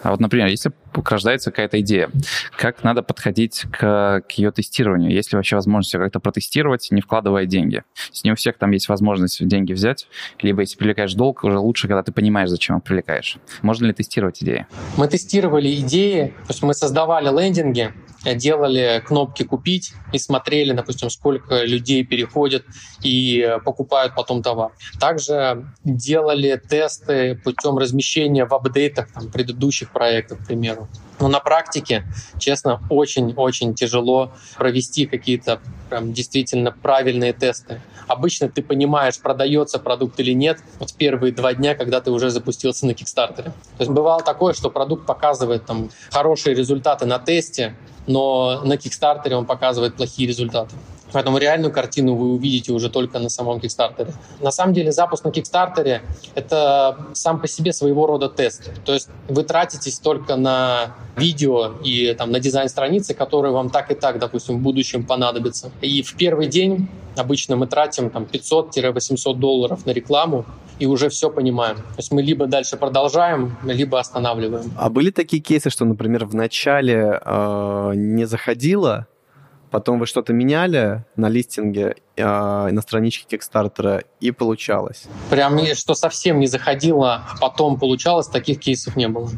А 0.00 0.12
вот, 0.12 0.20
например, 0.20 0.46
если 0.46 0.72
рождается 1.04 1.50
какая-то 1.50 1.80
идея, 1.80 2.10
как 2.56 2.82
надо 2.84 3.02
подходить 3.02 3.64
к, 3.70 4.22
к 4.28 4.32
ее 4.32 4.50
тестированию? 4.50 5.10
Есть 5.10 5.32
ли 5.32 5.36
вообще 5.36 5.56
возможность 5.56 5.94
ее 5.94 6.00
как-то 6.00 6.20
протестировать, 6.20 6.88
не 6.90 7.00
вкладывая 7.00 7.46
деньги? 7.46 7.84
Если 8.10 8.28
не 8.28 8.32
у 8.32 8.36
всех 8.36 8.58
там 8.58 8.70
есть 8.70 8.88
возможность 8.88 9.46
деньги 9.46 9.72
взять, 9.72 10.08
либо 10.40 10.60
если 10.62 10.76
привлекаешь 10.76 11.14
долг, 11.14 11.44
уже 11.44 11.58
лучше, 11.58 11.88
когда 11.88 12.02
ты 12.02 12.12
понимаешь, 12.12 12.48
зачем 12.48 12.78
их 12.78 12.84
привлекаешь. 12.84 13.38
Можно 13.62 13.86
ли 13.86 13.92
тестировать 13.92 14.42
идеи? 14.42 14.66
Мы 14.96 15.08
тестировали 15.08 15.74
идеи, 15.76 16.34
то 16.46 16.50
есть 16.50 16.62
мы 16.62 16.74
создавали 16.74 17.28
лендинги, 17.28 17.92
делали 18.24 19.02
кнопки 19.06 19.44
«Купить» 19.44 19.92
и 20.12 20.18
смотрели, 20.18 20.72
допустим, 20.72 21.10
сколько 21.10 21.64
людей 21.64 22.04
переходят 22.04 22.64
и 23.02 23.56
покупают 23.64 24.14
потом 24.14 24.42
товар. 24.42 24.72
Также 24.98 25.66
делали 25.84 26.60
тесты 26.68 27.36
путем 27.36 27.78
размещения 27.78 28.44
в 28.44 28.52
апдейтах 28.54 29.08
там, 29.12 29.30
предыдущих 29.30 29.90
проектов, 29.90 30.38
к 30.38 30.46
примеру. 30.46 30.87
Но 31.20 31.28
на 31.28 31.40
практике, 31.40 32.04
честно, 32.38 32.80
очень-очень 32.90 33.74
тяжело 33.74 34.32
провести 34.56 35.06
какие-то 35.06 35.60
прям 35.90 36.12
действительно 36.12 36.70
правильные 36.70 37.32
тесты. 37.32 37.80
Обычно 38.06 38.48
ты 38.48 38.62
понимаешь, 38.62 39.18
продается 39.18 39.78
продукт 39.78 40.18
или 40.20 40.32
нет 40.32 40.58
вот 40.78 40.90
в 40.90 40.94
первые 40.94 41.32
два 41.32 41.54
дня, 41.54 41.74
когда 41.74 42.00
ты 42.00 42.10
уже 42.10 42.30
запустился 42.30 42.86
на 42.86 42.94
Кикстартере. 42.94 43.50
То 43.50 43.80
есть 43.80 43.90
бывало 43.90 44.22
такое, 44.22 44.54
что 44.54 44.70
продукт 44.70 45.06
показывает 45.06 45.66
там 45.66 45.90
хорошие 46.10 46.54
результаты 46.54 47.04
на 47.04 47.18
тесте, 47.18 47.74
но 48.06 48.62
на 48.64 48.76
Кикстартере 48.76 49.36
он 49.36 49.44
показывает 49.44 49.96
плохие 49.96 50.28
результаты. 50.28 50.74
Поэтому 51.12 51.38
реальную 51.38 51.72
картину 51.72 52.14
вы 52.14 52.32
увидите 52.32 52.72
уже 52.72 52.90
только 52.90 53.18
на 53.18 53.28
самом 53.28 53.60
Кикстартере. 53.60 54.12
На 54.40 54.50
самом 54.50 54.74
деле 54.74 54.92
запуск 54.92 55.24
на 55.24 55.30
Кикстартере— 55.30 56.02
это 56.34 56.96
сам 57.14 57.40
по 57.40 57.48
себе 57.48 57.72
своего 57.72 58.06
рода 58.06 58.28
тест. 58.28 58.70
То 58.84 58.92
есть 58.92 59.08
вы 59.28 59.42
тратитесь 59.42 59.98
только 59.98 60.36
на 60.36 60.94
видео 61.16 61.72
и 61.84 62.14
там, 62.14 62.30
на 62.30 62.40
дизайн 62.40 62.68
страницы, 62.68 63.14
которые 63.14 63.52
вам 63.52 63.70
так 63.70 63.90
и 63.90 63.94
так, 63.94 64.18
допустим, 64.18 64.58
в 64.58 64.60
будущем 64.60 65.04
понадобятся. 65.04 65.70
И 65.80 66.02
в 66.02 66.14
первый 66.16 66.46
день 66.46 66.88
обычно 67.16 67.56
мы 67.56 67.66
тратим 67.66 68.10
там, 68.10 68.24
500-800 68.24 69.34
долларов 69.34 69.86
на 69.86 69.90
рекламу, 69.90 70.44
и 70.78 70.86
уже 70.86 71.08
все 71.08 71.30
понимаем. 71.30 71.76
То 71.76 71.98
есть 71.98 72.12
мы 72.12 72.22
либо 72.22 72.46
дальше 72.46 72.76
продолжаем, 72.76 73.56
либо 73.64 73.98
останавливаем. 73.98 74.70
А 74.76 74.88
были 74.90 75.10
такие 75.10 75.42
кейсы, 75.42 75.70
что, 75.70 75.84
например, 75.84 76.24
в 76.24 76.34
начале 76.34 77.20
э, 77.24 77.92
не 77.96 78.26
заходило, 78.26 79.08
потом 79.70 79.98
вы 79.98 80.06
что-то 80.06 80.32
меняли 80.32 81.04
на 81.16 81.28
листинге, 81.28 81.96
э, 82.18 82.70
на 82.70 82.82
страничке 82.82 83.26
Кикстартера, 83.28 84.04
и 84.20 84.30
получалось? 84.30 85.04
Прям, 85.30 85.58
что 85.74 85.94
совсем 85.94 86.40
не 86.40 86.46
заходило, 86.46 87.24
а 87.30 87.36
потом 87.40 87.78
получалось, 87.78 88.26
таких 88.26 88.60
кейсов 88.60 88.96
не 88.96 89.08
было. 89.08 89.30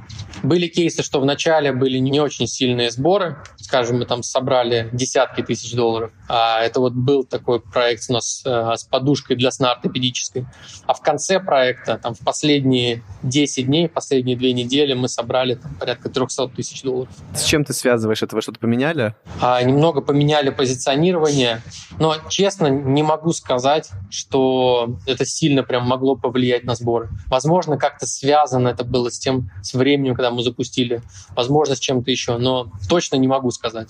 Были 0.42 0.66
кейсы, 0.66 1.02
что 1.02 1.20
вначале 1.20 1.72
были 1.72 1.98
не 1.98 2.20
очень 2.20 2.46
сильные 2.46 2.90
сборы, 2.90 3.38
скажем, 3.58 3.98
мы 3.98 4.06
там 4.06 4.22
собрали 4.22 4.88
десятки 4.92 5.42
тысяч 5.42 5.74
долларов, 5.74 6.12
а 6.28 6.60
это 6.62 6.80
вот 6.80 6.94
был 6.94 7.24
такой 7.24 7.60
проект 7.60 8.04
у 8.08 8.14
нас 8.14 8.42
э, 8.44 8.72
с 8.76 8.84
подушкой 8.84 9.36
для 9.36 9.50
сна 9.50 9.72
ортопедической. 9.72 10.46
А 10.86 10.94
в 10.94 11.02
конце 11.02 11.40
проекта, 11.40 11.98
там 11.98 12.14
в 12.14 12.20
последние 12.20 13.02
10 13.22 13.66
дней, 13.66 13.88
последние 13.88 14.36
две 14.36 14.52
недели 14.52 14.94
мы 14.94 15.08
собрали 15.08 15.54
там, 15.54 15.74
порядка 15.74 16.08
300 16.08 16.48
тысяч 16.48 16.82
долларов. 16.82 17.12
С 17.34 17.44
чем 17.44 17.64
ты 17.64 17.72
связываешь 17.72 18.22
это? 18.22 18.34
Вы 18.34 18.42
что-то 18.42 18.58
поменяли? 18.58 19.14
А, 19.40 19.62
немного 19.62 20.00
поменяли 20.00 20.50
позиционирование, 20.50 21.62
но, 21.98 22.16
честно, 22.28 22.69
не 22.70 23.02
могу 23.02 23.32
сказать, 23.32 23.90
что 24.10 24.96
это 25.06 25.24
сильно 25.24 25.62
прям 25.62 25.86
могло 25.86 26.16
повлиять 26.16 26.64
на 26.64 26.74
сборы. 26.74 27.08
Возможно, 27.26 27.76
как-то 27.76 28.06
связано 28.06 28.68
это 28.68 28.84
было 28.84 29.10
с 29.10 29.18
тем, 29.18 29.50
с 29.62 29.74
временем, 29.74 30.14
когда 30.14 30.30
мы 30.30 30.42
запустили, 30.42 31.02
возможно, 31.36 31.74
с 31.74 31.78
чем-то 31.80 32.10
еще, 32.10 32.38
но 32.38 32.70
точно 32.88 33.16
не 33.16 33.28
могу 33.28 33.50
сказать. 33.50 33.88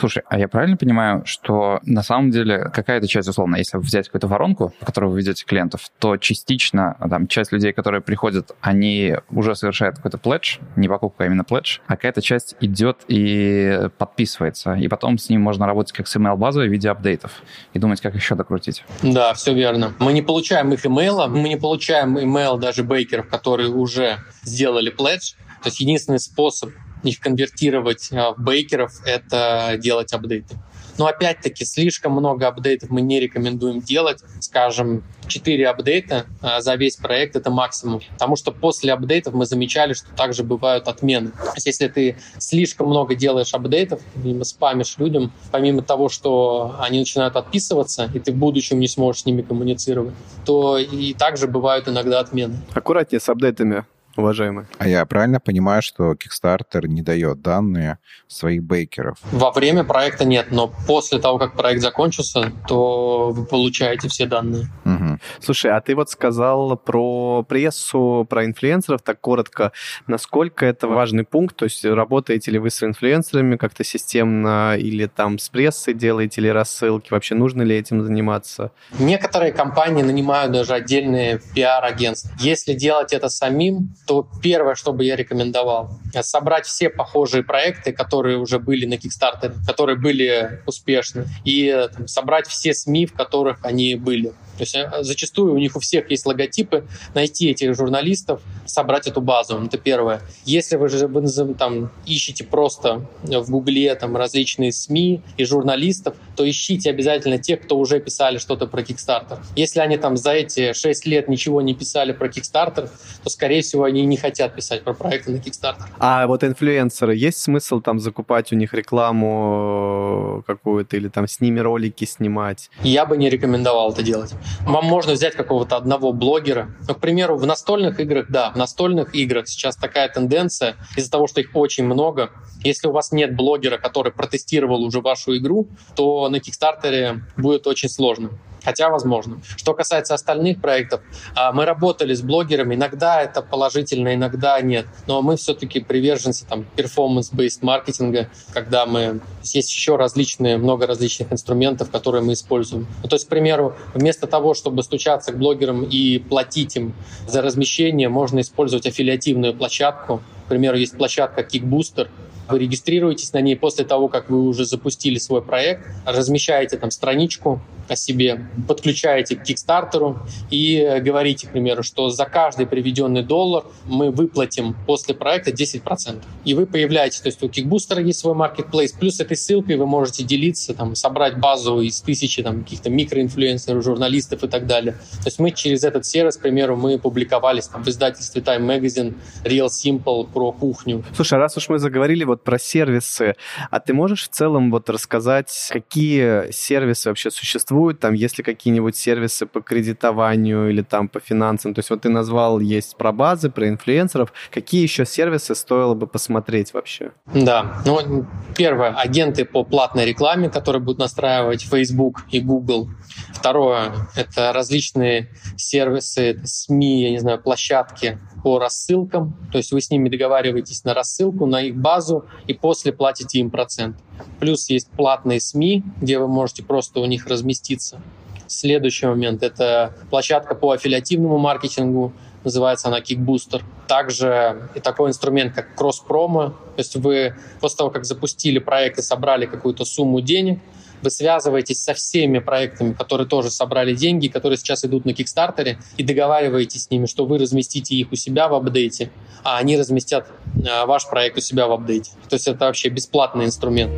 Слушай, 0.00 0.22
а 0.30 0.38
я 0.38 0.48
правильно 0.48 0.78
понимаю, 0.78 1.26
что 1.26 1.78
на 1.84 2.02
самом 2.02 2.30
деле 2.30 2.70
какая-то 2.72 3.06
часть, 3.06 3.28
условно, 3.28 3.56
если 3.56 3.76
взять 3.76 4.06
какую-то 4.06 4.28
воронку, 4.28 4.72
по 4.80 4.86
которой 4.86 5.10
вы 5.10 5.18
ведете 5.18 5.44
клиентов, 5.44 5.90
то 5.98 6.16
частично 6.16 6.96
там 7.10 7.26
часть 7.26 7.52
людей, 7.52 7.74
которые 7.74 8.00
приходят, 8.00 8.52
они 8.62 9.16
уже 9.30 9.54
совершают 9.54 9.96
какой-то 9.96 10.16
пледж, 10.16 10.56
не 10.74 10.88
покупка, 10.88 11.24
а 11.24 11.26
именно 11.26 11.44
пледж, 11.44 11.80
а 11.86 11.96
какая-то 11.96 12.22
часть 12.22 12.56
идет 12.60 12.96
и 13.08 13.90
подписывается, 13.98 14.72
и 14.72 14.88
потом 14.88 15.18
с 15.18 15.28
ним 15.28 15.42
можно 15.42 15.66
работать 15.66 15.92
как 15.92 16.08
с 16.08 16.16
email-базой 16.16 16.68
в 16.68 16.72
виде 16.72 16.88
апдейтов 16.88 17.42
и 17.74 17.78
думать, 17.78 18.00
как 18.00 18.14
еще 18.14 18.36
докрутить. 18.36 18.84
Да, 19.02 19.34
все 19.34 19.52
верно. 19.52 19.92
Мы 19.98 20.14
не 20.14 20.22
получаем 20.22 20.72
их 20.72 20.86
имейла, 20.86 21.26
мы 21.26 21.50
не 21.50 21.58
получаем 21.58 22.18
имейл 22.18 22.56
даже 22.56 22.84
бейкеров, 22.84 23.28
которые 23.28 23.68
уже 23.68 24.16
сделали 24.44 24.88
пледж, 24.88 25.34
то 25.62 25.68
есть 25.68 25.80
единственный 25.80 26.20
способ 26.20 26.70
их 27.02 27.20
конвертировать 27.20 28.10
а, 28.12 28.32
в 28.32 28.40
бейкеров, 28.42 28.92
это 29.04 29.76
делать 29.78 30.12
апдейты. 30.12 30.56
Но 31.00 31.06
опять-таки 31.06 31.64
слишком 31.64 32.12
много 32.12 32.46
апдейтов 32.46 32.90
мы 32.90 33.00
не 33.00 33.20
рекомендуем 33.20 33.80
делать. 33.80 34.22
Скажем, 34.40 35.02
4 35.28 35.66
апдейта 35.66 36.26
а, 36.42 36.60
за 36.60 36.74
весь 36.74 36.96
проект— 36.96 37.36
это 37.36 37.50
максимум. 37.50 38.02
Потому 38.12 38.36
что 38.36 38.52
после 38.52 38.92
апдейтов 38.92 39.32
мы 39.32 39.46
замечали, 39.46 39.94
что 39.94 40.14
также 40.14 40.44
бывают 40.44 40.88
отмены. 40.88 41.30
То 41.30 41.52
есть 41.54 41.66
если 41.66 41.88
ты 41.88 42.18
слишком 42.36 42.88
много 42.88 43.14
делаешь 43.14 43.54
апдейтов, 43.54 44.02
либо 44.22 44.44
спамишь 44.44 44.96
людям, 44.98 45.32
помимо 45.50 45.80
того, 45.80 46.10
что 46.10 46.76
они 46.80 46.98
начинают 46.98 47.34
отписываться, 47.34 48.10
и 48.12 48.18
ты 48.18 48.32
в 48.32 48.36
будущем 48.36 48.78
не 48.78 48.88
сможешь 48.88 49.22
с 49.22 49.24
ними 49.24 49.40
коммуницировать, 49.40 50.12
то 50.44 50.76
и 50.76 51.14
также 51.14 51.46
бывают 51.46 51.88
иногда 51.88 52.20
отмены. 52.20 52.58
Аккуратнее 52.74 53.20
с 53.20 53.28
апдейтами 53.30 53.86
уважаемый. 54.16 54.66
А 54.78 54.88
я 54.88 55.04
правильно 55.06 55.40
понимаю, 55.40 55.82
что 55.82 56.12
Kickstarter 56.12 56.86
не 56.86 57.02
дает 57.02 57.42
данные 57.42 57.98
своих 58.28 58.62
бейкеров? 58.62 59.18
Во 59.32 59.50
время 59.50 59.84
проекта 59.84 60.24
нет, 60.24 60.48
но 60.50 60.72
после 60.86 61.18
того, 61.18 61.38
как 61.38 61.54
проект 61.54 61.82
закончился, 61.82 62.52
то 62.66 63.30
вы 63.30 63.44
получаете 63.44 64.08
все 64.08 64.26
данные. 64.26 64.68
Угу. 64.84 65.18
Слушай, 65.40 65.72
а 65.72 65.80
ты 65.80 65.94
вот 65.94 66.10
сказал 66.10 66.76
про 66.76 67.42
прессу, 67.42 68.26
про 68.28 68.44
инфлюенсеров 68.44 69.02
так 69.02 69.20
коротко. 69.20 69.72
Насколько 70.06 70.66
это 70.66 70.88
важный 70.88 71.24
пункт? 71.24 71.56
То 71.56 71.64
есть 71.64 71.84
работаете 71.84 72.50
ли 72.50 72.58
вы 72.58 72.70
с 72.70 72.82
инфлюенсерами 72.82 73.56
как-то 73.56 73.84
системно 73.84 74.76
или 74.76 75.06
там 75.06 75.38
с 75.38 75.48
прессой 75.48 75.94
делаете 75.94 76.40
ли 76.40 76.50
рассылки? 76.50 77.12
Вообще 77.12 77.34
нужно 77.34 77.62
ли 77.62 77.76
этим 77.76 78.04
заниматься? 78.04 78.72
Некоторые 78.98 79.52
компании 79.52 80.02
нанимают 80.02 80.52
даже 80.52 80.74
отдельные 80.74 81.40
пиар-агентства. 81.54 82.30
Если 82.38 82.74
делать 82.74 83.12
это 83.12 83.28
самим, 83.28 83.94
то 84.10 84.26
первое, 84.42 84.74
что 84.74 84.92
бы 84.92 85.04
я 85.04 85.14
рекомендовал, 85.14 85.90
собрать 86.22 86.66
все 86.66 86.90
похожие 86.90 87.44
проекты, 87.44 87.92
которые 87.92 88.38
уже 88.38 88.58
были 88.58 88.84
на 88.84 88.94
Kickstarter, 88.94 89.54
которые 89.64 89.96
были 89.96 90.60
успешны, 90.66 91.26
и 91.44 91.88
там, 91.96 92.08
собрать 92.08 92.48
все 92.48 92.74
СМИ, 92.74 93.06
в 93.06 93.12
которых 93.12 93.58
они 93.62 93.94
были. 93.94 94.32
То 94.60 94.64
есть 94.64 94.74
э, 94.74 94.90
зачастую 95.00 95.54
у 95.54 95.58
них 95.58 95.74
у 95.74 95.80
всех 95.80 96.10
есть 96.10 96.26
логотипы, 96.26 96.84
найти 97.14 97.50
этих 97.50 97.74
журналистов, 97.74 98.42
собрать 98.66 99.06
эту 99.06 99.22
базу. 99.22 99.58
Это 99.64 99.78
первое. 99.78 100.20
Если 100.44 100.76
вы 100.76 100.90
же 100.90 101.06
вы, 101.06 101.54
там, 101.54 101.90
ищете 102.04 102.44
просто 102.44 103.06
в 103.22 103.50
Гугле 103.50 103.94
там, 103.94 104.18
различные 104.18 104.72
СМИ 104.72 105.22
и 105.38 105.44
журналистов, 105.44 106.14
то 106.36 106.48
ищите 106.48 106.90
обязательно 106.90 107.38
тех, 107.38 107.62
кто 107.62 107.78
уже 107.78 108.00
писали 108.00 108.36
что-то 108.36 108.66
про 108.66 108.82
Kickstarter. 108.82 109.38
Если 109.56 109.80
они 109.80 109.96
там 109.96 110.18
за 110.18 110.32
эти 110.32 110.74
6 110.74 111.06
лет 111.06 111.28
ничего 111.28 111.62
не 111.62 111.72
писали 111.72 112.12
про 112.12 112.28
Kickstarter, 112.28 112.90
то, 113.24 113.30
скорее 113.30 113.62
всего, 113.62 113.84
они 113.84 114.04
не 114.04 114.18
хотят 114.18 114.54
писать 114.54 114.84
про 114.84 114.92
проекты 114.92 115.32
на 115.32 115.36
Kickstarter. 115.36 115.86
А 115.98 116.26
вот 116.26 116.44
инфлюенсеры, 116.44 117.16
есть 117.16 117.38
смысл 117.38 117.80
там 117.80 117.98
закупать 117.98 118.52
у 118.52 118.56
них 118.56 118.74
рекламу 118.74 120.44
какую-то 120.46 120.98
или 120.98 121.08
там 121.08 121.26
с 121.26 121.40
ними 121.40 121.60
ролики 121.60 122.04
снимать? 122.04 122.68
Я 122.82 123.06
бы 123.06 123.16
не 123.16 123.30
рекомендовал 123.30 123.92
это 123.92 124.02
делать. 124.02 124.34
Вам 124.62 124.84
можно 124.84 125.12
взять 125.12 125.34
какого-то 125.34 125.76
одного 125.76 126.12
блогера. 126.12 126.70
Ну, 126.86 126.94
к 126.94 127.00
примеру, 127.00 127.36
в 127.36 127.46
настольных 127.46 128.00
играх, 128.00 128.26
да, 128.28 128.50
в 128.50 128.56
настольных 128.56 129.14
играх 129.14 129.48
сейчас 129.48 129.76
такая 129.76 130.08
тенденция, 130.08 130.76
из-за 130.96 131.10
того, 131.10 131.26
что 131.26 131.40
их 131.40 131.50
очень 131.54 131.84
много, 131.84 132.30
если 132.62 132.88
у 132.88 132.92
вас 132.92 133.12
нет 133.12 133.34
блогера, 133.34 133.78
который 133.78 134.12
протестировал 134.12 134.82
уже 134.82 135.00
вашу 135.00 135.36
игру, 135.36 135.68
то 135.96 136.28
на 136.28 136.40
Кикстартере 136.40 137.22
будет 137.36 137.66
очень 137.66 137.88
сложно 137.88 138.30
хотя 138.64 138.90
возможно. 138.90 139.40
Что 139.56 139.74
касается 139.74 140.14
остальных 140.14 140.60
проектов, 140.60 141.00
а, 141.34 141.52
мы 141.52 141.64
работали 141.64 142.14
с 142.14 142.22
блогерами, 142.22 142.74
иногда 142.74 143.22
это 143.22 143.42
положительно, 143.42 144.14
иногда 144.14 144.60
нет, 144.60 144.86
но 145.06 145.22
мы 145.22 145.36
все-таки 145.36 145.80
приверженцы 145.80 146.46
там 146.46 146.64
performance-based 146.76 147.58
маркетинга, 147.62 148.28
когда 148.52 148.86
мы... 148.86 149.20
Есть 149.42 149.72
еще 149.72 149.96
различные, 149.96 150.56
много 150.56 150.86
различных 150.86 151.32
инструментов, 151.32 151.90
которые 151.90 152.22
мы 152.22 152.34
используем. 152.34 152.86
Ну, 153.02 153.08
то 153.08 153.16
есть, 153.16 153.26
к 153.26 153.28
примеру, 153.28 153.74
вместо 153.94 154.26
того, 154.26 154.54
чтобы 154.54 154.82
стучаться 154.82 155.32
к 155.32 155.38
блогерам 155.38 155.84
и 155.84 156.18
платить 156.18 156.76
им 156.76 156.94
за 157.26 157.42
размещение, 157.42 158.08
можно 158.08 158.40
использовать 158.40 158.86
аффилиативную 158.86 159.54
площадку. 159.54 160.22
К 160.46 160.48
примеру, 160.48 160.76
есть 160.76 160.96
площадка 160.96 161.42
Kickbooster, 161.42 162.08
вы 162.52 162.58
регистрируетесь 162.58 163.32
на 163.32 163.40
ней 163.40 163.56
после 163.56 163.84
того, 163.84 164.08
как 164.08 164.30
вы 164.30 164.42
уже 164.42 164.64
запустили 164.64 165.18
свой 165.18 165.42
проект, 165.42 165.86
размещаете 166.04 166.76
там 166.76 166.90
страничку, 166.90 167.60
о 167.90 167.96
себе, 167.96 168.46
подключаете 168.68 169.36
к 169.36 169.42
Kickstarter 169.42 170.16
и 170.50 171.00
говорите, 171.02 171.48
к 171.48 171.52
примеру, 171.52 171.82
что 171.82 172.08
за 172.08 172.24
каждый 172.24 172.66
приведенный 172.66 173.22
доллар 173.22 173.64
мы 173.84 174.10
выплатим 174.10 174.76
после 174.86 175.14
проекта 175.14 175.50
10%. 175.50 176.22
И 176.44 176.54
вы 176.54 176.66
появляетесь, 176.66 177.20
то 177.20 177.26
есть 177.26 177.42
у 177.42 177.48
Kickbooster 177.48 178.02
есть 178.02 178.20
свой 178.20 178.34
marketplace, 178.34 178.94
плюс 178.98 179.20
этой 179.20 179.36
ссылкой 179.36 179.76
вы 179.76 179.86
можете 179.86 180.22
делиться, 180.22 180.72
там, 180.74 180.94
собрать 180.94 181.38
базу 181.38 181.80
из 181.80 182.00
тысячи 182.00 182.42
там, 182.42 182.62
каких-то 182.62 182.90
микроинфлюенсеров, 182.90 183.82
журналистов 183.82 184.44
и 184.44 184.48
так 184.48 184.66
далее. 184.66 184.92
То 184.92 185.26
есть 185.26 185.38
мы 185.38 185.50
через 185.50 185.84
этот 185.84 186.06
сервис, 186.06 186.36
к 186.36 186.42
примеру, 186.42 186.76
мы 186.76 186.98
публиковались 186.98 187.66
там, 187.66 187.82
в 187.82 187.88
издательстве 187.88 188.40
Time 188.40 188.66
Magazine 188.66 189.14
Real 189.44 189.66
Simple 189.66 190.28
про 190.32 190.52
кухню. 190.52 191.04
Слушай, 191.14 191.34
а 191.34 191.38
раз 191.38 191.56
уж 191.56 191.68
мы 191.68 191.78
заговорили 191.78 192.24
вот 192.24 192.39
про 192.42 192.58
сервисы, 192.58 193.36
а 193.70 193.80
ты 193.80 193.94
можешь 193.94 194.24
в 194.24 194.28
целом 194.28 194.70
вот 194.70 194.90
рассказать, 194.90 195.70
какие 195.70 196.50
сервисы 196.52 197.08
вообще 197.08 197.30
существуют? 197.30 198.00
Там 198.00 198.14
есть 198.14 198.38
ли 198.38 198.44
какие-нибудь 198.44 198.96
сервисы 198.96 199.46
по 199.46 199.60
кредитованию 199.60 200.70
или 200.70 200.82
там 200.82 201.08
по 201.08 201.20
финансам? 201.20 201.74
То 201.74 201.80
есть 201.80 201.90
вот 201.90 202.02
ты 202.02 202.08
назвал, 202.08 202.60
есть 202.60 202.96
про 202.96 203.12
базы, 203.12 203.50
про 203.50 203.68
инфлюенсеров. 203.68 204.32
Какие 204.50 204.82
еще 204.82 205.04
сервисы 205.04 205.54
стоило 205.54 205.94
бы 205.94 206.06
посмотреть 206.06 206.74
вообще? 206.74 207.12
Да, 207.32 207.82
ну, 207.84 208.26
первое, 208.56 208.90
агенты 208.90 209.44
по 209.44 209.64
платной 209.64 210.06
рекламе, 210.06 210.48
которые 210.50 210.82
будут 210.82 210.98
настраивать 210.98 211.62
Facebook 211.62 212.22
и 212.30 212.40
Google. 212.40 212.88
Второе, 213.32 213.92
это 214.16 214.52
различные 214.52 215.30
сервисы, 215.56 216.40
СМИ, 216.44 217.02
я 217.02 217.10
не 217.10 217.18
знаю, 217.18 217.40
площадки 217.40 218.18
по 218.42 218.58
рассылкам. 218.58 219.48
То 219.52 219.58
есть 219.58 219.72
вы 219.72 219.80
с 219.80 219.90
ними 219.90 220.08
договариваетесь 220.08 220.84
на 220.84 220.94
рассылку, 220.94 221.46
на 221.46 221.62
их 221.62 221.76
базу, 221.76 222.19
и 222.46 222.54
после 222.54 222.92
платите 222.92 223.38
им 223.38 223.50
процент. 223.50 223.96
Плюс 224.38 224.68
есть 224.68 224.88
платные 224.90 225.40
СМИ, 225.40 225.82
где 226.00 226.18
вы 226.18 226.28
можете 226.28 226.62
просто 226.62 227.00
у 227.00 227.06
них 227.06 227.26
разместиться. 227.26 228.00
Следующий 228.46 229.06
момент— 229.06 229.42
это 229.44 229.94
площадка 230.10 230.54
по 230.54 230.72
аффилиативному 230.72 231.38
маркетингу, 231.38 232.12
называется 232.42 232.88
она 232.88 233.00
Kickbooster. 233.00 233.62
Также 233.86 234.68
и 234.74 234.80
такой 234.80 235.10
инструмент, 235.10 235.54
как 235.54 235.74
кросс-промо. 235.74 236.48
То 236.48 236.78
есть 236.78 236.96
вы 236.96 237.34
после 237.60 237.78
того, 237.78 237.90
как 237.90 238.04
запустили 238.04 238.58
проект 238.58 238.98
и 238.98 239.02
собрали 239.02 239.46
какую-то 239.46 239.84
сумму 239.84 240.20
денег, 240.20 240.58
вы 241.02 241.10
связываетесь 241.10 241.82
со 241.82 241.94
всеми 241.94 242.38
проектами, 242.38 242.92
которые 242.92 243.26
тоже 243.26 243.50
собрали 243.50 243.94
деньги, 243.94 244.28
которые 244.28 244.58
сейчас 244.58 244.84
идут 244.84 245.04
на 245.04 245.12
Кикстартере, 245.12 245.78
и 245.96 246.02
договариваетесь 246.02 246.84
с 246.84 246.90
ними, 246.90 247.06
что 247.06 247.26
вы 247.26 247.38
разместите 247.38 247.94
их 247.94 248.12
у 248.12 248.16
себя 248.16 248.48
в 248.48 248.54
апдейте, 248.54 249.10
а 249.42 249.58
они 249.58 249.76
разместят 249.76 250.30
а, 250.68 250.86
ваш 250.86 251.08
проект 251.08 251.38
у 251.38 251.40
себя 251.40 251.66
в 251.66 251.72
апдейте. 251.72 252.12
То 252.28 252.34
есть 252.34 252.46
это 252.48 252.66
вообще 252.66 252.88
бесплатный 252.88 253.44
инструмент. 253.44 253.92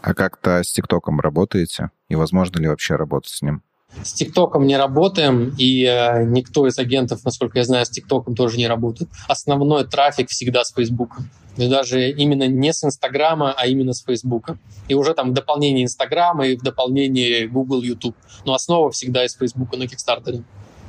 А 0.00 0.14
как-то 0.14 0.62
с 0.62 0.72
ТикТоком 0.72 1.20
работаете? 1.20 1.90
И 2.08 2.14
возможно 2.14 2.58
ли 2.58 2.68
вообще 2.68 2.96
работать 2.96 3.30
с 3.30 3.42
ним? 3.42 3.62
С 4.02 4.12
ТикТоком 4.12 4.66
не 4.66 4.76
работаем, 4.76 5.54
и 5.58 5.84
э, 5.84 6.24
никто 6.24 6.66
из 6.66 6.78
агентов, 6.78 7.24
насколько 7.24 7.58
я 7.58 7.64
знаю, 7.64 7.86
с 7.86 7.90
ТикТоком 7.90 8.34
тоже 8.34 8.58
не 8.58 8.68
работает. 8.68 9.10
Основной 9.26 9.86
трафик 9.86 10.28
всегда 10.28 10.64
с 10.64 10.72
Фейсбука. 10.72 11.22
Даже 11.56 12.10
именно 12.10 12.46
не 12.46 12.72
с 12.72 12.84
Инстаграма, 12.84 13.52
а 13.56 13.66
именно 13.66 13.92
с 13.92 14.04
Фейсбука. 14.04 14.58
И 14.86 14.94
уже 14.94 15.14
там 15.14 15.30
в 15.30 15.34
дополнении 15.34 15.82
Инстаграма 15.82 16.46
и 16.46 16.56
в 16.56 16.62
дополнении 16.62 17.46
Google, 17.46 17.82
YouTube. 17.82 18.14
Но 18.44 18.54
основа 18.54 18.90
всегда 18.92 19.24
из 19.24 19.34
Фейсбука 19.34 19.76
на 19.76 19.88
Кикстартере. 19.88 20.44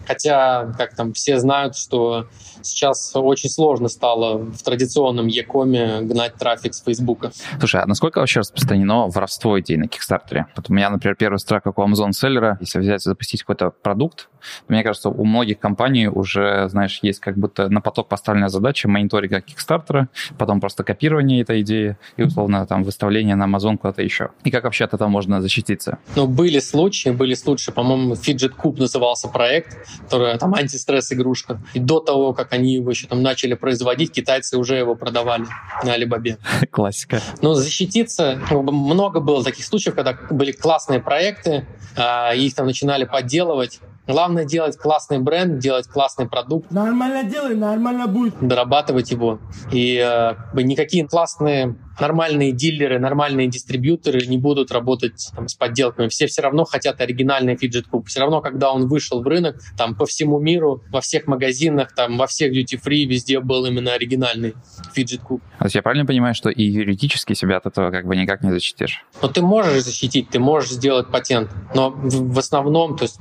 Хотя, 0.10 0.74
как 0.76 0.96
там 0.96 1.14
все 1.14 1.38
знают, 1.38 1.78
что 1.78 2.26
сейчас 2.64 3.12
очень 3.14 3.48
сложно 3.48 3.90
стало 3.90 4.40
в 4.40 4.64
традиционном 4.64 5.28
Якоме 5.28 6.02
гнать 6.02 6.34
трафик 6.34 6.74
с 6.74 6.84
Фейсбука. 6.84 7.32
Слушай, 7.60 7.82
а 7.82 7.86
насколько 7.86 8.18
вообще 8.18 8.40
распространено 8.40 9.08
воровство 9.08 9.60
идей 9.60 9.78
на 9.78 9.88
Кикстартере? 9.88 10.48
Вот 10.56 10.68
у 10.68 10.74
меня, 10.74 10.90
например, 10.90 11.16
первый 11.16 11.38
страх, 11.38 11.62
как 11.62 11.78
у 11.78 11.84
Amazon 11.84 12.12
селлера, 12.12 12.58
если 12.60 12.80
взять 12.80 13.06
и 13.06 13.10
запустить 13.10 13.44
какой-то 13.44 13.70
продукт, 13.70 14.30
мне 14.68 14.82
кажется, 14.82 15.10
у 15.10 15.26
многих 15.26 15.60
компаний 15.60 16.08
уже, 16.08 16.68
знаешь, 16.70 17.00
есть 17.04 17.20
как 17.20 17.38
будто 17.38 17.70
на 17.70 17.80
поток 17.80 18.08
поставленная 18.08 18.50
задача 18.50 18.88
мониторинга 18.88 19.42
Кикстартера, 19.42 20.10
потом 20.40 20.60
просто 20.60 20.84
копирование 20.84 21.42
этой 21.42 21.62
идеи 21.62 21.98
и, 22.18 22.24
условно, 22.24 22.66
там, 22.66 22.84
выставление 22.84 23.36
на 23.36 23.44
Amazon 23.44 23.78
куда-то 23.78 24.02
еще. 24.02 24.32
И 24.44 24.50
как 24.50 24.64
вообще 24.64 24.86
от 24.86 24.96
этого 24.96 25.08
можно 25.08 25.40
защититься? 25.40 26.00
Ну, 26.16 26.26
были 26.26 26.58
случаи, 26.58 27.10
были 27.10 27.36
случаи, 27.36 27.70
по-моему, 27.72 28.16
Fidget 28.16 28.56
Cube 28.58 28.80
назывался 28.80 29.28
проект, 29.28 29.78
который 30.04 30.38
там 30.38 30.54
антистресс-игрушка. 30.54 31.62
И 31.74 31.80
до 31.80 32.00
того, 32.00 32.34
как 32.34 32.54
они 32.54 32.74
его 32.74 32.90
еще 32.90 33.08
там 33.08 33.22
начали 33.22 33.54
производить, 33.54 34.12
китайцы 34.12 34.58
уже 34.58 34.76
его 34.76 34.96
продавали 34.96 35.46
на 35.84 35.94
Алибабе. 35.94 36.38
Классика. 36.72 37.22
Но 37.42 37.54
защититься, 37.54 38.40
много 38.52 39.20
было 39.20 39.44
таких 39.44 39.66
случаев, 39.66 39.96
когда 39.96 40.18
были 40.30 40.52
классные 40.52 41.00
проекты, 41.00 41.66
а, 41.96 42.34
их 42.34 42.56
там 42.56 42.66
начинали 42.66 43.06
подделывать, 43.06 43.80
Главное 44.10 44.44
делать 44.44 44.76
классный 44.76 45.20
бренд, 45.20 45.60
делать 45.60 45.88
классный 45.88 46.28
продукт. 46.28 46.72
Нормально 46.72 47.24
делай, 47.30 47.54
нормально 47.54 48.08
будет. 48.08 48.34
Дорабатывать 48.42 49.12
его. 49.12 49.40
И 49.72 50.04
э, 50.04 50.34
никакие 50.64 51.08
классные 51.08 51.76
нормальные 52.00 52.52
дилеры, 52.52 53.00
нормальные 53.00 53.48
дистрибьюторы 53.48 54.26
не 54.26 54.38
будут 54.38 54.72
работать 54.72 55.30
там, 55.36 55.48
с 55.48 55.56
подделками. 55.56 56.08
Все 56.08 56.28
все 56.28 56.42
равно 56.42 56.66
хотят 56.66 57.02
оригинальный 57.02 57.56
фиджет 57.56 57.88
куб. 57.88 58.08
Все 58.08 58.22
равно, 58.22 58.42
когда 58.42 58.72
он 58.72 58.88
вышел 58.88 59.22
в 59.22 59.28
рынок, 59.28 59.58
там 59.78 59.96
по 59.96 60.06
всему 60.06 60.40
миру, 60.40 60.84
во 60.92 61.02
всех 61.02 61.28
магазинах, 61.28 61.94
там 61.94 62.18
во 62.18 62.28
всех 62.28 62.54
duty-free, 62.54 63.06
везде 63.06 63.40
был 63.40 63.66
именно 63.66 63.94
оригинальный 63.94 64.56
фиджет 64.94 65.22
куб. 65.22 65.42
А 65.58 65.60
то 65.60 65.66
есть 65.66 65.76
я 65.76 65.82
правильно 65.82 66.06
понимаю, 66.06 66.34
что 66.36 66.50
и 66.50 66.64
юридически 66.64 67.34
себя 67.34 67.58
от 67.58 67.66
этого 67.66 67.92
как 67.92 68.06
бы 68.06 68.16
никак 68.16 68.44
не 68.44 68.52
защитишь? 68.52 69.06
Но 69.22 69.28
ты 69.28 69.42
можешь 69.42 69.84
защитить, 69.84 70.30
ты 70.30 70.40
можешь 70.40 70.72
сделать 70.72 71.08
патент, 71.12 71.50
но 71.76 71.90
в, 71.90 72.34
в 72.34 72.40
основном, 72.40 72.98
то 72.98 73.04
есть 73.04 73.20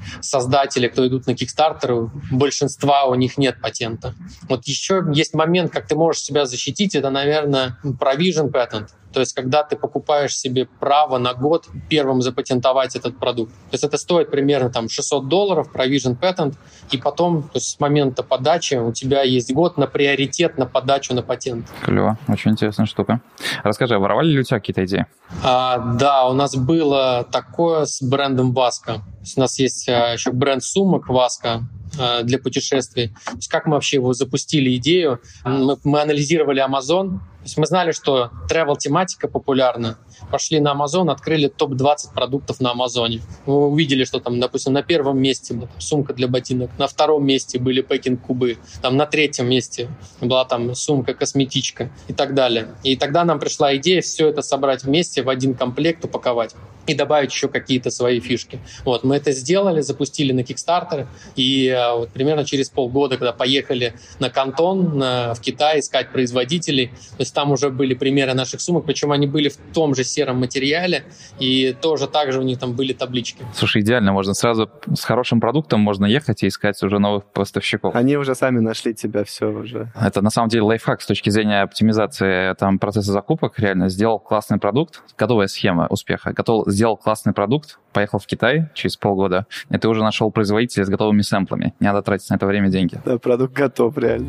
создатели, 0.79 0.89
кто 0.89 1.07
идут 1.07 1.27
на 1.27 1.33
Kickstarter, 1.33 2.11
большинства 2.31 3.05
у 3.05 3.15
них 3.15 3.39
нет 3.39 3.61
патента. 3.61 4.15
Вот 4.49 4.67
еще 4.67 5.05
есть 5.15 5.35
момент, 5.35 5.73
как 5.73 5.87
ты 5.87 5.97
можешь 5.97 6.23
себя 6.23 6.47
защитить, 6.47 6.95
это, 6.95 7.11
наверное, 7.11 7.77
provision 7.85 8.51
patent. 8.51 8.89
То 9.13 9.21
есть, 9.21 9.35
когда 9.35 9.63
ты 9.63 9.77
покупаешь 9.77 10.37
себе 10.37 10.67
право 10.67 11.19
на 11.19 11.35
год 11.35 11.67
первым 11.89 12.23
запатентовать 12.23 12.97
этот 12.97 13.19
продукт. 13.19 13.53
То 13.53 13.75
есть, 13.75 13.85
это 13.85 13.97
стоит 13.97 14.31
примерно 14.31 14.71
там 14.71 14.89
600 14.89 15.29
долларов, 15.29 15.71
provision 15.73 16.19
patent, 16.19 16.55
и 16.91 16.99
потом, 16.99 17.43
то 17.43 17.57
есть, 17.57 17.71
с 17.71 17.81
момента 17.81 18.23
подачи 18.23 18.75
у 18.75 18.93
тебя 18.93 19.23
есть 19.23 19.53
год 19.53 19.79
на 19.79 19.87
приоритет 19.87 20.59
на 20.59 20.67
подачу 20.67 21.15
на 21.15 21.23
патент. 21.23 21.67
Клево, 21.83 22.19
очень 22.29 22.53
интересная 22.53 22.87
штука. 22.87 23.21
Расскажи, 23.63 23.95
а 23.95 23.99
воровали 23.99 24.29
ли 24.29 24.41
у 24.41 24.43
тебя 24.43 24.59
какие-то 24.59 24.85
идеи? 24.85 25.07
А, 25.43 25.79
да, 25.79 26.27
у 26.27 26.33
нас 26.33 26.57
было 26.57 27.27
такое 27.31 27.85
с 27.85 28.03
брендом 28.03 28.53
Васка. 28.53 29.03
У 29.37 29.41
нас 29.41 29.59
есть 29.59 29.89
а, 29.89 30.13
еще 30.13 30.33
бренд 30.33 30.63
сумок 30.63 31.09
Васка, 31.09 31.63
а, 31.99 32.23
для 32.23 32.39
путешествий. 32.39 33.09
То 33.25 33.37
есть 33.37 33.49
как 33.49 33.67
мы 33.67 33.75
вообще 33.75 33.97
его 33.97 34.13
запустили 34.13 34.77
идею? 34.77 35.21
Мы, 35.45 35.77
мы 35.85 36.01
анализировали 36.01 36.65
Amazon, 36.65 37.21
есть 37.49 37.59
мы 37.59 37.67
знали, 37.67 37.93
что 37.93 38.31
travel 38.51 38.77
тематика 38.79 39.27
популярна. 39.27 39.99
Пошли 40.31 40.61
на 40.61 40.75
Amazon, 40.75 41.11
открыли 41.11 41.49
топ-20 41.49 42.15
продуктов 42.15 42.61
на 42.61 42.73
Амазоне. 42.73 43.23
Мы 43.47 43.69
увидели, 43.69 44.05
что 44.05 44.21
там, 44.21 44.39
допустим, 44.39 44.73
на 44.73 44.83
первом 44.83 45.19
месте 45.19 45.55
была 45.55 45.69
сумка 45.79 46.13
для 46.13 46.29
ботинок, 46.29 46.71
на 46.79 46.87
втором 46.87 47.25
месте 47.25 47.59
были 47.59 47.81
пекинг-кубы, 47.81 48.59
там 48.83 48.97
на 48.97 49.07
третьем 49.07 49.49
месте 49.49 49.89
была 50.21 50.45
там 50.45 50.75
сумка-косметичка 50.75 51.91
и 52.09 52.13
так 52.13 52.35
далее. 52.35 52.69
И 52.83 52.97
тогда 52.97 53.25
нам 53.25 53.41
пришла 53.41 53.75
идея 53.77 54.03
все 54.03 54.29
это 54.29 54.43
собрать 54.43 54.85
вместе 54.85 55.23
в 55.23 55.29
один 55.29 55.55
комплект, 55.55 56.05
упаковать 56.05 56.55
и 56.89 56.95
добавить 56.95 57.33
еще 57.33 57.49
какие-то 57.49 57.91
свои 57.91 58.19
фишки. 58.19 58.61
Вот, 58.85 59.05
мы 59.05 59.17
это 59.17 59.33
сделали, 59.33 59.83
запустили 59.83 60.33
на 60.33 60.41
Kickstarter, 60.41 61.07
и 61.37 61.67
э, 61.67 61.95
вот 61.95 62.11
примерно 62.11 62.45
через 62.45 62.71
полгода, 62.71 63.19
когда 63.19 63.33
поехали 63.33 63.93
на 64.19 64.31
Кантон 64.31 64.99
на, 64.99 65.35
в 65.35 65.41
Китай 65.41 65.81
искать 65.81 66.11
производителей, 66.11 66.87
то 66.87 67.21
есть 67.21 67.35
там 67.39 67.53
уже 67.53 67.71
были 67.71 67.95
примеры 67.95 68.35
наших 68.35 68.61
сумок, 68.61 68.85
причем 68.85 69.13
они 69.13 69.29
были 69.29 69.49
в 69.49 69.57
том 69.73 69.95
же 69.95 70.03
сером 70.03 70.41
материале, 70.41 71.05
и 71.39 71.73
тоже 71.81 72.09
так 72.09 72.33
же 72.33 72.41
у 72.41 72.43
них 72.43 72.59
там 72.59 72.73
были 72.73 72.93
таблички. 72.93 73.45
Слушай, 73.55 73.83
идеально, 73.83 74.13
можно 74.13 74.35
сразу 74.35 74.69
с 74.93 75.05
хорошим 75.05 75.41
продуктом 75.41 75.79
можно 75.79 76.05
ехать 76.05 76.43
и 76.43 76.49
искать 76.49 76.83
уже 76.83 76.99
новых 76.99 77.27
поставщиков. 77.27 77.95
Они 77.95 78.17
уже 78.17 78.35
сами 78.35 78.59
нашли 78.59 78.93
тебя, 78.93 79.23
все 79.23 79.47
уже. 79.53 79.93
Это 79.95 80.21
на 80.21 80.31
самом 80.31 80.49
деле 80.49 80.65
лайфхак 80.65 81.01
с 81.01 81.07
точки 81.07 81.31
зрения 81.31 81.63
оптимизации 81.63 82.57
там, 82.57 82.81
процесса 82.81 83.13
закупок. 83.13 83.57
Реально 83.61 83.89
сделал 83.89 84.19
классный 84.19 84.59
продукт, 84.59 85.03
готовая 85.17 85.47
схема 85.47 85.87
успеха. 85.91 86.33
Готов, 86.33 86.67
сделал 86.67 86.97
классный 86.97 87.33
продукт, 87.33 87.79
поехал 87.93 88.19
в 88.19 88.27
Китай 88.27 88.69
через 88.75 88.97
полгода, 88.97 89.47
и 89.71 89.79
ты 89.79 89.87
уже 89.87 90.03
нашел 90.03 90.33
производителя 90.33 90.85
с 90.85 90.89
готовыми 90.89 91.23
сэмплами. 91.23 91.73
Не 91.79 91.87
надо 91.87 92.03
тратить 92.03 92.31
на 92.31 92.35
это 92.35 92.47
время 92.47 92.69
деньги. 92.69 93.01
Да, 93.05 93.17
продукт 93.19 93.53
готов, 93.53 93.97
реально. 93.97 94.29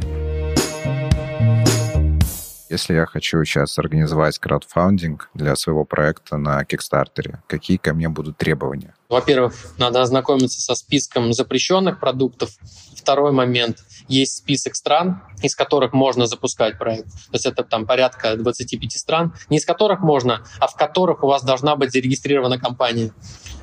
Если 2.69 2.93
я 2.93 3.07
хочу 3.07 3.43
сейчас 3.45 3.79
организовать 3.79 4.37
краудфандинг 4.37 5.31
для 5.33 5.55
своего 5.55 5.85
проекта 5.85 6.37
на 6.37 6.63
Кикстартере, 6.63 7.41
какие 7.47 7.77
ко 7.77 7.95
мне 7.95 8.09
будут 8.09 8.37
требования? 8.37 8.93
Во-первых, 9.09 9.55
надо 9.79 10.03
ознакомиться 10.03 10.61
со 10.61 10.75
списком 10.75 11.33
запрещенных 11.33 11.99
продуктов. 11.99 12.51
Второй 12.95 13.31
момент. 13.31 13.79
Есть 14.09 14.37
список 14.37 14.75
стран, 14.75 15.21
из 15.41 15.55
которых 15.55 15.93
можно 15.93 16.25
запускать 16.25 16.77
проект. 16.77 17.09
То 17.11 17.33
есть 17.33 17.45
это 17.45 17.63
там 17.63 17.85
порядка 17.85 18.35
25 18.35 18.91
стран, 18.91 19.33
не 19.49 19.57
из 19.57 19.65
которых 19.65 20.01
можно, 20.01 20.43
а 20.59 20.67
в 20.67 20.75
которых 20.75 21.23
у 21.23 21.27
вас 21.27 21.43
должна 21.43 21.75
быть 21.75 21.91
зарегистрирована 21.91 22.59
компания. 22.59 23.11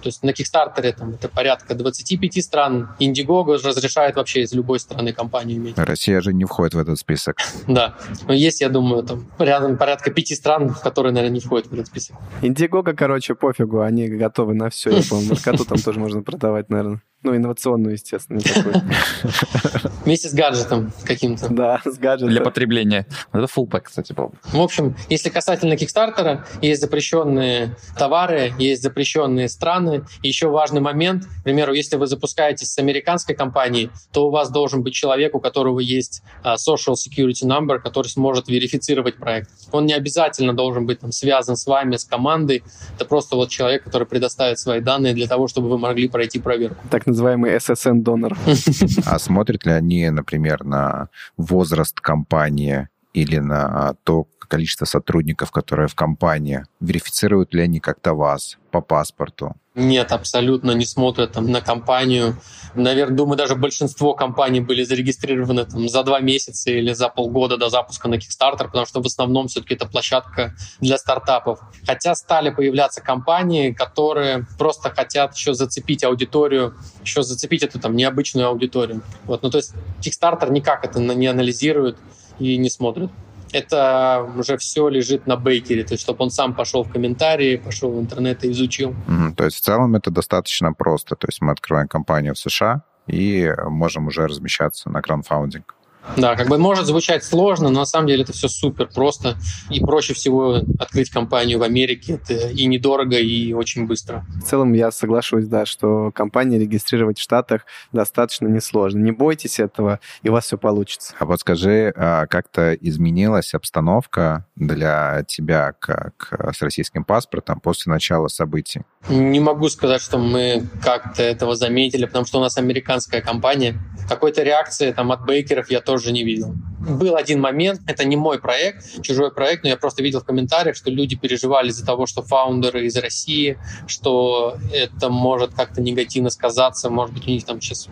То 0.07 0.09
есть 0.09 0.22
на 0.22 0.30
Kickstarter 0.30 0.92
там, 0.92 1.11
это 1.11 1.28
порядка 1.28 1.74
25 1.74 2.44
стран. 2.44 2.90
Indiegogo 3.01 3.55
разрешает 3.55 4.14
вообще 4.14 4.42
из 4.42 4.53
любой 4.53 4.78
страны 4.78 5.12
компанию 5.12 5.59
иметь. 5.59 5.76
Россия 5.76 6.20
же 6.20 6.32
не 6.32 6.44
входит 6.44 6.74
в 6.74 6.78
этот 6.78 6.99
список. 6.99 7.38
Да. 7.66 7.97
Но 8.28 8.32
есть, 8.32 8.61
я 8.61 8.68
думаю, 8.68 9.03
там 9.03 9.26
рядом 9.38 9.76
порядка 9.76 10.12
пяти 10.12 10.36
стран, 10.36 10.74
которые, 10.74 11.12
наверное, 11.12 11.34
не 11.34 11.40
входят 11.40 11.66
в 11.66 11.72
этот 11.72 11.88
список. 11.88 12.16
Indiegogo, 12.40 12.94
короче, 12.94 13.34
пофигу, 13.34 13.80
они 13.80 14.07
готовы 14.07 14.55
на 14.55 14.70
все. 14.70 14.90
Я 14.90 15.03
помню, 15.11 15.30
наркоту 15.30 15.64
там 15.64 15.78
тоже 15.78 15.99
можно 15.99 16.22
продавать, 16.22 16.70
наверное. 16.70 17.03
Ну, 17.22 17.34
инновационную, 17.34 17.94
естественно. 17.94 18.40
Вместе 20.05 20.28
с 20.28 20.34
гаджетом 20.37 20.93
каким-то. 21.05 21.49
Да, 21.49 21.80
с 21.84 21.99
гаджетом. 21.99 22.30
Для 22.30 22.43
потребления. 22.43 23.07
Это 23.32 23.45
full 23.45 23.68
pack, 23.68 23.82
кстати, 23.84 24.12
был. 24.12 24.32
В 24.53 24.61
общем, 24.61 24.95
если 25.09 25.30
касательно 25.30 25.76
Кикстартера, 25.76 26.45
есть 26.62 26.80
запрещенные 26.80 27.74
товары, 27.99 28.53
есть 28.59 28.82
запрещенные 28.82 29.49
страны. 29.49 30.05
И 30.22 30.28
еще 30.28 30.49
важный 30.49 30.80
момент, 30.80 31.24
к 31.24 31.45
примеру, 31.45 31.72
если 31.72 31.97
вы 31.97 32.07
запускаетесь 32.07 32.72
с 32.72 32.78
американской 32.78 33.34
компанией, 33.34 33.91
то 34.12 34.28
у 34.28 34.30
вас 34.30 34.51
должен 34.51 34.82
быть 34.82 34.95
человек, 34.95 35.34
у 35.34 35.41
которого 35.41 35.80
есть 35.80 36.22
а, 36.43 36.55
social 36.55 36.95
security 36.95 37.45
number, 37.45 37.78
который 37.78 38.09
сможет 38.09 38.49
верифицировать 38.49 39.16
проект. 39.16 39.51
Он 39.72 39.87
не 39.87 39.95
обязательно 39.95 40.53
должен 40.55 40.87
быть 40.87 41.01
там, 41.01 41.12
связан 41.12 41.57
с 41.57 41.66
вами, 41.66 41.97
с 41.97 42.05
командой. 42.05 42.62
Это 42.95 43.07
просто 43.07 43.37
вот 43.37 43.49
человек, 43.49 43.84
который 43.84 44.07
предоставит 44.07 44.59
свои 44.59 44.80
данные 44.80 45.14
для 45.14 45.26
того, 45.26 45.49
чтобы 45.49 45.68
вы 45.68 45.78
могли 45.78 46.09
пройти 46.09 46.39
проверку. 46.39 46.76
Так 46.91 47.07
называемый 47.07 47.55
SSN-донор. 47.57 48.37
А 49.07 49.18
смотрят 49.18 49.64
ли 49.64 49.72
они, 49.72 50.11
например, 50.27 50.64
на 50.64 51.09
возраст 51.37 52.01
компании 52.01 52.89
или 53.17 53.39
на 53.39 53.95
то 54.05 54.27
количество 54.47 54.85
сотрудников, 54.85 55.51
которые 55.51 55.89
в 55.89 55.95
компании? 55.95 56.64
Верифицируют 56.81 57.55
ли 57.55 57.62
они 57.62 57.81
как-то 57.81 58.12
вас 58.12 58.59
по 58.71 58.81
паспорту? 58.83 59.57
Нет, 59.75 60.12
абсолютно 60.12 60.73
не 60.73 60.85
смотрят 60.85 61.33
там, 61.33 61.51
на 61.51 61.61
компанию. 61.61 62.37
Наверное, 62.75 63.17
думаю, 63.17 63.37
даже 63.37 63.57
большинство 63.57 64.14
компаний 64.14 64.61
были 64.61 64.85
зарегистрированы 64.85 65.64
там, 65.64 65.89
за 65.89 66.03
два 66.03 66.21
месяца 66.21 66.71
или 66.71 66.93
за 66.93 67.09
полгода 67.09 67.57
до 67.57 67.69
запуска 67.69 68.09
на 68.09 68.14
Kickstarter, 68.14 68.67
потому 68.67 68.87
что 68.87 69.03
в 69.03 69.07
основном 69.07 69.49
все-таки 69.49 69.75
это 69.75 69.87
площадка 69.87 70.55
для 70.81 70.99
стартапов. 70.99 71.61
Хотя 71.87 72.14
стали 72.14 72.51
появляться 72.51 73.01
компании, 73.01 73.73
которые 73.73 74.47
просто 74.59 74.91
хотят 74.91 75.35
еще 75.35 75.55
зацепить 75.55 76.05
аудиторию, 76.05 76.75
еще 77.03 77.23
зацепить 77.23 77.62
эту 77.62 77.79
там 77.79 77.97
необычную 77.97 78.49
аудиторию. 78.49 79.03
Вот, 79.25 79.43
ну 79.43 79.51
то 79.51 79.59
есть 79.59 79.75
Kickstarter 80.01 80.51
никак 80.51 80.85
это 80.85 81.01
не 81.01 81.27
анализирует 81.27 81.97
и 82.39 82.57
не 82.57 82.70
смотрит 82.70 83.11
это 83.53 84.28
уже 84.37 84.57
все 84.59 84.89
лежит 84.89 85.26
на 85.26 85.37
бейкере, 85.37 85.84
то 85.84 85.95
есть 85.95 86.03
чтобы 86.03 86.24
он 86.24 86.30
сам 86.30 86.55
пошел 86.55 86.84
в 86.84 86.93
комментарии, 86.93 87.57
пошел 87.57 87.91
в 87.91 88.01
интернет 88.01 88.45
и 88.45 88.51
изучил. 88.51 88.95
Mm, 89.07 89.34
то 89.34 89.45
есть 89.45 89.57
в 89.57 89.61
целом 89.61 89.95
это 89.95 90.11
достаточно 90.11 90.72
просто. 90.72 91.16
То 91.16 91.28
есть 91.28 91.41
мы 91.41 91.53
открываем 91.53 91.89
компанию 91.89 92.34
в 92.34 92.39
США 92.39 92.82
и 93.07 93.53
можем 93.68 94.09
уже 94.09 94.26
размещаться 94.26 94.91
на 94.91 95.01
краундфаундинг. 95.01 95.76
Да, 96.16 96.36
как 96.36 96.48
бы 96.48 96.59
может 96.59 96.86
звучать 96.86 97.24
сложно, 97.24 97.68
но 97.68 97.80
на 97.80 97.86
самом 97.86 98.07
деле 98.07 98.22
это 98.22 98.32
все 98.32 98.48
супер 98.48 98.88
просто. 98.94 99.36
И 99.70 99.80
проще 99.80 100.14
всего 100.14 100.61
открыть 100.78 101.11
компанию 101.11 101.59
в 101.59 101.62
Америке. 101.62 102.20
Это 102.22 102.48
и 102.48 102.66
недорого, 102.66 103.18
и 103.18 103.52
очень 103.52 103.86
быстро. 103.86 104.24
В 104.36 104.44
целом 104.44 104.72
я 104.72 104.90
соглашусь, 104.90 105.46
да, 105.46 105.66
что 105.66 106.12
компании 106.12 106.59
регистрировать 106.59 107.18
в 107.18 107.22
Штатах 107.22 107.62
достаточно 107.92 108.46
несложно. 108.46 108.98
Не 108.98 109.12
бойтесь 109.12 109.59
этого, 109.59 110.00
и 110.22 110.28
у 110.28 110.32
вас 110.32 110.44
все 110.44 110.59
получится. 110.59 111.14
А 111.18 111.24
вот 111.24 111.40
скажи, 111.40 111.92
а 111.96 112.26
как-то 112.26 112.74
изменилась 112.74 113.54
обстановка 113.54 114.46
для 114.54 115.24
тебя 115.26 115.72
как 115.78 116.32
с 116.54 116.62
российским 116.62 117.04
паспортом 117.04 117.61
после 117.61 117.90
начала 117.90 118.28
событий? 118.28 118.82
Не 119.09 119.40
могу 119.40 119.68
сказать, 119.68 120.00
что 120.00 120.18
мы 120.18 120.64
как-то 120.82 121.22
этого 121.22 121.54
заметили, 121.54 122.07
потому 122.07 122.24
что 122.24 122.38
у 122.38 122.42
нас 122.42 122.59
американская 122.59 123.20
компания. 123.20 123.78
Какой-то 124.09 124.42
реакции 124.42 124.92
там 124.92 125.12
от 125.12 125.24
бейкеров 125.24 125.70
я 125.70 125.80
тоже 125.80 125.95
не 126.12 126.24
видел. 126.24 126.55
Был 126.78 127.16
один 127.16 127.40
момент, 127.40 127.80
это 127.86 128.05
не 128.05 128.16
мой 128.16 128.38
проект, 128.38 129.03
чужой 129.03 129.32
проект, 129.32 129.64
но 129.64 129.70
я 129.70 129.76
просто 129.76 130.03
видел 130.03 130.20
в 130.20 130.24
комментариях, 130.24 130.76
что 130.76 130.90
люди 130.90 131.16
переживали 131.16 131.70
из-за 131.70 131.84
того, 131.84 132.07
что 132.07 132.22
фаундеры 132.22 132.86
из 132.86 132.97
России, 132.97 133.59
что 133.86 134.57
это 134.72 135.09
может 135.09 135.55
как-то 135.55 135.80
негативно 135.80 136.30
сказаться, 136.30 136.90
может 136.90 137.14
быть, 137.14 137.26
у 137.26 137.30
них 137.30 137.44
там 137.44 137.61
сейчас 137.61 137.88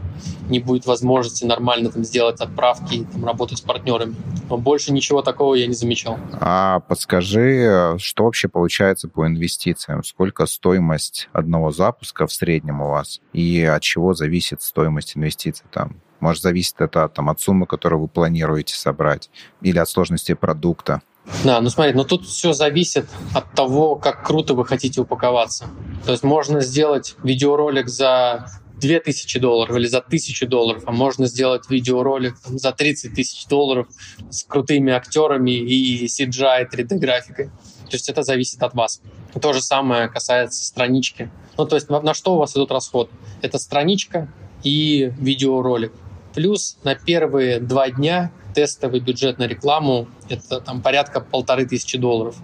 не 0.49 0.61
будет 0.61 0.87
возможности 0.87 1.45
нормально 1.45 1.91
там 1.91 2.05
сделать 2.05 2.41
отправки 2.41 3.07
там, 3.13 3.25
работать 3.25 3.59
с 3.59 3.63
партнерами. 3.63 4.15
Но 4.49 4.59
больше 4.59 4.93
ничего 4.93 5.23
такого 5.23 5.55
я 5.55 5.67
не 5.67 5.75
замечал. 5.75 6.19
А 6.41 6.81
подскажи, 6.81 7.97
что 7.99 8.25
вообще 8.25 8.49
получается 8.49 9.09
по 9.09 9.27
инвестициям? 9.27 10.05
Сколько 10.05 10.47
стоимость 10.47 11.29
одного 11.33 11.71
запуска 11.73 12.27
в 12.27 12.33
среднем 12.33 12.83
у 12.83 12.91
вас? 12.91 13.21
И 13.33 13.65
от 13.65 13.83
чего 13.83 14.15
зависит 14.15 14.63
стоимость 14.63 15.17
инвестиций 15.17 15.67
там? 15.73 15.97
Может, 16.21 16.43
зависит 16.43 16.81
это 16.81 17.09
там, 17.09 17.29
от 17.31 17.41
суммы, 17.41 17.67
которую 17.67 18.03
вы 18.03 18.09
планируете 18.09 18.75
собрать, 18.75 19.31
или 19.61 19.79
от 19.79 19.89
сложности 19.89 20.35
продукта. 20.35 21.03
Да, 21.43 21.61
ну 21.61 21.71
смотри, 21.71 21.95
но 21.95 22.05
тут 22.05 22.27
все 22.27 22.53
зависит 22.53 23.07
от 23.33 23.51
того, 23.53 23.97
как 23.97 24.27
круто 24.27 24.55
вы 24.55 24.67
хотите 24.67 25.01
упаковаться. 25.01 25.67
То 26.05 26.13
есть 26.13 26.23
можно 26.23 26.61
сделать 26.61 27.17
видеоролик 27.23 27.89
за 27.89 28.47
2000 28.81 29.39
долларов 29.39 29.77
или 29.77 29.87
за 29.87 29.99
1000 29.99 30.47
долларов, 30.47 30.83
а 30.87 30.93
можно 30.93 31.27
сделать 31.27 31.71
видеоролик 31.71 32.37
за 32.45 32.73
30 32.73 33.15
тысяч 33.15 33.47
долларов 33.47 33.87
с 34.31 34.45
крутыми 34.45 34.93
актерами 34.93 35.53
и 35.53 36.07
CGI 36.07 36.69
3D-графикой. 36.71 37.47
То 37.47 37.97
есть 37.97 38.09
это 38.09 38.23
зависит 38.23 38.63
от 38.63 38.75
вас. 38.75 39.01
То 39.41 39.53
же 39.53 39.63
самое 39.63 40.09
касается 40.09 40.65
странички. 40.65 41.31
Ну, 41.57 41.67
то 41.67 41.77
есть 41.77 41.89
на, 41.89 42.15
что 42.15 42.35
у 42.35 42.39
вас 42.39 42.55
идут 42.57 42.71
расход? 42.71 43.11
Это 43.41 43.59
страничка 43.59 44.29
и 44.63 45.13
видеоролик. 45.19 45.93
Плюс 46.35 46.77
на 46.83 46.97
первые 46.97 47.61
два 47.61 47.91
дня 47.91 48.33
тестовый 48.55 49.01
бюджет 49.01 49.39
на 49.39 49.47
рекламу— 49.47 50.09
это 50.29 50.61
там 50.61 50.83
порядка 50.83 51.21
полторы 51.21 51.65
тысячи 51.65 51.97
долларов. 51.97 52.37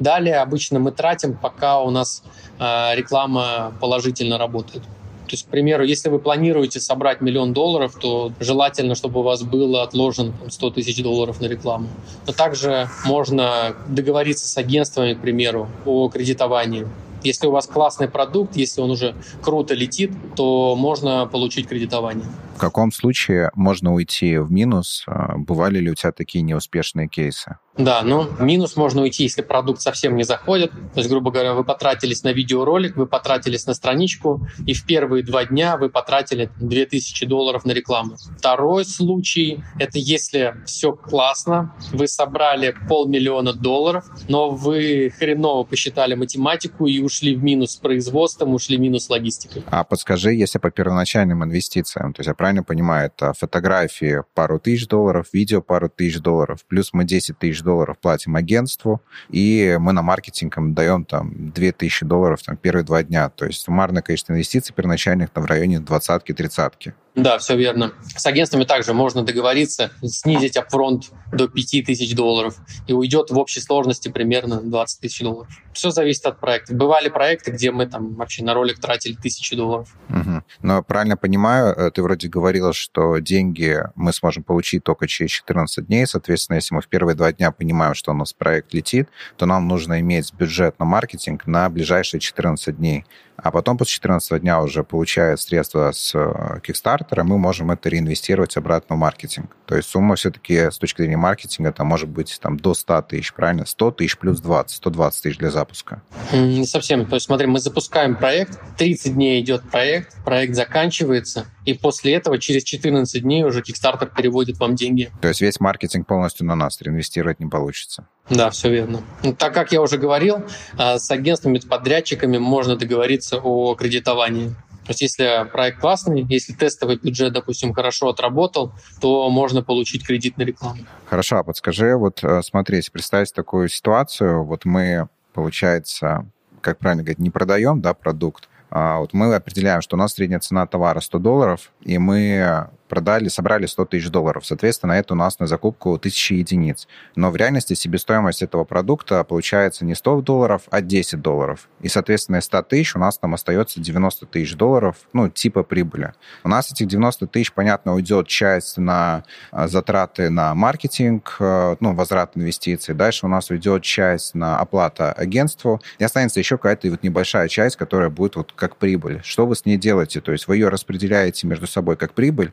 Далее 0.00 0.38
обычно 0.38 0.78
мы 0.78 0.92
тратим, 0.92 1.36
пока 1.36 1.80
у 1.80 1.90
нас 1.90 2.22
э, 2.58 2.94
реклама 2.94 3.72
положительно 3.80 4.38
работает. 4.38 4.82
То 4.82 5.30
есть, 5.30 5.46
к 5.46 5.48
примеру, 5.48 5.84
если 5.84 6.10
вы 6.10 6.18
планируете 6.18 6.80
собрать 6.80 7.20
миллион 7.20 7.52
долларов, 7.52 7.94
то 7.98 8.32
желательно, 8.40 8.94
чтобы 8.94 9.20
у 9.20 9.22
вас 9.22 9.42
было 9.42 9.82
отложено 9.82 10.32
100 10.48 10.70
тысяч 10.70 11.02
долларов 11.02 11.40
на 11.40 11.46
рекламу. 11.46 11.88
Но 12.26 12.32
также 12.32 12.88
можно 13.06 13.74
договориться 13.88 14.46
с 14.46 14.56
агентствами, 14.58 15.14
к 15.14 15.20
примеру, 15.20 15.68
о 15.86 16.08
кредитовании. 16.08 16.86
Если 17.22 17.46
у 17.46 17.50
вас 17.50 17.66
классный 17.66 18.06
продукт, 18.06 18.54
если 18.54 18.82
он 18.82 18.90
уже 18.90 19.14
круто 19.40 19.72
летит, 19.72 20.12
то 20.36 20.76
можно 20.76 21.26
получить 21.26 21.68
кредитование. 21.68 22.26
В 22.54 22.58
каком 22.58 22.92
случае 22.92 23.50
можно 23.54 23.92
уйти 23.92 24.38
в 24.38 24.52
минус? 24.52 25.04
А, 25.06 25.36
бывали 25.36 25.78
ли 25.78 25.90
у 25.90 25.94
тебя 25.94 26.12
такие 26.12 26.42
неуспешные 26.42 27.08
кейсы? 27.08 27.56
Да, 27.76 28.02
ну, 28.02 28.28
минус 28.38 28.76
можно 28.76 29.02
уйти, 29.02 29.24
если 29.24 29.42
продукт 29.42 29.80
совсем 29.80 30.14
не 30.14 30.22
заходит. 30.22 30.70
То 30.70 31.00
есть, 31.00 31.10
грубо 31.10 31.32
говоря, 31.32 31.54
вы 31.54 31.64
потратились 31.64 32.22
на 32.22 32.32
видеоролик, 32.32 32.96
вы 32.96 33.06
потратились 33.06 33.66
на 33.66 33.74
страничку, 33.74 34.46
и 34.64 34.74
в 34.74 34.86
первые 34.86 35.24
два 35.24 35.44
дня 35.44 35.76
вы 35.76 35.90
потратили 35.90 36.50
2000 36.60 37.26
долларов 37.26 37.64
на 37.64 37.72
рекламу. 37.72 38.14
Второй 38.38 38.84
случай— 38.84 39.64
это 39.80 39.98
если 39.98 40.54
все 40.66 40.92
классно, 40.92 41.74
вы 41.92 42.06
собрали 42.06 42.76
полмиллиона 42.88 43.52
долларов, 43.52 44.04
но 44.28 44.50
вы 44.50 45.12
хреново 45.18 45.64
посчитали 45.64 46.14
математику 46.14 46.86
и 46.86 47.00
ушли 47.00 47.34
в 47.34 47.42
минус 47.42 47.72
с 47.72 47.76
производством, 47.76 48.54
ушли 48.54 48.76
в 48.76 48.80
минус 48.80 49.06
с 49.06 49.10
логистикой. 49.10 49.64
А 49.66 49.82
подскажи, 49.82 50.32
если 50.32 50.60
по 50.60 50.70
первоначальным 50.70 51.42
инвестициям, 51.42 52.12
то 52.12 52.20
есть 52.20 52.28
правильно 52.44 52.62
понимаю, 52.62 53.06
это 53.06 53.32
фотографии 53.32 54.22
пару 54.34 54.60
тысяч 54.60 54.86
долларов, 54.86 55.28
видео 55.32 55.62
пару 55.62 55.88
тысяч 55.88 56.18
долларов, 56.18 56.62
плюс 56.68 56.90
мы 56.92 57.04
10 57.06 57.38
тысяч 57.38 57.62
долларов 57.62 57.96
платим 57.98 58.36
агентству, 58.36 59.00
и 59.30 59.78
мы 59.80 59.94
на 59.94 60.02
маркетинг 60.02 60.58
им 60.58 60.74
даем 60.74 61.06
там 61.06 61.32
2000 61.52 62.04
долларов 62.04 62.42
там, 62.42 62.58
первые 62.58 62.84
два 62.84 63.02
дня. 63.02 63.30
То 63.30 63.46
есть 63.46 63.62
суммарное 63.62 64.02
количество 64.02 64.34
инвестиций 64.34 64.74
первоначальных 64.74 65.30
там, 65.30 65.44
в 65.44 65.46
районе 65.46 65.80
двадцатки-тридцатки. 65.80 66.92
Да, 67.14 67.38
все 67.38 67.56
верно. 67.56 67.92
С 68.16 68.26
агентствами 68.26 68.64
также 68.64 68.92
можно 68.92 69.22
договориться, 69.22 69.90
снизить 70.02 70.56
апфронт 70.56 71.12
до 71.32 71.46
5000 71.46 72.14
долларов, 72.14 72.56
и 72.88 72.92
уйдет 72.92 73.30
в 73.30 73.38
общей 73.38 73.60
сложности 73.60 74.08
примерно 74.08 74.60
20 74.60 75.00
тысяч 75.00 75.20
долларов. 75.20 75.48
Все 75.72 75.90
зависит 75.90 76.26
от 76.26 76.40
проекта. 76.40 76.74
Бывали 76.74 77.08
проекты, 77.08 77.52
где 77.52 77.70
мы 77.70 77.86
там 77.86 78.14
вообще 78.14 78.42
на 78.42 78.52
ролик 78.52 78.80
тратили 78.80 79.14
тысячи 79.14 79.54
долларов. 79.54 79.88
Угу. 80.08 80.42
Но 80.62 80.82
правильно 80.82 81.16
понимаю, 81.16 81.74
э, 81.74 81.90
ты 81.92 82.02
вроде 82.02 82.26
говорил, 82.34 82.72
что 82.72 83.18
деньги 83.18 83.80
мы 83.94 84.12
сможем 84.12 84.42
получить 84.42 84.82
только 84.82 85.06
через 85.06 85.30
14 85.30 85.86
дней. 85.86 86.06
Соответственно, 86.06 86.56
если 86.56 86.74
мы 86.74 86.80
в 86.80 86.88
первые 86.88 87.14
два 87.14 87.32
дня 87.32 87.52
понимаем, 87.52 87.94
что 87.94 88.10
у 88.10 88.14
нас 88.14 88.32
проект 88.32 88.74
летит, 88.74 89.08
то 89.36 89.46
нам 89.46 89.68
нужно 89.68 90.00
иметь 90.00 90.34
бюджет 90.34 90.78
на 90.80 90.84
маркетинг 90.84 91.46
на 91.46 91.68
ближайшие 91.68 92.20
14 92.20 92.76
дней 92.76 93.04
а 93.36 93.50
потом 93.50 93.76
после 93.76 93.94
14 93.94 94.40
дня 94.40 94.60
уже 94.60 94.84
получая 94.84 95.36
средства 95.36 95.90
с 95.92 96.14
э, 96.14 96.60
Kickstarter, 96.62 97.22
мы 97.24 97.38
можем 97.38 97.70
это 97.70 97.88
реинвестировать 97.88 98.56
обратно 98.56 98.96
в 98.96 98.98
маркетинг. 98.98 99.54
То 99.66 99.76
есть 99.76 99.88
сумма 99.88 100.16
все-таки 100.16 100.70
с 100.70 100.78
точки 100.78 101.02
зрения 101.02 101.16
маркетинга 101.16 101.70
это 101.70 101.84
может 101.84 102.08
быть 102.08 102.38
там 102.40 102.56
до 102.58 102.74
100 102.74 103.02
тысяч, 103.02 103.32
правильно? 103.32 103.66
100 103.66 103.90
тысяч 103.92 104.18
плюс 104.18 104.40
20, 104.40 104.76
120 104.76 105.22
тысяч 105.22 105.38
для 105.38 105.50
запуска. 105.50 106.02
Не 106.32 106.64
совсем. 106.64 107.06
То 107.06 107.16
есть 107.16 107.26
смотри, 107.26 107.46
мы 107.46 107.58
запускаем 107.58 108.16
проект, 108.16 108.58
30 108.78 109.14
дней 109.14 109.40
идет 109.40 109.62
проект, 109.68 110.16
проект 110.24 110.54
заканчивается, 110.54 111.46
и 111.64 111.74
после 111.74 112.14
этого 112.14 112.23
через 112.38 112.64
14 112.64 113.22
дней 113.22 113.44
уже 113.44 113.60
Kickstarter 113.60 114.10
переводит 114.14 114.58
вам 114.58 114.74
деньги. 114.74 115.10
То 115.20 115.28
есть 115.28 115.40
весь 115.40 115.60
маркетинг 115.60 116.06
полностью 116.06 116.46
на 116.46 116.54
нас, 116.54 116.80
реинвестировать 116.80 117.40
не 117.40 117.46
получится. 117.46 118.06
Да, 118.30 118.50
все 118.50 118.70
верно. 118.70 119.02
Ну, 119.22 119.34
так 119.34 119.52
как 119.54 119.72
я 119.72 119.82
уже 119.82 119.98
говорил, 119.98 120.44
а, 120.78 120.98
с 120.98 121.10
агентствами, 121.10 121.58
с 121.58 121.64
подрядчиками 121.64 122.38
можно 122.38 122.76
договориться 122.76 123.38
о 123.38 123.74
кредитовании. 123.74 124.54
То 124.84 124.90
есть 124.90 125.00
если 125.00 125.48
проект 125.50 125.80
классный, 125.80 126.26
если 126.28 126.52
тестовый 126.52 126.96
бюджет, 126.96 127.32
допустим, 127.32 127.72
хорошо 127.72 128.10
отработал, 128.10 128.72
то 129.00 129.30
можно 129.30 129.62
получить 129.62 130.06
кредит 130.06 130.36
на 130.36 130.42
рекламу. 130.42 130.80
Хорошо, 131.06 131.38
а 131.38 131.42
подскажи, 131.42 131.96
вот 131.96 132.22
э, 132.22 132.42
смотрите, 132.42 132.90
представьте 132.92 133.32
такую 133.34 133.70
ситуацию, 133.70 134.44
вот 134.44 134.66
мы, 134.66 135.08
получается, 135.32 136.26
как 136.60 136.78
правильно 136.78 137.02
говорить, 137.02 137.18
не 137.18 137.30
продаем 137.30 137.80
да, 137.80 137.94
продукт, 137.94 138.48
вот 138.74 139.12
мы 139.12 139.32
определяем, 139.32 139.80
что 139.82 139.94
у 139.94 139.98
нас 139.98 140.14
средняя 140.14 140.40
цена 140.40 140.66
товара 140.66 140.98
100 140.98 141.18
долларов, 141.20 141.70
и 141.82 141.96
мы 141.98 142.68
продали, 142.94 143.26
собрали 143.26 143.66
100 143.66 143.86
тысяч 143.86 144.08
долларов. 144.08 144.46
Соответственно, 144.46 144.92
это 144.92 145.14
у 145.14 145.16
нас 145.16 145.40
на 145.40 145.48
закупку 145.48 145.94
1000 145.94 146.34
единиц. 146.34 146.86
Но 147.16 147.32
в 147.32 147.36
реальности 147.36 147.74
себестоимость 147.74 148.40
этого 148.40 148.62
продукта 148.62 149.24
получается 149.24 149.84
не 149.84 149.96
100 149.96 150.20
долларов, 150.20 150.62
а 150.70 150.80
10 150.80 151.20
долларов. 151.20 151.68
И, 151.80 151.88
соответственно, 151.88 152.36
из 152.36 152.44
100 152.44 152.62
тысяч 152.62 152.94
у 152.94 153.00
нас 153.00 153.18
там 153.18 153.34
остается 153.34 153.80
90 153.80 154.26
тысяч 154.26 154.54
долларов, 154.54 154.96
ну, 155.12 155.28
типа 155.28 155.64
прибыли. 155.64 156.12
У 156.44 156.48
нас 156.48 156.70
этих 156.70 156.86
90 156.86 157.26
тысяч, 157.26 157.52
понятно, 157.52 157.94
уйдет 157.94 158.28
часть 158.28 158.78
на 158.78 159.24
а, 159.50 159.66
затраты 159.66 160.30
на 160.30 160.54
маркетинг, 160.54 161.36
а, 161.40 161.76
ну, 161.80 161.94
возврат 161.94 162.36
инвестиций. 162.36 162.94
Дальше 162.94 163.26
у 163.26 163.28
нас 163.28 163.50
уйдет 163.50 163.82
часть 163.82 164.36
на 164.36 164.60
оплата 164.60 165.12
агентству. 165.12 165.82
И 165.98 166.04
останется 166.04 166.38
еще 166.38 166.58
какая-то 166.58 166.88
вот 166.90 167.02
небольшая 167.02 167.48
часть, 167.48 167.74
которая 167.74 168.08
будет 168.08 168.36
вот 168.36 168.52
как 168.54 168.76
прибыль. 168.76 169.20
Что 169.24 169.46
вы 169.46 169.56
с 169.56 169.64
ней 169.64 169.78
делаете? 169.78 170.20
То 170.20 170.30
есть 170.30 170.46
вы 170.46 170.58
ее 170.58 170.68
распределяете 170.68 171.48
между 171.48 171.66
собой 171.66 171.96
как 171.96 172.12
прибыль, 172.12 172.52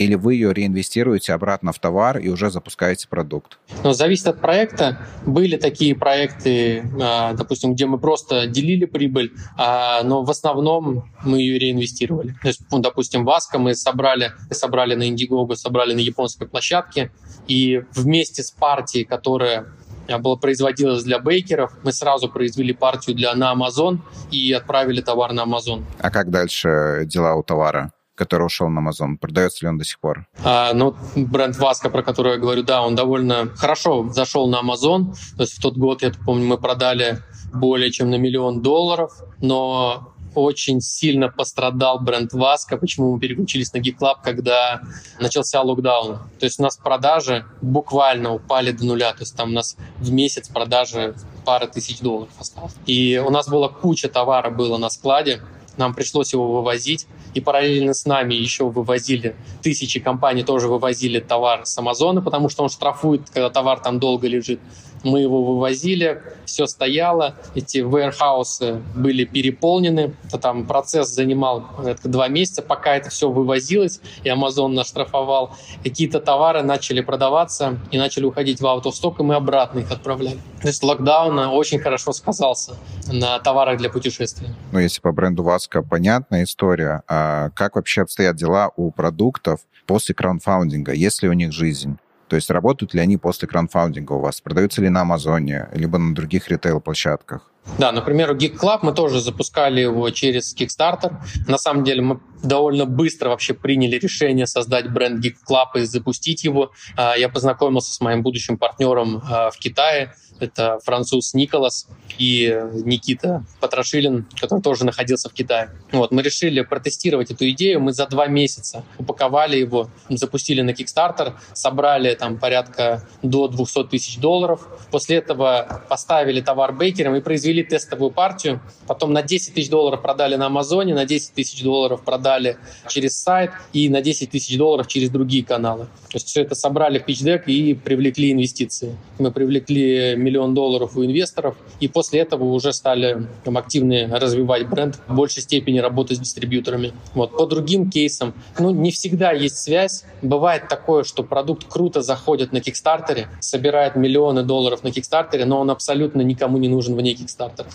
или 0.00 0.14
вы 0.14 0.34
ее 0.34 0.54
реинвестируете 0.54 1.34
обратно 1.34 1.72
в 1.72 1.78
товар 1.78 2.16
и 2.16 2.30
уже 2.30 2.50
запускаете 2.50 3.06
продукт? 3.06 3.58
Ну, 3.84 3.92
зависит 3.92 4.28
от 4.28 4.40
проекта. 4.40 4.98
Были 5.26 5.58
такие 5.58 5.94
проекты, 5.94 6.82
а, 6.98 7.34
допустим, 7.34 7.74
где 7.74 7.84
мы 7.84 7.98
просто 7.98 8.46
делили 8.46 8.86
прибыль, 8.86 9.34
а, 9.58 10.02
но 10.02 10.22
в 10.22 10.30
основном 10.30 11.10
мы 11.22 11.40
ее 11.40 11.58
реинвестировали. 11.58 12.34
То 12.40 12.48
есть, 12.48 12.62
ну, 12.70 12.78
допустим, 12.78 13.26
Васка 13.26 13.58
мы 13.58 13.74
собрали, 13.74 14.32
собрали 14.50 14.94
на 14.94 15.10
Indiegogo, 15.10 15.54
собрали 15.54 15.92
на 15.92 16.00
японской 16.00 16.48
площадке, 16.48 17.12
и 17.46 17.82
вместе 17.92 18.42
с 18.42 18.50
партией, 18.50 19.04
которая 19.04 19.66
а, 20.08 20.18
была 20.18 20.36
производилась 20.36 21.04
для 21.04 21.18
бейкеров. 21.18 21.72
Мы 21.82 21.92
сразу 21.92 22.30
произвели 22.30 22.72
партию 22.72 23.14
для 23.14 23.34
на 23.34 23.52
Amazon 23.52 23.98
и 24.30 24.50
отправили 24.54 25.02
товар 25.02 25.34
на 25.34 25.42
Amazon. 25.42 25.82
А 25.98 26.10
как 26.10 26.30
дальше 26.30 27.02
дела 27.04 27.34
у 27.34 27.42
товара? 27.42 27.92
Который 28.20 28.44
ушел 28.44 28.68
на 28.68 28.80
Amazon? 28.80 29.16
Продается 29.18 29.64
ли 29.64 29.70
он 29.70 29.78
до 29.78 29.84
сих 29.84 29.98
пор? 29.98 30.26
А, 30.44 30.74
ну, 30.74 30.94
бренд 31.16 31.56
Васка, 31.56 31.88
про 31.88 32.02
который 32.02 32.32
я 32.32 32.38
говорю, 32.38 32.62
да, 32.62 32.82
он 32.82 32.94
довольно 32.94 33.48
хорошо 33.56 34.10
зашел 34.10 34.46
на 34.48 34.60
Amazon. 34.60 35.14
То 35.36 35.42
есть 35.42 35.58
в 35.58 35.62
тот 35.62 35.78
год, 35.78 36.02
я 36.02 36.12
помню, 36.26 36.46
мы 36.46 36.58
продали 36.58 37.18
более 37.54 37.90
чем 37.90 38.10
на 38.10 38.16
миллион 38.16 38.60
долларов, 38.60 39.12
но 39.40 40.12
очень 40.34 40.80
сильно 40.80 41.28
пострадал 41.28 41.98
бренд 41.98 42.32
Васка, 42.32 42.76
почему 42.76 43.14
мы 43.14 43.20
переключились 43.20 43.72
на 43.72 43.78
Geek 43.78 43.96
Club, 43.98 44.16
когда 44.22 44.82
начался 45.18 45.62
локдаун. 45.62 46.18
То 46.38 46.46
есть 46.46 46.60
у 46.60 46.62
нас 46.62 46.76
продажи 46.76 47.44
буквально 47.60 48.34
упали 48.34 48.70
до 48.70 48.84
нуля, 48.84 49.12
то 49.12 49.20
есть 49.20 49.34
там 49.36 49.50
у 49.50 49.52
нас 49.52 49.76
в 49.98 50.12
месяц 50.12 50.48
продажи 50.48 51.14
пара 51.44 51.66
тысяч 51.66 52.00
долларов 52.00 52.30
осталось. 52.38 52.74
И 52.86 53.22
у 53.24 53.30
нас 53.30 53.48
была 53.48 53.68
куча 53.68 54.08
товара 54.08 54.50
было 54.50 54.78
на 54.78 54.90
складе, 54.90 55.40
нам 55.76 55.94
пришлось 55.94 56.32
его 56.32 56.52
вывозить, 56.52 57.06
и 57.34 57.40
параллельно 57.40 57.94
с 57.94 58.04
нами 58.04 58.34
еще 58.34 58.68
вывозили, 58.68 59.36
тысячи 59.62 60.00
компаний 60.00 60.42
тоже 60.42 60.68
вывозили 60.68 61.20
товар 61.20 61.66
с 61.66 61.76
Амазона, 61.78 62.22
потому 62.22 62.48
что 62.48 62.62
он 62.62 62.68
штрафует, 62.68 63.28
когда 63.30 63.50
товар 63.50 63.80
там 63.80 63.98
долго 63.98 64.26
лежит. 64.26 64.60
Мы 65.02 65.20
его 65.20 65.42
вывозили, 65.42 66.22
все 66.44 66.66
стояло, 66.66 67.36
эти 67.54 67.78
вейрхаусы 67.78 68.80
были 68.94 69.24
переполнены. 69.24 70.14
Это 70.24 70.38
там 70.38 70.66
процесс 70.66 71.08
занимал 71.08 71.64
два 72.04 72.28
месяца, 72.28 72.62
пока 72.62 72.96
это 72.96 73.10
все 73.10 73.30
вывозилось, 73.30 74.00
и 74.24 74.28
Amazon 74.28 74.68
нас 74.68 74.88
штрафовал. 74.88 75.56
Какие-то 75.82 76.20
товары 76.20 76.62
начали 76.62 77.00
продаваться 77.00 77.78
и 77.90 77.98
начали 77.98 78.24
уходить 78.24 78.60
в 78.60 78.66
аутосток, 78.66 79.20
и 79.20 79.22
мы 79.22 79.36
обратно 79.36 79.80
их 79.80 79.90
отправляли. 79.90 80.38
То 80.60 80.68
есть 80.68 80.82
локдаун 80.82 81.38
очень 81.38 81.78
хорошо 81.78 82.12
сказался 82.12 82.76
на 83.10 83.38
товарах 83.38 83.78
для 83.78 83.90
путешествия. 83.90 84.54
Ну, 84.72 84.78
если 84.78 85.00
по 85.00 85.12
бренду 85.12 85.42
Васка 85.42 85.82
понятная 85.82 86.44
история, 86.44 87.02
а 87.08 87.50
как 87.50 87.76
вообще 87.76 88.02
обстоят 88.02 88.36
дела 88.36 88.70
у 88.76 88.90
продуктов 88.90 89.60
после 89.86 90.14
краунфаундинга? 90.14 90.92
Есть 90.92 91.22
ли 91.22 91.28
у 91.28 91.32
них 91.32 91.52
жизнь? 91.52 91.96
То 92.30 92.36
есть 92.36 92.48
работают 92.48 92.94
ли 92.94 93.00
они 93.00 93.16
после 93.16 93.48
краунфаундинга 93.48 94.12
у 94.12 94.20
вас? 94.20 94.40
Продаются 94.40 94.80
ли 94.80 94.88
на 94.88 95.00
Амазоне, 95.00 95.68
либо 95.74 95.98
на 95.98 96.14
других 96.14 96.48
ритейл-площадках? 96.48 97.50
Да, 97.76 97.90
например, 97.90 98.36
Geek 98.36 98.56
Club 98.56 98.78
мы 98.82 98.92
тоже 98.94 99.20
запускали 99.20 99.80
его 99.80 100.08
через 100.10 100.54
Kickstarter. 100.56 101.16
На 101.48 101.58
самом 101.58 101.82
деле 101.82 102.02
мы 102.02 102.20
довольно 102.42 102.86
быстро 102.86 103.30
вообще 103.30 103.52
приняли 103.52 103.96
решение 103.96 104.46
создать 104.46 104.92
бренд 104.92 105.24
Geek 105.24 105.38
Club 105.48 105.80
и 105.80 105.80
запустить 105.80 106.44
его. 106.44 106.70
А, 106.96 107.16
я 107.16 107.28
познакомился 107.28 107.92
с 107.92 108.00
моим 108.00 108.22
будущим 108.22 108.58
партнером 108.58 109.22
а, 109.28 109.50
в 109.50 109.58
Китае. 109.58 110.14
Это 110.40 110.78
француз 110.82 111.34
Николас 111.34 111.86
и 112.18 112.58
Никита 112.84 113.44
Потрошилин, 113.60 114.26
который 114.40 114.62
тоже 114.62 114.84
находился 114.84 115.28
в 115.28 115.32
Китае. 115.32 115.70
Вот, 115.92 116.10
мы 116.10 116.22
решили 116.22 116.62
протестировать 116.62 117.30
эту 117.30 117.48
идею. 117.50 117.80
Мы 117.80 117.92
за 117.92 118.06
два 118.06 118.26
месяца 118.26 118.84
упаковали 118.98 119.56
его, 119.56 119.90
запустили 120.08 120.62
на 120.62 120.70
Kickstarter, 120.70 121.34
собрали 121.52 122.14
там 122.14 122.38
порядка 122.38 123.06
до 123.22 123.48
200 123.48 123.84
тысяч 123.84 124.18
долларов. 124.18 124.66
После 124.90 125.16
этого 125.16 125.82
поставили 125.88 126.40
товар 126.40 126.72
бейкерам 126.72 127.14
и 127.16 127.20
произвели 127.20 127.62
тестовую 127.62 128.10
партию. 128.10 128.60
Потом 128.86 129.12
на 129.12 129.22
10 129.22 129.54
тысяч 129.54 129.70
долларов 129.70 130.02
продали 130.02 130.36
на 130.36 130.46
Амазоне, 130.46 130.94
на 130.94 131.04
10 131.04 131.34
тысяч 131.34 131.62
долларов 131.62 132.02
продали 132.02 132.56
через 132.88 133.16
сайт 133.16 133.52
и 133.72 133.88
на 133.88 134.00
10 134.00 134.30
тысяч 134.30 134.56
долларов 134.56 134.88
через 134.88 135.10
другие 135.10 135.44
каналы. 135.44 135.84
То 136.10 136.16
есть 136.16 136.28
все 136.28 136.42
это 136.42 136.54
собрали 136.54 136.98
в 136.98 137.06
pitch 137.06 137.44
и 137.46 137.74
привлекли 137.74 138.32
инвестиции. 138.32 138.96
Мы 139.18 139.30
привлекли 139.30 140.16
миллион 140.30 140.54
долларов 140.54 140.96
у 140.96 141.04
инвесторов, 141.04 141.56
и 141.80 141.88
после 141.88 142.20
этого 142.20 142.44
уже 142.44 142.72
стали 142.72 143.26
там, 143.44 143.56
активно 143.58 144.18
развивать 144.18 144.68
бренд, 144.68 144.98
в 145.08 145.14
большей 145.14 145.42
степени 145.42 145.78
работать 145.78 146.18
с 146.18 146.20
дистрибьюторами. 146.20 146.92
Вот. 147.14 147.36
По 147.36 147.46
другим 147.46 147.90
кейсам, 147.90 148.34
ну, 148.58 148.70
не 148.70 148.90
всегда 148.90 149.32
есть 149.32 149.56
связь. 149.56 150.04
Бывает 150.22 150.68
такое, 150.68 151.02
что 151.04 151.24
продукт 151.24 151.66
круто 151.68 152.00
заходит 152.02 152.52
на 152.52 152.60
Кикстартере, 152.60 153.28
собирает 153.40 153.96
миллионы 153.96 154.42
долларов 154.42 154.84
на 154.84 154.92
Кикстартере, 154.92 155.44
но 155.44 155.60
он 155.60 155.70
абсолютно 155.70 156.22
никому 156.22 156.58
не 156.58 156.68
нужен 156.68 156.94
вне 156.94 157.14
Кикстартера. 157.14 157.68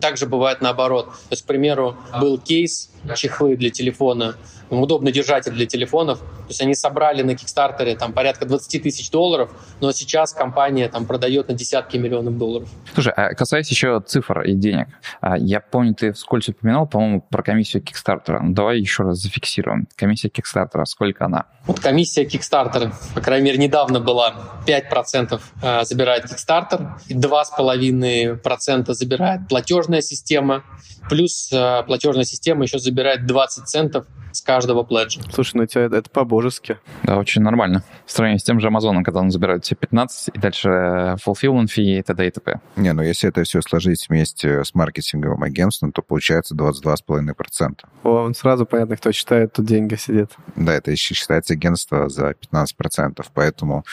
Также 0.00 0.26
бывает 0.26 0.60
наоборот. 0.60 1.06
То 1.06 1.32
есть, 1.32 1.42
к 1.42 1.46
примеру, 1.46 1.96
был 2.20 2.38
кейс, 2.38 2.90
чехлы 3.14 3.56
для 3.56 3.70
телефона, 3.70 4.36
удобный 4.70 5.12
держатель 5.12 5.52
для 5.52 5.66
телефонов. 5.66 6.18
То 6.18 6.48
есть 6.48 6.60
они 6.60 6.74
собрали 6.74 7.22
на 7.22 7.34
Кикстартере 7.34 7.96
там 7.96 8.12
порядка 8.12 8.46
20 8.46 8.82
тысяч 8.82 9.10
долларов, 9.10 9.50
но 9.80 9.92
сейчас 9.92 10.32
компания 10.32 10.88
там 10.88 11.06
продает 11.06 11.48
на 11.48 11.54
десятки 11.54 11.96
миллионов 11.96 12.36
долларов. 12.38 12.68
Слушай, 12.92 13.12
а 13.16 13.34
касаясь 13.34 13.70
еще 13.70 14.00
цифр 14.06 14.42
и 14.42 14.54
денег, 14.54 14.88
а, 15.20 15.36
я 15.38 15.60
помню, 15.60 15.94
ты 15.94 16.12
вскользь 16.12 16.48
упоминал, 16.48 16.86
по-моему, 16.86 17.20
про 17.20 17.42
комиссию 17.42 17.82
Кикстартера. 17.82 18.40
Ну, 18.42 18.52
давай 18.52 18.78
еще 18.78 19.04
раз 19.04 19.18
зафиксируем. 19.18 19.88
Комиссия 19.96 20.28
Кикстартера, 20.28 20.84
сколько 20.84 21.24
она? 21.24 21.46
Вот 21.66 21.80
комиссия 21.80 22.24
Kickstarter, 22.24 22.92
по 23.14 23.20
крайней 23.22 23.46
мере, 23.46 23.58
недавно 23.58 24.00
была 24.00 24.34
5% 24.66 25.40
а, 25.62 25.84
забирает 25.84 26.24
и 26.26 27.14
2,5% 27.14 28.92
забирает 28.92 29.48
платежная 29.48 30.02
система, 30.02 30.62
плюс 31.08 31.50
а, 31.52 31.82
платежная 31.84 32.24
система 32.24 32.64
еще 32.64 32.78
забирает 32.78 32.93
20 32.94 33.68
центов 33.68 34.06
с 34.34 34.40
каждого 34.40 34.82
пледжа. 34.82 35.20
Слушай, 35.32 35.52
ну 35.56 35.62
это, 35.62 35.80
это 35.80 36.10
по-божески. 36.10 36.78
Да, 37.04 37.18
очень 37.18 37.42
нормально. 37.42 37.84
В 38.04 38.10
сравнении 38.10 38.38
с 38.38 38.42
тем 38.42 38.60
же 38.60 38.66
Амазоном, 38.66 39.04
когда 39.04 39.20
он 39.20 39.30
забирает 39.30 39.64
все 39.64 39.76
15, 39.76 40.30
и 40.34 40.38
дальше 40.38 40.68
э, 40.68 41.16
fulfillment 41.24 41.66
fee 41.66 41.98
и 41.98 42.02
т.д. 42.02 42.26
и 42.26 42.30
т.п. 42.30 42.60
Не, 42.76 42.92
ну 42.92 43.02
если 43.02 43.28
это 43.28 43.44
все 43.44 43.60
сложить 43.62 44.08
вместе 44.08 44.64
с 44.64 44.74
маркетинговым 44.74 45.42
агентством, 45.42 45.92
то 45.92 46.02
получается 46.02 46.54
22,5%. 46.54 47.78
О, 48.02 48.08
он 48.24 48.34
сразу 48.34 48.66
понятно, 48.66 48.96
кто 48.96 49.12
считает, 49.12 49.52
тут 49.52 49.66
деньги 49.66 49.94
сидит. 49.94 50.32
Да, 50.56 50.74
это 50.74 50.90
еще 50.90 51.14
считается 51.14 51.54
агентство 51.54 52.08
за 52.08 52.30
15%, 52.30 53.24
поэтому 53.32 53.84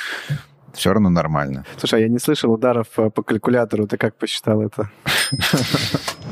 все 0.73 0.93
равно 0.93 1.09
нормально. 1.09 1.65
Слушай, 1.77 1.99
а 1.99 2.01
я 2.03 2.09
не 2.09 2.19
слышал 2.19 2.51
ударов 2.51 2.87
э, 2.97 3.09
по 3.09 3.23
калькулятору. 3.23 3.87
Ты 3.87 3.97
как 3.97 4.15
посчитал 4.15 4.61
это? 4.61 4.89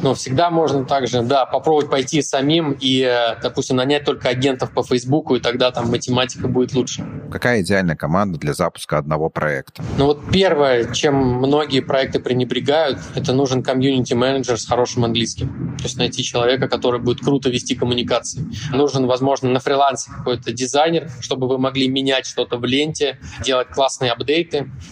Ну, 0.02 0.14
всегда 0.14 0.50
можно 0.50 0.86
также, 0.86 1.22
да, 1.24 1.46
попробовать 1.46 1.90
пойти 1.90 2.22
самим 2.22 2.78
и, 2.80 3.02
э, 3.02 3.36
допустим, 3.42 3.76
нанять 3.76 4.06
только 4.06 4.30
агентов 4.30 4.72
по 4.72 4.82
Фейсбуку, 4.82 5.36
и 5.36 5.42
тогда 5.42 5.72
там 5.72 5.90
математика 5.90 6.48
будет 6.48 6.74
лучше. 6.74 7.06
Какая 7.30 7.62
идеальная 7.62 7.98
команда 7.98 8.40
для 8.40 8.54
запуска 8.54 8.98
одного 8.98 9.30
проекта? 9.30 9.84
Ну 9.98 10.06
вот 10.06 10.22
первое, 10.32 10.94
чем 10.94 11.16
многие 11.16 11.82
проекты 11.82 12.22
пренебрегают, 12.22 13.00
это 13.16 13.34
нужен 13.34 13.62
комьюнити-менеджер 13.62 14.58
с 14.58 14.66
хорошим 14.66 15.04
английским. 15.04 15.76
То 15.78 15.84
есть 15.84 15.98
найти 15.98 16.24
человека, 16.24 16.70
который 16.70 17.02
будет 17.02 17.20
круто 17.20 17.50
вести 17.50 17.76
коммуникации. 17.76 18.46
Нужен, 18.72 19.06
возможно, 19.06 19.50
на 19.50 19.60
фрилансе 19.60 20.12
какой-то 20.12 20.54
дизайнер, 20.54 21.10
чтобы 21.20 21.50
вы 21.50 21.58
могли 21.58 21.90
менять 21.90 22.26
что-то 22.26 22.58
в 22.58 22.64
ленте, 22.64 23.20
делать 23.44 23.68
классные 23.68 24.12
апдейты. 24.12 24.29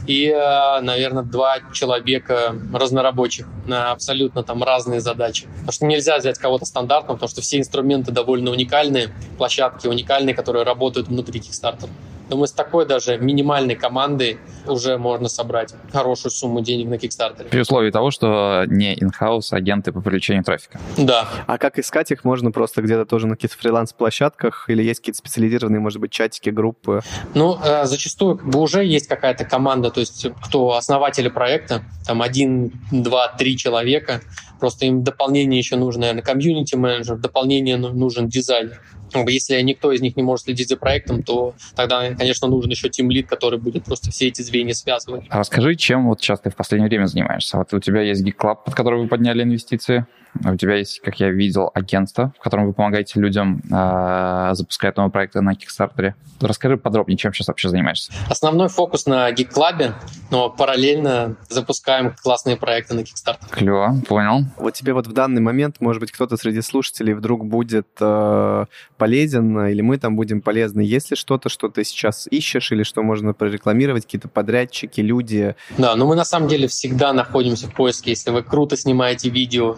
И, 0.07 0.27
э, 0.27 0.81
наверное, 0.81 1.23
два 1.23 1.59
человека 1.73 2.55
разнорабочих 2.73 3.47
на 3.65 3.91
абсолютно 3.91 4.43
там 4.43 4.63
разные 4.63 4.99
задачи. 4.99 5.47
Потому 5.55 5.71
что 5.71 5.85
нельзя 5.85 6.17
взять 6.17 6.37
кого-то 6.37 6.65
стандартного, 6.65 7.17
потому 7.17 7.29
что 7.29 7.41
все 7.41 7.57
инструменты 7.59 8.11
довольно 8.11 8.51
уникальные, 8.51 9.09
площадки 9.37 9.87
уникальные, 9.87 10.35
которые 10.35 10.63
работают 10.63 11.07
внутри 11.07 11.39
Kickstarter. 11.39 11.89
Думаю, 12.29 12.47
с 12.47 12.51
такой 12.51 12.85
даже 12.85 13.17
минимальной 13.17 13.75
командой 13.75 14.37
уже 14.65 14.97
можно 14.97 15.29
собрать 15.29 15.73
хорошую 15.91 16.31
сумму 16.31 16.61
денег 16.61 16.87
на 16.87 16.95
Kickstarter. 16.95 17.47
При 17.49 17.61
условии 17.61 17.91
того, 17.91 18.11
что 18.11 18.65
не 18.67 18.95
in-house 18.95 19.51
агенты 19.51 19.91
по 19.91 20.01
привлечению 20.01 20.43
трафика. 20.43 20.79
Да. 20.97 21.27
А 21.45 21.57
как 21.57 21.79
искать 21.79 22.11
их? 22.11 22.23
Можно 22.23 22.51
просто 22.51 22.81
где-то 22.81 23.05
тоже 23.05 23.27
на 23.27 23.35
каких-то 23.35 23.57
фриланс-площадках? 23.57 24.69
Или 24.69 24.83
есть 24.83 24.99
какие-то 24.99 25.19
специализированные, 25.19 25.79
может 25.79 25.99
быть, 25.99 26.11
чатики, 26.11 26.49
группы? 26.49 27.01
Ну, 27.33 27.57
э, 27.63 27.85
зачастую 27.85 28.37
как 28.37 28.49
бы 28.49 28.59
уже 28.59 28.83
есть 28.83 29.07
какая-то 29.07 29.45
команда, 29.45 29.89
то 29.89 29.99
есть 29.99 30.27
кто 30.45 30.73
основатели 30.73 31.29
проекта, 31.29 31.83
там 32.05 32.21
один, 32.21 32.71
два, 32.91 33.29
три 33.29 33.57
человека, 33.57 34.21
просто 34.59 34.85
им 34.85 35.01
в 35.01 35.03
дополнение 35.03 35.59
еще 35.59 35.75
нужен, 35.75 36.01
наверное, 36.01 36.23
комьюнити-менеджер, 36.23 37.15
в 37.15 37.21
дополнение 37.21 37.77
ну- 37.77 37.93
нужен 37.93 38.27
дизайнер. 38.27 38.81
Если 39.13 39.59
никто 39.61 39.91
из 39.91 40.01
них 40.01 40.15
не 40.17 40.23
может 40.23 40.45
следить 40.45 40.69
за 40.69 40.77
проектом, 40.77 41.23
то 41.23 41.53
тогда, 41.75 42.13
конечно, 42.13 42.47
нужен 42.47 42.71
еще 42.71 42.89
тим 42.89 43.09
лид, 43.09 43.27
который 43.27 43.59
будет 43.59 43.85
просто 43.85 44.11
все 44.11 44.27
эти 44.27 44.41
звенья 44.41 44.73
связывать. 44.73 45.25
А 45.29 45.39
расскажи, 45.39 45.75
чем 45.75 46.07
вот 46.07 46.21
сейчас 46.21 46.39
ты 46.39 46.49
в 46.49 46.55
последнее 46.55 46.89
время 46.89 47.05
занимаешься? 47.05 47.57
Вот 47.57 47.73
у 47.73 47.79
тебя 47.79 48.01
есть 48.01 48.23
Geek 48.23 48.35
Club, 48.37 48.57
под 48.65 48.75
который 48.75 49.01
вы 49.01 49.07
подняли 49.07 49.43
инвестиции. 49.43 50.05
У 50.45 50.55
тебя 50.55 50.75
есть, 50.75 51.01
как 51.01 51.19
я 51.19 51.29
видел, 51.29 51.71
агентство, 51.73 52.33
в 52.37 52.43
котором 52.43 52.67
вы 52.67 52.73
помогаете 52.73 53.19
людям 53.19 53.61
э, 53.71 54.49
запускать 54.53 54.97
новые 54.97 55.11
проекты 55.11 55.41
на 55.41 55.53
Kickstarter. 55.53 56.13
Расскажи 56.41 56.77
подробнее, 56.77 57.17
чем 57.17 57.33
сейчас 57.33 57.47
вообще 57.47 57.69
занимаешься. 57.69 58.11
Основной 58.29 58.69
фокус 58.69 59.05
на 59.05 59.31
Geek 59.31 59.53
Club, 59.53 59.93
но 60.29 60.49
параллельно 60.49 61.35
запускаем 61.49 62.13
классные 62.21 62.57
проекты 62.57 62.93
на 62.93 63.01
Kickstarter. 63.01 63.49
Клево, 63.49 63.95
понял. 64.07 64.45
Вот 64.57 64.73
тебе 64.73 64.93
вот 64.93 65.07
в 65.07 65.13
данный 65.13 65.41
момент, 65.41 65.77
может 65.79 65.99
быть, 65.99 66.11
кто-то 66.11 66.37
среди 66.37 66.61
слушателей 66.61 67.13
вдруг 67.13 67.45
будет 67.45 67.87
э, 67.99 68.65
полезен, 68.97 69.67
или 69.67 69.81
мы 69.81 69.97
там 69.97 70.15
будем 70.15 70.41
полезны. 70.41 70.81
Есть 70.81 71.11
ли 71.11 71.15
что-то, 71.17 71.49
что 71.49 71.69
ты 71.69 71.83
сейчас 71.83 72.27
ищешь, 72.29 72.71
или 72.71 72.83
что 72.83 73.03
можно 73.03 73.33
прорекламировать, 73.33 74.05
какие-то 74.05 74.27
подрядчики, 74.27 75.01
люди? 75.01 75.55
Да, 75.77 75.95
но 75.95 76.05
мы 76.05 76.15
на 76.15 76.25
самом 76.25 76.47
деле 76.47 76.67
всегда 76.67 77.13
находимся 77.13 77.67
в 77.67 77.73
поиске. 77.73 78.11
Если 78.11 78.31
вы 78.31 78.43
круто 78.43 78.77
снимаете 78.77 79.29
видео, 79.29 79.77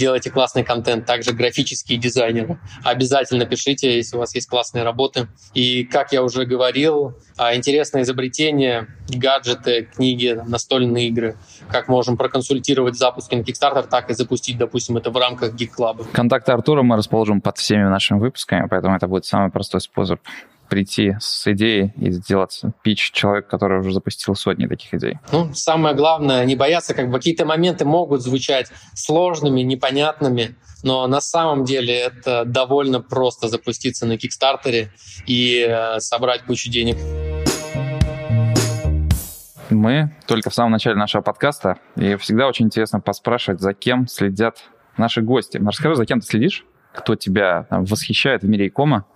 делаете 0.00 0.30
классный 0.30 0.64
контент, 0.64 1.06
также 1.06 1.32
графические 1.32 1.98
дизайнеры, 1.98 2.58
обязательно 2.82 3.44
пишите, 3.44 3.94
если 3.94 4.16
у 4.16 4.20
вас 4.20 4.34
есть 4.34 4.48
классные 4.48 4.82
работы. 4.82 5.28
И, 5.54 5.84
как 5.84 6.12
я 6.12 6.22
уже 6.22 6.44
говорил, 6.46 7.14
а, 7.36 7.54
интересные 7.54 8.02
изобретения, 8.02 8.88
гаджеты, 9.08 9.88
книги, 9.94 10.40
настольные 10.46 11.08
игры, 11.08 11.36
как 11.68 11.88
можем 11.88 12.16
проконсультировать 12.16 12.96
запуск 12.96 13.30
на 13.32 13.40
Kickstarter, 13.40 13.86
так 13.88 14.10
и 14.10 14.14
запустить, 14.14 14.58
допустим, 14.58 14.96
это 14.96 15.10
в 15.10 15.16
рамках 15.16 15.54
Geek 15.54 15.70
Club. 15.78 16.06
Контакты 16.12 16.52
Артура 16.52 16.82
мы 16.82 16.96
расположим 16.96 17.40
под 17.40 17.58
всеми 17.58 17.84
нашими 17.84 18.18
выпусками, 18.18 18.66
поэтому 18.68 18.96
это 18.96 19.06
будет 19.06 19.26
самый 19.26 19.50
простой 19.50 19.80
способ 19.80 20.20
прийти 20.70 21.16
с 21.20 21.46
идеей 21.48 21.92
и 21.96 22.10
сделать 22.12 22.62
пич 22.82 23.10
человек, 23.10 23.48
который 23.48 23.80
уже 23.80 23.92
запустил 23.92 24.34
сотни 24.34 24.66
таких 24.66 24.94
идей. 24.94 25.18
Ну, 25.32 25.52
самое 25.52 25.94
главное, 25.94 26.46
не 26.46 26.56
бояться, 26.56 26.94
как 26.94 27.10
бы 27.10 27.18
какие-то 27.18 27.44
моменты 27.44 27.84
могут 27.84 28.22
звучать 28.22 28.68
сложными, 28.94 29.60
непонятными, 29.60 30.56
но 30.82 31.06
на 31.06 31.20
самом 31.20 31.64
деле 31.64 31.94
это 31.94 32.44
довольно 32.46 33.00
просто 33.00 33.48
запуститься 33.48 34.06
на 34.06 34.16
Кикстартере 34.16 34.92
и 35.26 35.66
э, 35.68 35.98
собрать 35.98 36.44
кучу 36.44 36.70
денег. 36.70 36.96
Мы 39.68 40.10
только 40.26 40.50
в 40.50 40.54
самом 40.54 40.72
начале 40.72 40.96
нашего 40.96 41.22
подкаста, 41.22 41.78
и 41.96 42.16
всегда 42.16 42.48
очень 42.48 42.66
интересно 42.66 43.00
поспрашивать, 43.00 43.60
за 43.60 43.74
кем 43.74 44.06
следят 44.08 44.64
наши 44.96 45.20
гости. 45.20 45.58
Расскажи, 45.58 45.96
за 45.96 46.06
кем 46.06 46.20
ты 46.20 46.26
следишь? 46.26 46.64
Кто 46.92 47.14
тебя 47.14 47.66
там, 47.70 47.84
восхищает 47.84 48.42
в 48.42 48.48
мире 48.48 48.68
икома? 48.68 49.06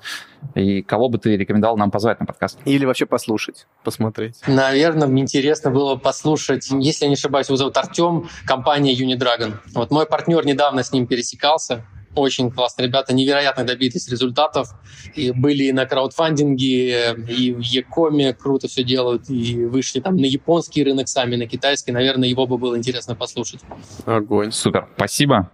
И 0.54 0.82
кого 0.82 1.08
бы 1.08 1.18
ты 1.18 1.36
рекомендовал 1.36 1.76
нам 1.76 1.90
позвать 1.90 2.20
на 2.20 2.26
подкаст? 2.26 2.58
Или 2.64 2.84
вообще 2.84 3.06
послушать, 3.06 3.66
посмотреть? 3.82 4.40
Наверное, 4.46 5.08
мне 5.08 5.22
интересно 5.22 5.70
было 5.70 5.96
послушать, 5.96 6.68
если 6.70 7.06
я 7.06 7.08
не 7.08 7.14
ошибаюсь, 7.14 7.48
его 7.48 7.56
зовут 7.56 7.76
Артем, 7.76 8.28
компания 8.46 8.94
Unidragon. 8.94 9.54
Вот 9.74 9.90
мой 9.90 10.06
партнер 10.06 10.44
недавно 10.44 10.82
с 10.82 10.92
ним 10.92 11.06
пересекался, 11.06 11.84
очень 12.14 12.50
классные 12.50 12.86
ребята, 12.86 13.14
невероятно 13.14 13.64
добились 13.64 14.08
результатов. 14.08 14.68
И 15.14 15.32
были 15.32 15.70
на 15.72 15.86
краудфандинге, 15.86 17.14
и 17.28 17.52
в 17.52 17.60
Якоме 17.60 18.32
круто 18.34 18.68
все 18.68 18.84
делают, 18.84 19.28
и 19.28 19.64
вышли 19.64 20.00
там 20.00 20.16
на 20.16 20.26
японский 20.26 20.84
рынок 20.84 21.08
сами, 21.08 21.36
на 21.36 21.46
китайский. 21.46 21.92
Наверное, 21.92 22.28
его 22.28 22.46
бы 22.46 22.58
было 22.58 22.76
интересно 22.76 23.14
послушать. 23.14 23.60
Огонь. 24.04 24.52
Супер, 24.52 24.88
спасибо. 24.96 25.50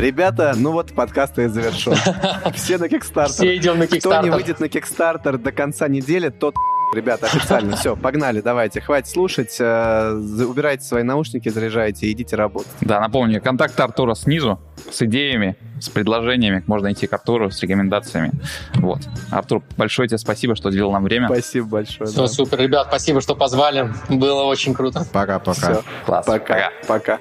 Ребята, 0.00 0.54
ну 0.56 0.72
вот 0.72 0.94
подкаст 0.94 1.38
и 1.38 1.46
завершен. 1.46 1.94
Все 2.54 2.78
на 2.78 2.86
Kickstarter. 2.86 3.26
Все 3.28 3.56
идем 3.56 3.78
на 3.78 3.86
Кто 3.86 4.22
не 4.22 4.30
выйдет 4.30 4.58
на 4.58 4.64
Kickstarter 4.64 5.36
до 5.36 5.52
конца 5.52 5.88
недели, 5.88 6.30
тот 6.30 6.54
Ребята, 6.94 7.26
официально, 7.26 7.76
все, 7.76 7.94
погнали, 7.94 8.40
давайте, 8.40 8.80
хватит 8.80 9.08
слушать, 9.08 9.58
э, 9.60 10.12
убирайте 10.12 10.84
свои 10.84 11.04
наушники, 11.04 11.48
заряжайте, 11.48 12.06
и 12.06 12.12
идите 12.12 12.34
работать. 12.34 12.72
Да, 12.80 12.98
напомню, 12.98 13.40
контакт 13.40 13.78
Артура 13.78 14.14
снизу, 14.14 14.58
с 14.90 15.00
идеями, 15.02 15.56
с 15.80 15.88
предложениями. 15.88 16.64
Можно 16.66 16.92
идти 16.92 17.06
к 17.06 17.12
Артуру 17.12 17.50
с 17.50 17.62
рекомендациями. 17.62 18.32
Вот. 18.74 19.00
Артур, 19.30 19.62
большое 19.76 20.08
тебе 20.08 20.18
спасибо, 20.18 20.56
что 20.56 20.68
уделил 20.68 20.90
нам 20.90 21.04
время. 21.04 21.28
Спасибо 21.28 21.68
большое. 21.68 22.10
Все, 22.10 22.22
да. 22.22 22.26
супер. 22.26 22.58
Ребят, 22.58 22.88
спасибо, 22.88 23.20
что 23.20 23.36
позвали. 23.36 23.88
Было 24.08 24.42
очень 24.42 24.74
круто. 24.74 25.06
Пока-пока. 25.12 25.82
Класс. 26.06 26.26
Пока. 26.26 26.38
Пока. 26.38 26.70
Пока. 26.88 27.18